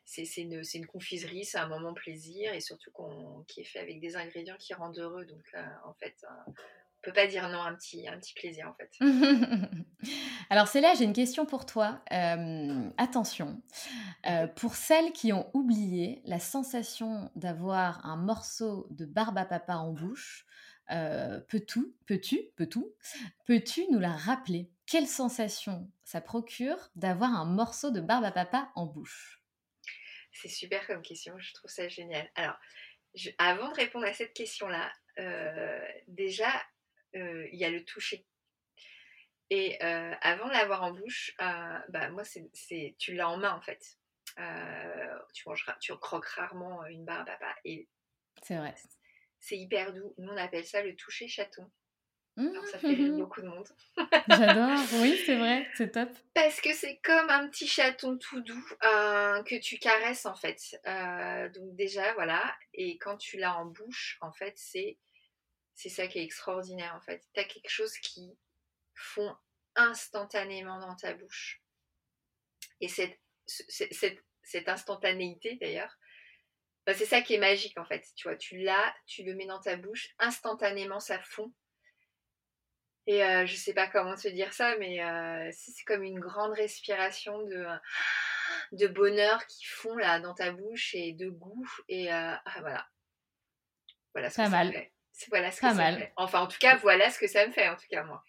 c'est 0.05 0.25
une, 0.39 0.63
une, 0.75 0.87
confiserie, 0.87 1.45
c'est 1.45 1.59
un 1.59 1.69
moment 1.69 1.95
plaisir 1.95 2.53
et 2.55 2.61
surtout 2.61 2.91
qu'on 2.91 3.45
qui 3.47 3.61
est 3.61 3.65
fait 3.65 3.79
avec 3.79 4.01
des 4.01 4.17
ingrédients 4.17 4.57
qui 4.59 4.75
rendent 4.75 4.99
heureux. 4.99 5.25
Donc 5.27 5.45
en 5.85 5.95
fait, 5.95 6.15
peut 7.03 7.13
pas 7.13 7.27
dire 7.27 7.49
non 7.49 7.63
un 7.63 7.75
petit, 7.75 8.07
un 8.09 8.19
petit 8.19 8.35
plaisir 8.35 8.69
en 8.69 8.75
fait. 8.75 8.91
Alors 10.51 10.69
Célia, 10.69 10.95
j'ai 10.95 11.05
une 11.05 11.13
question 11.13 11.47
pour 11.47 11.67
toi. 11.67 12.03
Euh, 12.13 12.91
attention, 12.97 13.63
euh, 14.27 14.47
pour 14.47 14.75
celles 14.75 15.13
qui 15.13 15.33
ont 15.33 15.51
oublié 15.55 16.23
la 16.25 16.41
sensation 16.41 17.31
d'avoir 17.37 18.05
un 18.05 18.17
morceau 18.17 18.87
de 18.91 19.05
barbe 19.05 19.39
à 19.39 19.45
papa 19.45 19.75
en 19.75 19.93
bouche, 19.93 20.47
euh, 20.91 21.41
peux-tu, 21.49 21.95
peux-tu, 22.07 22.41
peux-tu, 22.57 22.85
peux-tu 23.47 23.85
nous 23.91 24.01
la 24.01 24.13
rappeler? 24.13 24.71
Quelle 24.87 25.07
sensation 25.07 25.91
ça 26.03 26.21
procure 26.21 26.89
d'avoir 26.97 27.35
un 27.35 27.45
morceau 27.45 27.91
de 27.91 28.01
barbe 28.01 28.25
à 28.25 28.33
papa 28.33 28.73
en 28.75 28.87
bouche? 28.87 29.43
C'est 30.33 30.49
super 30.49 30.87
comme 30.87 31.03
question, 31.03 31.39
je 31.39 31.53
trouve 31.55 31.71
ça 31.71 31.89
génial. 31.89 32.31
Alors, 32.35 32.57
avant 33.39 33.69
de 33.69 33.75
répondre 33.75 34.07
à 34.07 34.15
cette 34.15 34.33
question-là, 34.33 34.91
déjà, 36.07 36.49
il 37.15 37.59
y 37.59 37.65
a 37.65 37.71
le 37.71 37.85
toucher. 37.85 38.27
Et 39.51 39.81
avant 39.81 40.49
de 40.49 40.53
l'avoir 40.53 40.83
en 40.83 40.93
bouche, 40.93 41.35
bah, 41.39 42.11
moi, 42.11 42.25
c'est, 42.25 42.97
tu 42.99 43.15
l'as 43.15 43.29
en 43.29 43.39
main 43.39 43.53
en 43.53 43.61
fait. 43.61 43.99
tu, 45.33 45.49
mangeras, 45.49 45.77
tu 45.81 45.97
croques 45.97 46.27
rarement 46.27 46.85
une 46.87 47.05
barbe 47.05 47.27
papa. 47.27 47.55
Et 47.65 47.89
c'est 48.43 48.57
vrai. 48.57 48.75
C'est 49.41 49.57
hyper 49.57 49.93
doux. 49.93 50.15
Nous, 50.19 50.31
on 50.31 50.37
appelle 50.37 50.67
ça 50.67 50.83
le 50.83 50.95
toucher 50.97 51.29
chaton. 51.29 51.71
Alors, 52.37 52.67
ça 52.67 52.79
fait 52.79 52.95
mmh. 52.95 53.19
beaucoup 53.19 53.43
de 53.43 53.49
monde. 53.49 53.69
J'adore, 54.29 54.79
oui, 55.01 55.21
c'est 55.27 55.37
vrai, 55.37 55.67
c'est 55.75 55.91
top. 55.91 56.09
Parce 56.35 56.61
que 56.61 56.73
c'est 56.73 57.01
comme 57.03 57.29
un 57.31 57.49
petit 57.49 57.67
chaton 57.67 58.17
tout 58.17 58.41
doux 58.43 58.65
que 58.81 59.59
tu 59.59 59.79
caresses 59.79 60.25
en 60.25 60.37
fait. 60.37 60.61
donc 61.55 61.75
déjà, 61.75 62.13
voilà. 62.15 62.57
Et 62.75 62.97
quand 62.99 63.17
tu 63.17 63.39
l'as 63.39 63.57
en 63.57 63.67
bouche, 63.67 64.19
en 64.21 64.33
fait, 64.33 64.53
c'est 64.57 64.99
c'est 65.79 65.89
ça 65.91 66.09
qui 66.09 66.19
est 66.19 66.25
extraordinaire 66.25 66.93
en 66.97 67.01
fait. 67.01 67.25
Tu 67.33 67.41
as 67.41 67.45
quelque 67.45 67.71
chose 67.71 67.97
qui 67.99 68.37
fond 68.95 69.33
instantanément 69.77 70.81
dans 70.81 70.97
ta 70.97 71.15
bouche. 71.15 71.63
Et 72.81 72.89
cette, 72.89 73.17
cette, 73.47 74.69
instantanéité 74.69 75.57
d'ailleurs, 75.61 75.97
bah, 76.85 76.95
c'est 76.95 77.07
ça 77.07 77.23
qui 77.23 77.35
est 77.35 77.39
magique 77.39 77.79
en 77.79 77.85
fait. 77.85 78.05
Tu 78.17 78.27
vois, 78.27 78.37
tu 78.37 78.59
l'as, 78.59 78.93
tu 79.07 79.23
le 79.23 79.37
mets 79.37 79.47
dans 79.47 79.61
ta 79.61 79.77
bouche, 79.77 80.09
instantanément 80.19 80.99
ça 80.99 81.23
fond. 81.23 81.55
Et 83.07 83.23
euh, 83.23 83.47
je 83.47 83.55
sais 83.55 83.73
pas 83.73 83.87
comment 83.87 84.17
te 84.17 84.29
dire 84.29 84.53
ça, 84.53 84.77
mais 84.79 85.01
euh, 85.03 85.49
c'est 85.53 85.85
comme 85.85 86.03
une 86.03 86.19
grande 86.19 86.55
respiration 86.55 87.41
de, 87.45 87.67
de 88.73 88.89
bonheur 88.89 89.47
qui 89.47 89.65
fond 89.65 89.95
là 89.95 90.19
dans 90.19 90.35
ta 90.35 90.51
bouche 90.51 90.93
et 90.97 91.13
de 91.13 91.31
goût. 91.31 91.71
Et 91.89 92.13
euh, 92.13 92.35
ah, 92.45 92.61
voilà. 92.61 92.89
Voilà 94.13 94.29
ce 94.29 94.43
que 94.43 94.51
mal. 94.51 94.73
Fait. 94.73 94.93
Voilà 95.31 95.51
ce 95.51 95.61
que 95.61 95.69
ça 95.69 95.75
mal. 95.75 95.99
fait. 95.99 96.13
Enfin, 96.17 96.41
en 96.41 96.47
tout 96.47 96.59
cas, 96.59 96.77
voilà 96.77 97.11
ce 97.11 97.19
que 97.19 97.27
ça 97.27 97.47
me 97.47 97.53
fait, 97.53 97.69
en 97.69 97.77
tout 97.77 97.87
cas, 97.91 98.05
moi. 98.05 98.23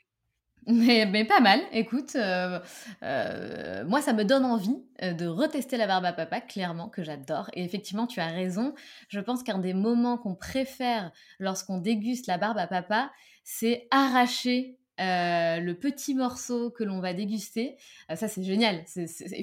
Mais, 0.68 1.06
mais 1.06 1.26
pas 1.26 1.40
mal, 1.40 1.62
écoute, 1.72 2.16
euh, 2.16 2.60
euh, 3.02 3.84
moi 3.86 4.02
ça 4.02 4.14
me 4.14 4.24
donne 4.24 4.46
envie 4.46 4.78
euh, 5.02 5.14
de 5.14 5.26
retester 5.26 5.78
la 5.78 5.88
barbe 5.88 6.06
à 6.06 6.14
papa, 6.14 6.42
clairement, 6.42 6.90
que 6.90 7.04
j'adore. 7.04 7.50
Et 7.54 7.64
effectivement, 7.64 8.08
tu 8.08 8.20
as 8.20 8.28
raison, 8.28 8.76
je 9.08 9.20
pense 9.20 9.42
qu'un 9.42 9.58
des 9.58 9.74
moments 9.74 10.18
qu'on 10.18 10.36
préfère 10.36 11.12
lorsqu'on 11.40 11.80
déguste 11.80 12.28
la 12.28 12.38
barbe 12.38 12.58
à 12.58 12.68
papa, 12.68 13.12
c'est 13.44 13.88
arracher 13.90 14.76
le 15.02 15.74
petit 15.74 16.14
morceau 16.14 16.72
que 16.72 16.84
l'on 16.84 17.00
va 17.00 17.14
déguster. 17.14 17.78
ça 18.14 18.28
c'est 18.28 18.44
génial, 18.44 18.84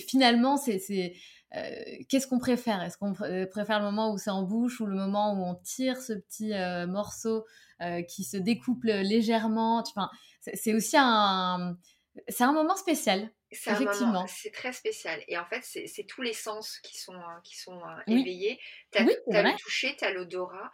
finalement 0.06 0.58
c'est 0.58 1.14
qu'est-ce 2.08 2.26
qu'on 2.26 2.38
préfère? 2.38 2.82
Est-ce 2.82 2.98
qu'on 2.98 3.14
euh, 3.22 3.46
préfère 3.46 3.78
le 3.78 3.86
moment 3.86 4.12
où 4.12 4.18
c'est 4.18 4.30
en 4.30 4.42
bouche 4.42 4.80
ou 4.80 4.86
le 4.86 4.96
moment 4.96 5.34
où 5.34 5.44
on 5.44 5.54
tire 5.54 6.00
ce 6.00 6.12
petit 6.12 6.52
euh, 6.54 6.86
morceau 6.86 7.46
qui 8.08 8.24
se 8.24 8.36
découpe 8.36 8.84
légèrement? 8.84 9.78
Enfin, 9.78 10.10
C'est 10.40 10.74
aussi 10.74 10.96
un, 10.98 11.76
c'est 12.28 12.44
un 12.44 12.52
moment 12.52 12.76
spécial. 12.76 13.30
Effectivement. 13.50 14.26
C'est 14.26 14.50
très 14.50 14.72
spécial. 14.72 15.22
Et 15.28 15.38
en 15.38 15.46
fait, 15.46 15.62
c'est 15.62 16.04
tous 16.04 16.22
les 16.22 16.32
sens 16.32 16.78
qui 16.80 16.98
sont, 16.98 17.20
qui 17.44 17.56
sont 17.56 17.80
éveillés. 18.06 18.58
Tu 18.92 18.98
as, 18.98 19.04
le 19.04 19.56
toucher, 19.56 19.94
tu 19.96 20.04
as 20.04 20.12
l'odorat. 20.12 20.70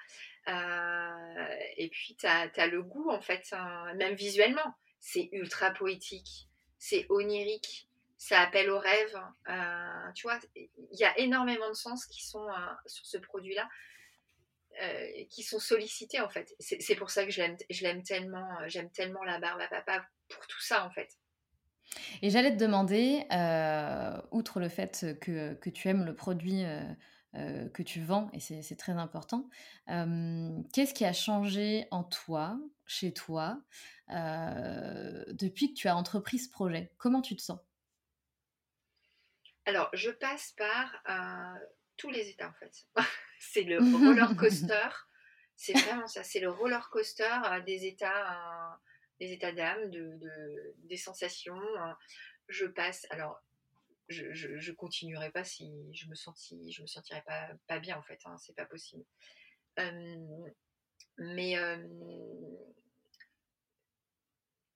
et 1.76 1.88
puis, 1.90 2.16
tu 2.16 2.26
as, 2.26 2.66
le 2.66 2.82
goût, 2.82 3.10
en 3.10 3.20
fait, 3.20 3.44
hein, 3.52 3.92
même 3.96 4.14
visuellement. 4.14 4.74
C'est 5.00 5.28
ultra 5.32 5.72
poétique. 5.72 6.48
C'est 6.78 7.06
onirique 7.10 7.88
ça 8.22 8.40
appelle 8.40 8.70
au 8.70 8.78
rêve. 8.78 9.20
Euh, 9.48 10.12
tu 10.14 10.28
vois, 10.28 10.38
il 10.54 10.68
y 10.92 11.04
a 11.04 11.18
énormément 11.18 11.68
de 11.68 11.74
sens 11.74 12.06
qui 12.06 12.24
sont 12.24 12.46
euh, 12.48 12.72
sur 12.86 13.04
ce 13.04 13.18
produit-là, 13.18 13.68
euh, 14.80 15.24
qui 15.28 15.42
sont 15.42 15.58
sollicités 15.58 16.20
en 16.20 16.28
fait. 16.28 16.54
C'est 16.60 16.94
pour 16.94 17.10
ça 17.10 17.24
que 17.24 17.32
je 17.32 17.82
l'aime 17.82 18.02
tellement, 18.04 18.46
j'aime 18.68 18.92
tellement 18.92 19.24
la 19.24 19.40
barbe 19.40 19.60
à 19.60 19.66
papa 19.66 20.06
pour 20.28 20.46
tout 20.46 20.60
ça 20.60 20.86
en 20.86 20.90
fait. 20.92 21.08
Et 22.22 22.30
j'allais 22.30 22.52
te 22.52 22.60
demander, 22.62 23.24
outre 24.30 24.60
le 24.60 24.68
fait 24.68 25.18
que, 25.20 25.54
que, 25.54 25.68
tu 25.68 25.88
aimes 25.88 26.04
le 26.04 26.14
produit 26.14 26.62
que 27.34 27.82
tu 27.82 28.00
vends, 28.00 28.30
et 28.32 28.38
c'est 28.38 28.76
très 28.76 28.92
important, 28.92 29.50
qu'est-ce 29.88 30.94
qui 30.94 31.04
a 31.04 31.12
changé 31.12 31.88
en 31.90 32.04
toi, 32.04 32.56
chez 32.86 33.12
toi, 33.12 33.60
depuis 34.08 35.74
que 35.74 35.74
tu 35.74 35.88
as 35.88 35.96
entrepris 35.96 36.38
ce 36.38 36.48
projet? 36.48 36.92
Comment 36.98 37.20
tu 37.20 37.34
te 37.34 37.42
sens? 37.42 37.58
Alors, 39.64 39.90
je 39.92 40.10
passe 40.10 40.52
par 40.52 41.02
euh, 41.08 41.66
tous 41.96 42.10
les 42.10 42.28
états 42.28 42.48
en 42.48 42.52
fait. 42.54 42.86
c'est 43.38 43.62
le 43.62 43.78
roller 43.78 44.36
coaster. 44.38 44.88
c'est 45.56 45.78
vraiment 45.78 46.06
ça. 46.06 46.24
C'est 46.24 46.40
le 46.40 46.50
roller 46.50 46.88
coaster 46.90 47.28
euh, 47.46 47.60
des 47.60 47.86
états, 47.86 48.32
euh, 48.32 48.76
des 49.20 49.32
états 49.32 49.52
d'âme, 49.52 49.90
de, 49.90 50.74
des 50.84 50.96
sensations. 50.96 51.60
je 52.48 52.66
passe. 52.66 53.06
Alors, 53.10 53.40
je, 54.08 54.32
je, 54.32 54.72
continuerai 54.72 55.30
pas 55.30 55.44
si 55.44 55.72
je 55.94 56.06
me 56.08 56.14
senti, 56.14 56.70
je 56.70 56.82
me 56.82 56.86
sentirais 56.86 57.22
pas, 57.24 57.48
pas 57.66 57.78
bien 57.78 57.96
en 57.96 58.02
fait. 58.02 58.18
Hein, 58.24 58.36
c'est 58.38 58.56
pas 58.56 58.66
possible. 58.66 59.04
mais 61.18 61.56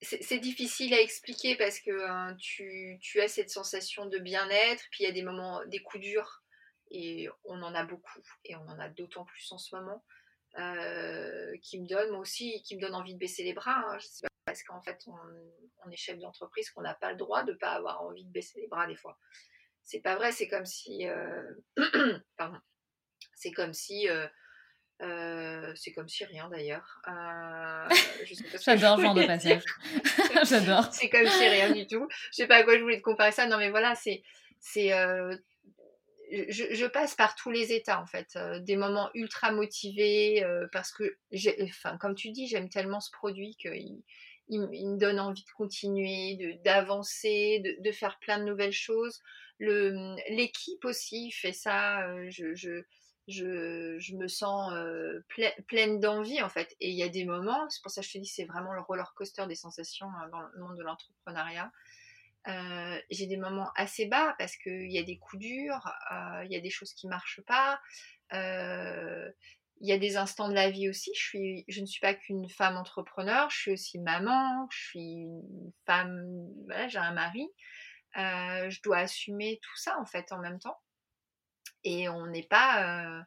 c'est 0.03 0.39
difficile 0.39 0.93
à 0.95 1.01
expliquer 1.01 1.57
parce 1.57 1.81
que 1.81 2.07
hein, 2.07 2.37
tu, 2.39 3.01
as 3.21 3.29
cette 3.29 3.51
sensation 3.51 4.07
de 4.07 4.19
bien-être, 4.19 4.85
puis 4.91 5.05
il 5.05 5.07
y 5.07 5.11
a 5.11 5.13
des 5.13 5.23
moments, 5.23 5.65
des 5.67 5.83
coups 5.83 6.03
durs, 6.03 6.43
et 6.91 7.29
on 7.45 7.63
en 7.63 7.75
a 7.75 7.85
beaucoup, 7.85 8.21
et 8.45 8.57
on 8.57 8.69
en 8.69 8.79
a 8.79 8.89
d'autant 8.89 9.25
plus 9.25 9.51
en 9.53 9.59
ce 9.59 9.75
moment, 9.75 10.05
euh, 10.59 11.57
qui 11.63 11.81
me 11.81 11.87
donnent, 11.87 12.11
moi 12.11 12.21
aussi, 12.21 12.63
qui 12.63 12.77
me 12.77 12.81
donnent 12.81 12.95
envie 12.95 13.15
de 13.15 13.19
baisser 13.19 13.43
les 13.43 13.55
bras. 13.55 13.85
Hein. 13.89 13.99
parce 14.45 14.63
qu'en 14.63 14.83
fait, 14.83 15.03
on, 15.07 15.91
est 15.91 15.97
chef 15.97 16.19
d'entreprise, 16.19 16.71
qu'on 16.71 16.83
n'a 16.83 16.95
pas 16.95 17.13
le 17.13 17.17
droit 17.17 17.43
de 17.45 17.53
ne 17.53 17.57
pas 17.57 17.71
avoir 17.71 18.03
envie 18.03 18.25
de 18.25 18.33
baisser 18.33 18.61
les 18.61 18.69
bras 18.69 18.87
des 18.87 18.97
fois. 18.97 19.19
C'est 19.83 20.01
pas 20.01 20.17
vrai, 20.17 20.33
c'est 20.33 20.49
comme 20.49 20.67
si. 20.67 21.07
Euh, 21.07 21.55
pardon. 22.37 22.59
C'est 23.35 23.53
comme 23.53 23.73
si. 23.73 24.09
Euh, 24.09 24.27
euh, 25.03 25.73
c'est 25.75 25.93
comme 25.93 26.09
si 26.09 26.25
rien 26.25 26.49
d'ailleurs. 26.49 27.03
Euh, 27.07 27.89
J'adore 28.65 28.97
ce 28.97 29.03
genre 29.03 29.15
de 29.15 29.27
passage. 29.27 29.63
J'adore. 30.49 30.89
C'est 30.93 31.11
comme 31.11 31.27
si 31.27 31.47
rien 31.47 31.71
du 31.71 31.87
tout. 31.87 32.09
Je 32.31 32.37
sais 32.37 32.47
pas 32.47 32.57
à 32.57 32.63
quoi 32.63 32.77
je 32.79 32.83
voulais 32.83 32.99
te 32.99 33.03
comparer 33.03 33.33
ça. 33.33 33.47
Non 33.47 33.59
mais 33.59 33.69
voilà, 33.69 33.95
c'est. 33.95 34.23
c'est 34.59 34.95
euh, 34.95 35.37
je, 36.31 36.65
je, 36.75 36.87
passe 36.87 37.15
par 37.15 37.35
tous 37.35 37.51
les 37.51 37.73
états 37.73 38.01
en 38.01 38.07
fait. 38.07 38.39
des 38.61 38.77
moments 38.77 39.11
ultra 39.15 39.53
motivés 39.53 40.45
parce 40.73 40.91
que, 40.93 41.17
enfin, 41.63 41.99
comme 41.99 42.15
tu 42.15 42.31
dis, 42.31 42.49
j'aime 42.49 42.69
tellement 42.69 43.01
ce 43.01 43.11
produit 43.13 43.55
qu'il 43.57 44.03
il, 44.49 44.61
me 44.61 44.99
donne 44.99 45.21
envie 45.21 45.45
de 45.45 45.51
continuer, 45.57 46.59
d'avancer, 46.65 47.61
de, 47.61 47.77
de, 47.81 47.93
faire 47.93 48.19
plein 48.19 48.39
de 48.39 48.45
nouvelles 48.45 48.73
choses. 48.73 49.23
l'équipe 49.61 50.85
aussi 50.85 51.31
fait 51.31 51.53
ça. 51.53 52.09
Je, 52.29 52.57
je, 52.57 52.83
je, 53.29 53.99
je 53.99 54.15
me 54.17 54.29
sens 54.29 54.73
pleine 55.67 56.01
d'envie 56.01 56.41
en 56.43 56.49
fait. 56.49 56.77
Et 56.81 56.91
il 56.91 56.97
y 56.97 57.03
a 57.03 57.09
des 57.09 57.25
moments, 57.25 57.69
c'est 57.69 57.83
pour 57.83 57.91
ça 57.91 58.01
que 58.01 58.07
je 58.07 58.13
te 58.13 58.19
dis, 58.19 58.27
c'est 58.29 58.45
vraiment 58.45 58.73
le 58.73 58.81
roller 58.81 59.13
coaster 59.15 59.47
des 59.47 59.55
sensations 59.55 60.07
hein, 60.07 60.29
dans 60.31 60.41
le 60.41 60.61
monde 60.61 60.77
de 60.77 60.83
l'entrepreneuriat. 60.83 61.71
j'ai 63.11 63.27
des 63.27 63.37
moments 63.37 63.71
assez 63.77 64.07
bas 64.07 64.35
parce 64.39 64.57
qu'il 64.57 64.91
y 64.91 64.99
a 64.99 65.03
des 65.03 65.19
coups 65.19 65.41
durs, 65.41 65.93
il 66.45 66.53
y 66.53 66.57
a 66.57 66.61
des 66.61 66.71
choses 66.71 66.93
qui 66.95 67.09
marchent 67.09 67.43
pas. 67.47 67.81
Il 68.33 69.89
y 69.89 69.93
a 69.93 69.99
des 69.99 70.17
instants 70.17 70.49
de 70.49 70.55
la 70.55 70.71
vie 70.71 70.89
aussi. 70.89 71.11
Je, 71.15 71.21
suis, 71.21 71.65
je 71.69 71.81
ne 71.83 71.87
suis 71.87 72.01
pas 72.01 72.15
qu'une 72.15 72.49
femme 72.49 72.77
entrepreneur, 72.77 73.51
je 73.51 73.57
suis 73.59 73.73
aussi 73.73 73.99
maman, 73.99 74.67
je 74.71 74.79
suis 74.79 75.01
une 75.01 75.73
femme, 75.85 76.25
voilà, 76.67 76.89
j'ai 76.89 76.99
un 76.99 77.13
mari. 77.13 77.49
je 78.15 78.83
dois 78.83 78.99
assumer 78.99 79.59
tout 79.63 79.77
ça 79.77 79.99
en 79.99 80.07
fait 80.07 80.33
en 80.33 80.39
même 80.39 80.59
temps. 80.61 80.79
Et 81.89 82.09
on 82.09 82.27
n'est 82.27 82.43
pas, 82.43 83.25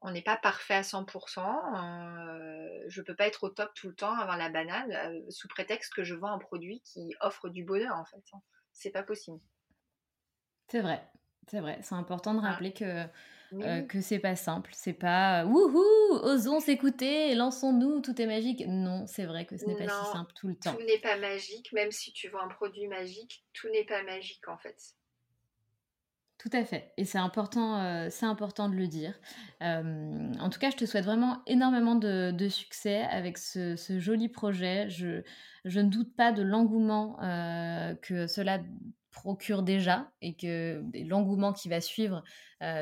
on 0.00 0.10
n'est 0.10 0.22
pas 0.22 0.38
parfait 0.38 0.74
à 0.74 0.80
100%. 0.80 2.88
je 2.88 3.00
ne 3.00 3.04
peux 3.04 3.14
pas 3.14 3.26
être 3.26 3.44
au 3.44 3.50
top 3.50 3.72
tout 3.74 3.88
le 3.88 3.94
temps, 3.94 4.18
avoir 4.18 4.38
la 4.38 4.48
banane, 4.48 5.30
sous 5.30 5.48
prétexte 5.48 5.92
que 5.92 6.02
je 6.02 6.14
vends 6.14 6.32
un 6.32 6.38
produit 6.38 6.80
qui 6.80 7.14
offre 7.20 7.50
du 7.50 7.62
bonheur 7.62 7.94
en 7.96 8.06
fait. 8.06 8.24
Hein. 8.32 8.40
C'est 8.72 8.90
pas 8.90 9.02
possible. 9.02 9.38
C'est 10.68 10.80
vrai, 10.80 11.06
c'est 11.46 11.60
vrai. 11.60 11.78
C'est 11.82 11.94
important 11.94 12.32
de 12.32 12.40
rappeler 12.40 12.72
que 12.72 13.06
que 13.88 14.00
c'est 14.00 14.18
pas 14.18 14.34
simple, 14.34 14.72
c'est 14.74 14.94
pas 14.94 15.44
wouhou, 15.44 16.14
osons 16.22 16.58
s'écouter, 16.58 17.34
lançons-nous, 17.34 18.00
tout 18.00 18.20
est 18.20 18.26
magique. 18.26 18.64
Non, 18.66 19.06
c'est 19.06 19.26
vrai 19.26 19.46
que 19.46 19.56
ce 19.56 19.66
n'est 19.66 19.76
pas 19.76 19.88
si 19.88 20.10
simple 20.10 20.32
tout 20.34 20.48
le 20.48 20.56
temps. 20.56 20.74
Tout 20.74 20.82
n'est 20.82 20.98
pas 20.98 21.16
magique, 21.18 21.72
même 21.72 21.92
si 21.92 22.12
tu 22.12 22.28
vends 22.30 22.40
un 22.40 22.48
produit 22.48 22.88
magique, 22.88 23.44
tout 23.52 23.68
n'est 23.68 23.84
pas 23.84 24.02
magique 24.02 24.48
en 24.48 24.58
fait. 24.58 24.96
Tout 26.38 26.50
à 26.52 26.64
fait. 26.64 26.92
Et 26.96 27.04
c'est 27.04 27.18
important, 27.18 27.80
euh, 27.80 28.08
c'est 28.10 28.26
important 28.26 28.68
de 28.68 28.74
le 28.74 28.86
dire. 28.86 29.14
Euh, 29.62 30.32
en 30.40 30.50
tout 30.50 30.58
cas, 30.58 30.70
je 30.70 30.76
te 30.76 30.84
souhaite 30.84 31.04
vraiment 31.04 31.42
énormément 31.46 31.94
de, 31.94 32.48
succès 32.48 33.02
avec 33.02 33.38
ce, 33.38 33.76
joli 33.98 34.28
projet. 34.28 34.90
Je, 34.90 35.22
je, 35.64 35.80
ne 35.80 35.88
doute 35.88 36.14
pas 36.16 36.32
de 36.32 36.42
l'engouement 36.42 37.18
euh, 37.22 37.94
que 37.94 38.26
cela 38.26 38.60
procure 39.10 39.62
déjà 39.62 40.10
et 40.20 40.34
que 40.36 40.82
l'engouement 41.06 41.52
qui 41.52 41.68
va 41.68 41.80
suivre, 41.80 42.24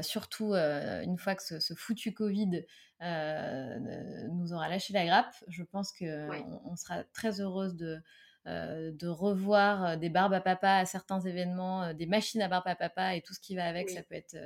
surtout 0.00 0.54
une 0.54 1.18
fois 1.18 1.34
que 1.34 1.42
ce, 1.42 1.74
foutu 1.74 2.14
Covid 2.14 2.64
nous 3.00 4.52
aura 4.54 4.68
lâché 4.70 4.94
la 4.94 5.04
grappe. 5.04 5.34
Je 5.48 5.62
pense 5.62 5.92
qu'on 5.92 6.60
on 6.64 6.74
sera 6.74 7.04
très 7.12 7.40
heureuse 7.40 7.76
de, 7.76 8.02
de 8.46 9.06
revoir 9.06 9.84
euh, 9.84 9.96
des 9.96 10.08
barbes 10.08 10.32
à 10.32 10.40
papa 10.40 10.78
à 10.78 10.84
certains 10.84 11.20
événements, 11.20 11.84
euh, 11.84 11.92
des 11.92 12.06
machines 12.06 12.42
à 12.42 12.48
barbe 12.48 12.66
à 12.66 12.74
papa 12.74 13.14
et 13.14 13.22
tout 13.22 13.34
ce 13.34 13.40
qui 13.40 13.54
va 13.54 13.66
avec, 13.66 13.88
ça, 13.88 14.02
peut 14.02 14.16
être, 14.16 14.36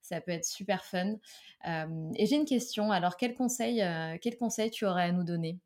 ça 0.00 0.22
peut 0.22 0.32
être 0.32 0.46
super 0.46 0.84
fun. 0.84 1.16
et 1.64 2.26
j'ai 2.26 2.36
une 2.36 2.46
question, 2.46 2.90
alors 2.90 3.16
quel 3.16 3.34
conseil, 3.34 3.84
quel 4.22 4.38
conseil 4.38 4.70
tu 4.70 4.86
aurais 4.86 5.04
à 5.04 5.12
nous 5.12 5.24
donner? 5.24 5.58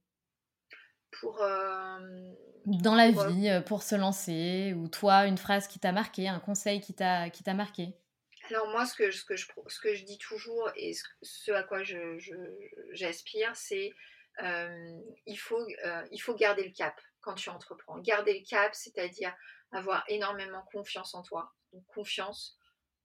Pour, 1.12 1.38
Dans 2.66 2.94
la 2.94 3.10
vie, 3.10 3.62
pour 3.66 3.82
se 3.82 3.94
lancer, 3.94 4.74
ou 4.76 4.88
toi, 4.88 5.26
une 5.26 5.38
phrase 5.38 5.68
qui 5.68 5.78
t'a 5.78 5.92
marqué, 5.92 6.28
un 6.28 6.40
conseil 6.40 6.80
qui 6.80 6.92
t'a 6.92 7.30
marqué? 7.54 7.94
Alors 8.50 8.68
moi, 8.68 8.84
ce 8.84 8.94
que, 8.94 9.10
ce, 9.10 9.24
que 9.24 9.36
je, 9.36 9.46
ce 9.68 9.80
que 9.80 9.94
je 9.94 10.04
dis 10.04 10.18
toujours 10.18 10.70
et 10.76 10.92
ce, 11.22 11.52
à 11.52 11.62
quoi 11.62 11.82
j'aspire, 12.92 13.54
je, 13.54 13.60
c'est 13.60 13.92
il, 15.26 15.36
faut, 15.36 15.64
il 16.10 16.18
faut 16.18 16.34
garder 16.34 16.64
le 16.64 16.72
cap 16.72 17.00
quand 17.26 17.34
tu 17.34 17.50
entreprends. 17.50 17.98
Garder 17.98 18.38
le 18.38 18.46
cap, 18.48 18.72
c'est-à-dire 18.72 19.34
avoir 19.72 20.04
énormément 20.08 20.62
confiance 20.72 21.12
en 21.14 21.22
toi, 21.22 21.52
confiance, 21.88 22.56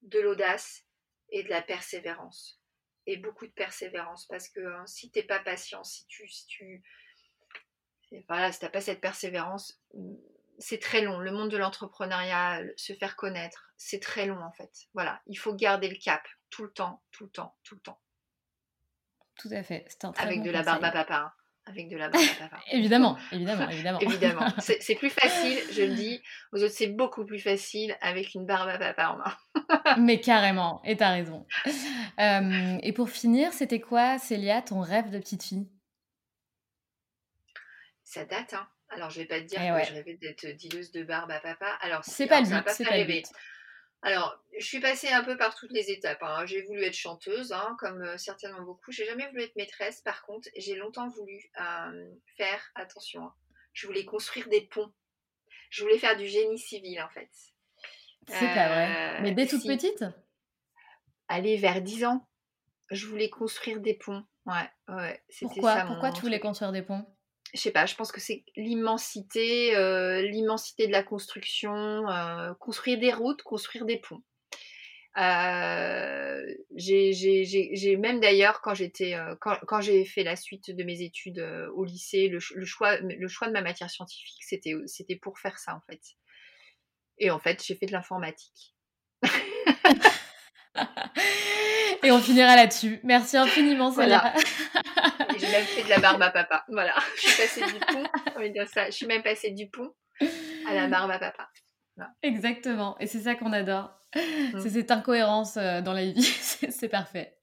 de 0.04 0.20
l'audace 0.20 0.86
et 1.30 1.44
de 1.44 1.50
la 1.50 1.64
persévérance. 1.64 2.62
Et 3.08 3.18
beaucoup 3.18 3.48
de 3.48 3.52
persévérance 3.52 4.28
parce 4.28 4.48
que 4.48 4.60
hein, 4.60 4.86
si 4.86 5.10
tu 5.10 5.18
n'es 5.18 5.26
pas 5.26 5.40
patient, 5.40 5.84
si 5.84 6.06
tu, 6.06 6.30
si 6.30 6.46
tu 6.46 6.84
voilà, 8.28 8.52
si 8.52 8.64
n'as 8.64 8.70
pas 8.70 8.82
cette 8.82 9.02
persévérance, 9.02 9.82
c'est 10.60 10.80
très 10.80 11.02
long. 11.02 11.18
Le 11.18 11.32
monde 11.32 11.50
de 11.50 11.58
l'entrepreneuriat, 11.58 12.62
se 12.76 12.94
faire 12.94 13.16
connaître, 13.16 13.74
c'est 13.78 14.02
très 14.02 14.28
long 14.28 14.40
en 14.44 14.52
fait. 14.52 14.72
Voilà, 14.94 15.20
il 15.26 15.36
faut 15.36 15.56
garder 15.56 15.90
le 15.90 15.98
cap 15.98 16.22
tout 16.52 16.64
le 16.64 16.72
temps, 16.72 17.02
tout 17.12 17.24
le 17.24 17.32
temps, 17.32 17.58
tout 17.64 17.76
le 17.76 17.82
temps. 17.82 18.00
Tout 19.36 19.50
à 19.52 19.64
fait. 19.64 19.88
Avec 20.18 20.44
de 20.44 20.52
la 20.52 20.62
barbe 20.62 20.84
à 20.84 20.92
papa. 20.92 21.34
Avec 21.68 21.89
de 21.89 21.97
la 21.97 22.09
barbe 22.09 22.24
à 22.24 22.43
papa. 22.49 22.64
évidemment, 22.72 23.18
évidemment, 23.32 23.70
évidemment. 23.70 23.99
évidemment. 24.01 24.47
C'est 24.59 24.95
plus 24.95 25.09
facile, 25.12 25.59
je 25.72 25.84
le 25.84 25.95
dis. 25.95 26.22
Aux 26.53 26.64
autres, 26.64 26.74
c'est 26.74 26.88
beaucoup 26.88 27.26
plus 27.26 27.39
facile 27.39 27.95
avec 28.01 28.34
une 28.34 28.45
barbe 28.45 28.70
à 28.70 28.78
papa 28.78 29.09
en 29.09 29.18
main. 29.18 29.97
Mais 29.99 30.20
carrément, 30.20 30.82
et 30.84 30.97
t'as 30.97 31.12
raison. 31.12 31.45
Euh, 32.20 32.78
et 32.82 32.93
pour 32.93 33.09
finir, 33.09 33.53
c'était 33.53 33.80
quoi, 33.80 34.18
Célia, 34.18 34.62
ton 34.62 34.82
rêve 34.82 35.09
de 35.12 35.20
petite 35.20 35.43
fille? 35.43 35.68
Ça 38.03 38.26
date, 38.26 38.53
hein. 38.53 38.68
Alors, 38.89 39.09
je 39.09 39.22
vais 39.22 39.26
pas 39.26 39.39
te 39.39 39.45
dire 39.45 39.59
eh 39.62 39.82
que 39.82 39.88
je 39.88 39.93
rêvais 39.93 40.18
d'être 40.18 40.45
dileuse 40.47 40.91
de 40.91 41.03
barbe 41.03 41.32
à 41.32 41.39
papa. 41.39 41.78
Alors, 41.82 42.03
c'est 42.03 42.28
pas 42.28 42.41
le 42.41 42.47
but, 42.47 42.64
c'est 42.68 42.84
pas 42.84 42.97
le 42.97 43.05
but. 43.05 43.26
Alors, 44.04 44.36
je 44.60 44.66
suis 44.66 44.80
passée 44.80 45.10
un 45.10 45.24
peu 45.24 45.38
par 45.38 45.56
toutes 45.56 45.72
les 45.72 45.91
étapes. 45.91 46.22
Hein. 46.22 46.45
J'ai 46.45 46.64
voulu 46.64 46.84
être 46.84 46.95
chanteuse, 46.95 47.52
hein, 47.52 47.76
comme 47.80 48.02
euh, 48.02 48.18
certainement 48.18 48.64
beaucoup. 48.64 48.91
J'ai 48.91 49.06
jamais 49.06 49.28
voulu 49.28 49.43
être 49.43 49.56
maîtresse. 49.56 50.02
Par 50.02 50.24
contre, 50.24 50.49
j'ai 50.58 50.76
longtemps 50.76 51.08
voulu 51.10 51.52
euh, 51.60 52.12
faire, 52.36 52.62
attention, 52.76 53.26
hein, 53.26 53.34
je 53.74 53.86
voulais 53.86 54.06
construire 54.06 54.47
des 54.49 54.62
ponts. 54.62 54.91
Je 55.70 55.84
voulais 55.84 55.99
faire 55.99 56.18
du 56.18 56.28
génie 56.28 56.60
civil, 56.60 57.02
en 57.02 57.10
fait. 57.10 57.30
C'est 58.28 58.54
pas 58.54 58.68
vrai. 58.68 59.18
Euh, 59.18 59.20
Mais 59.22 59.32
dès 59.32 59.47
toute 59.47 59.66
petite? 59.66 60.04
Aller 61.28 61.58
vers 61.58 61.82
10 61.82 62.06
ans, 62.06 62.28
je 62.89 63.08
voulais 63.08 63.30
construire 63.30 63.80
des 63.80 63.93
ponts. 63.93 64.26
Ouais, 64.45 64.70
ouais. 64.89 65.24
Pourquoi, 65.39 65.86
Pourquoi 65.86 66.12
tu 66.12 66.22
voulais 66.22 66.39
construire 66.39 66.72
des 66.72 66.82
ponts? 66.82 67.06
Je 67.54 67.60
sais 67.60 67.72
pas, 67.72 67.86
je 67.86 67.95
pense 67.95 68.12
que 68.12 68.22
c'est 68.22 68.43
l'immensité, 68.56 69.76
euh, 69.76 70.22
l'immensité 70.22 70.88
de 70.88 70.91
la 70.91 71.04
construction, 71.04 72.10
euh, 72.10 72.54
construire 72.60 72.99
des 72.99 73.12
routes, 73.12 73.41
construire 73.41 73.86
des 73.86 73.97
ponts. 73.97 74.24
Euh, 75.18 76.41
j'ai 76.78 77.97
même 77.97 78.22
d'ailleurs 78.22 78.62
quand 78.62 78.74
j'étais 78.74 79.18
quand, 79.41 79.82
j'ai 79.82 80.06
fait 80.06 80.24
la 80.24 80.38
suite 80.38 80.72
de 80.72 80.84
mes 80.86 81.02
études 81.02 81.39
au 81.76 81.84
lycée, 81.84 82.30
le, 82.30 82.39
choix 82.39 82.97
le 82.97 83.28
choix 83.28 83.47
de 83.49 83.54
ma 83.54 83.62
matière 83.62 83.89
scientifique, 83.89 84.41
c'était 84.43 85.16
pour 85.22 85.38
faire 85.38 85.60
ça 85.60 85.76
en 85.76 85.82
fait. 85.82 86.02
Et 87.18 87.30
en 87.30 87.39
fait, 87.39 87.62
j'ai 87.64 87.76
fait 87.76 87.88
de 87.88 87.91
l'informatique. 87.91 88.74
Et 92.04 92.12
on 92.12 92.20
finira 92.20 92.56
là-dessus. 92.56 92.99
Merci 93.04 93.38
infiniment, 93.38 93.91
Célia. 93.91 94.34
J'ai 95.39 95.47
même 95.47 95.64
fait 95.64 95.84
de 95.84 95.89
la 95.89 95.99
barbe 95.99 96.22
à 96.22 96.32
papa. 96.32 96.66
Voilà. 96.70 96.93
Je 97.16 97.28
suis 97.30 97.41
passée 97.41 97.62
du 97.62 97.80
pont. 97.80 98.04
On 98.36 98.39
va 98.39 98.49
dire 98.49 98.68
ça. 98.68 98.86
Je 98.86 98.91
suis 98.91 99.06
même 99.06 99.24
passée 99.24 99.52
du 99.52 99.70
pont 99.70 99.91
à 100.68 100.74
la 100.74 100.88
barbe 100.88 101.12
à 101.12 101.20
papa. 101.20 101.49
Exactement. 102.24 102.97
Et 102.99 103.08
c'est 103.08 103.20
ça 103.20 103.36
qu'on 103.36 103.54
adore. 103.54 103.91
Mm. 104.16 104.60
C'est 104.60 104.70
cette 104.70 104.91
incohérence 104.91 105.58
euh, 105.58 105.82
dans 105.82 105.93
la 105.93 106.06
vie. 106.06 106.22
c'est 106.70 106.89
parfait. 106.89 107.38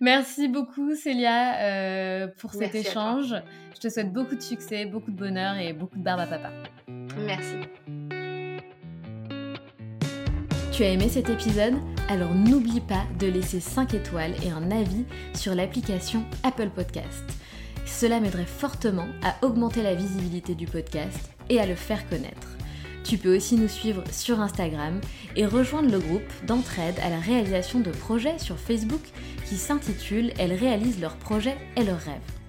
Merci 0.00 0.48
beaucoup, 0.48 0.94
Célia, 0.94 1.58
euh, 1.60 2.28
pour 2.38 2.52
cet 2.52 2.74
échange. 2.74 3.34
Je 3.74 3.80
te 3.80 3.88
souhaite 3.88 4.12
beaucoup 4.12 4.36
de 4.36 4.42
succès, 4.42 4.84
beaucoup 4.84 5.10
de 5.10 5.16
bonheur 5.16 5.56
et 5.56 5.72
beaucoup 5.72 5.96
de 5.96 6.02
barbe 6.02 6.20
à 6.20 6.26
papa. 6.26 6.50
Merci. 7.18 7.56
Tu 10.80 10.86
as 10.86 10.92
aimé 10.92 11.10
cet 11.10 11.28
épisode 11.28 11.74
Alors 12.08 12.34
n'oublie 12.34 12.80
pas 12.80 13.04
de 13.18 13.26
laisser 13.26 13.60
5 13.60 13.92
étoiles 13.92 14.32
et 14.42 14.48
un 14.48 14.70
avis 14.70 15.04
sur 15.34 15.54
l'application 15.54 16.24
Apple 16.42 16.70
Podcast. 16.70 17.22
Cela 17.84 18.18
m'aiderait 18.18 18.46
fortement 18.46 19.06
à 19.22 19.34
augmenter 19.44 19.82
la 19.82 19.94
visibilité 19.94 20.54
du 20.54 20.64
podcast 20.64 21.32
et 21.50 21.60
à 21.60 21.66
le 21.66 21.74
faire 21.74 22.08
connaître. 22.08 22.56
Tu 23.04 23.18
peux 23.18 23.36
aussi 23.36 23.56
nous 23.56 23.68
suivre 23.68 24.02
sur 24.10 24.40
Instagram 24.40 25.02
et 25.36 25.44
rejoindre 25.44 25.92
le 25.92 25.98
groupe 25.98 26.46
d'entraide 26.46 26.98
à 27.02 27.10
la 27.10 27.20
réalisation 27.20 27.80
de 27.80 27.90
projets 27.90 28.38
sur 28.38 28.58
Facebook 28.58 29.02
qui 29.44 29.56
s'intitule 29.56 30.32
Elles 30.38 30.54
réalisent 30.54 31.02
leurs 31.02 31.16
projets 31.16 31.58
et 31.76 31.84
leurs 31.84 32.00
rêves. 32.00 32.39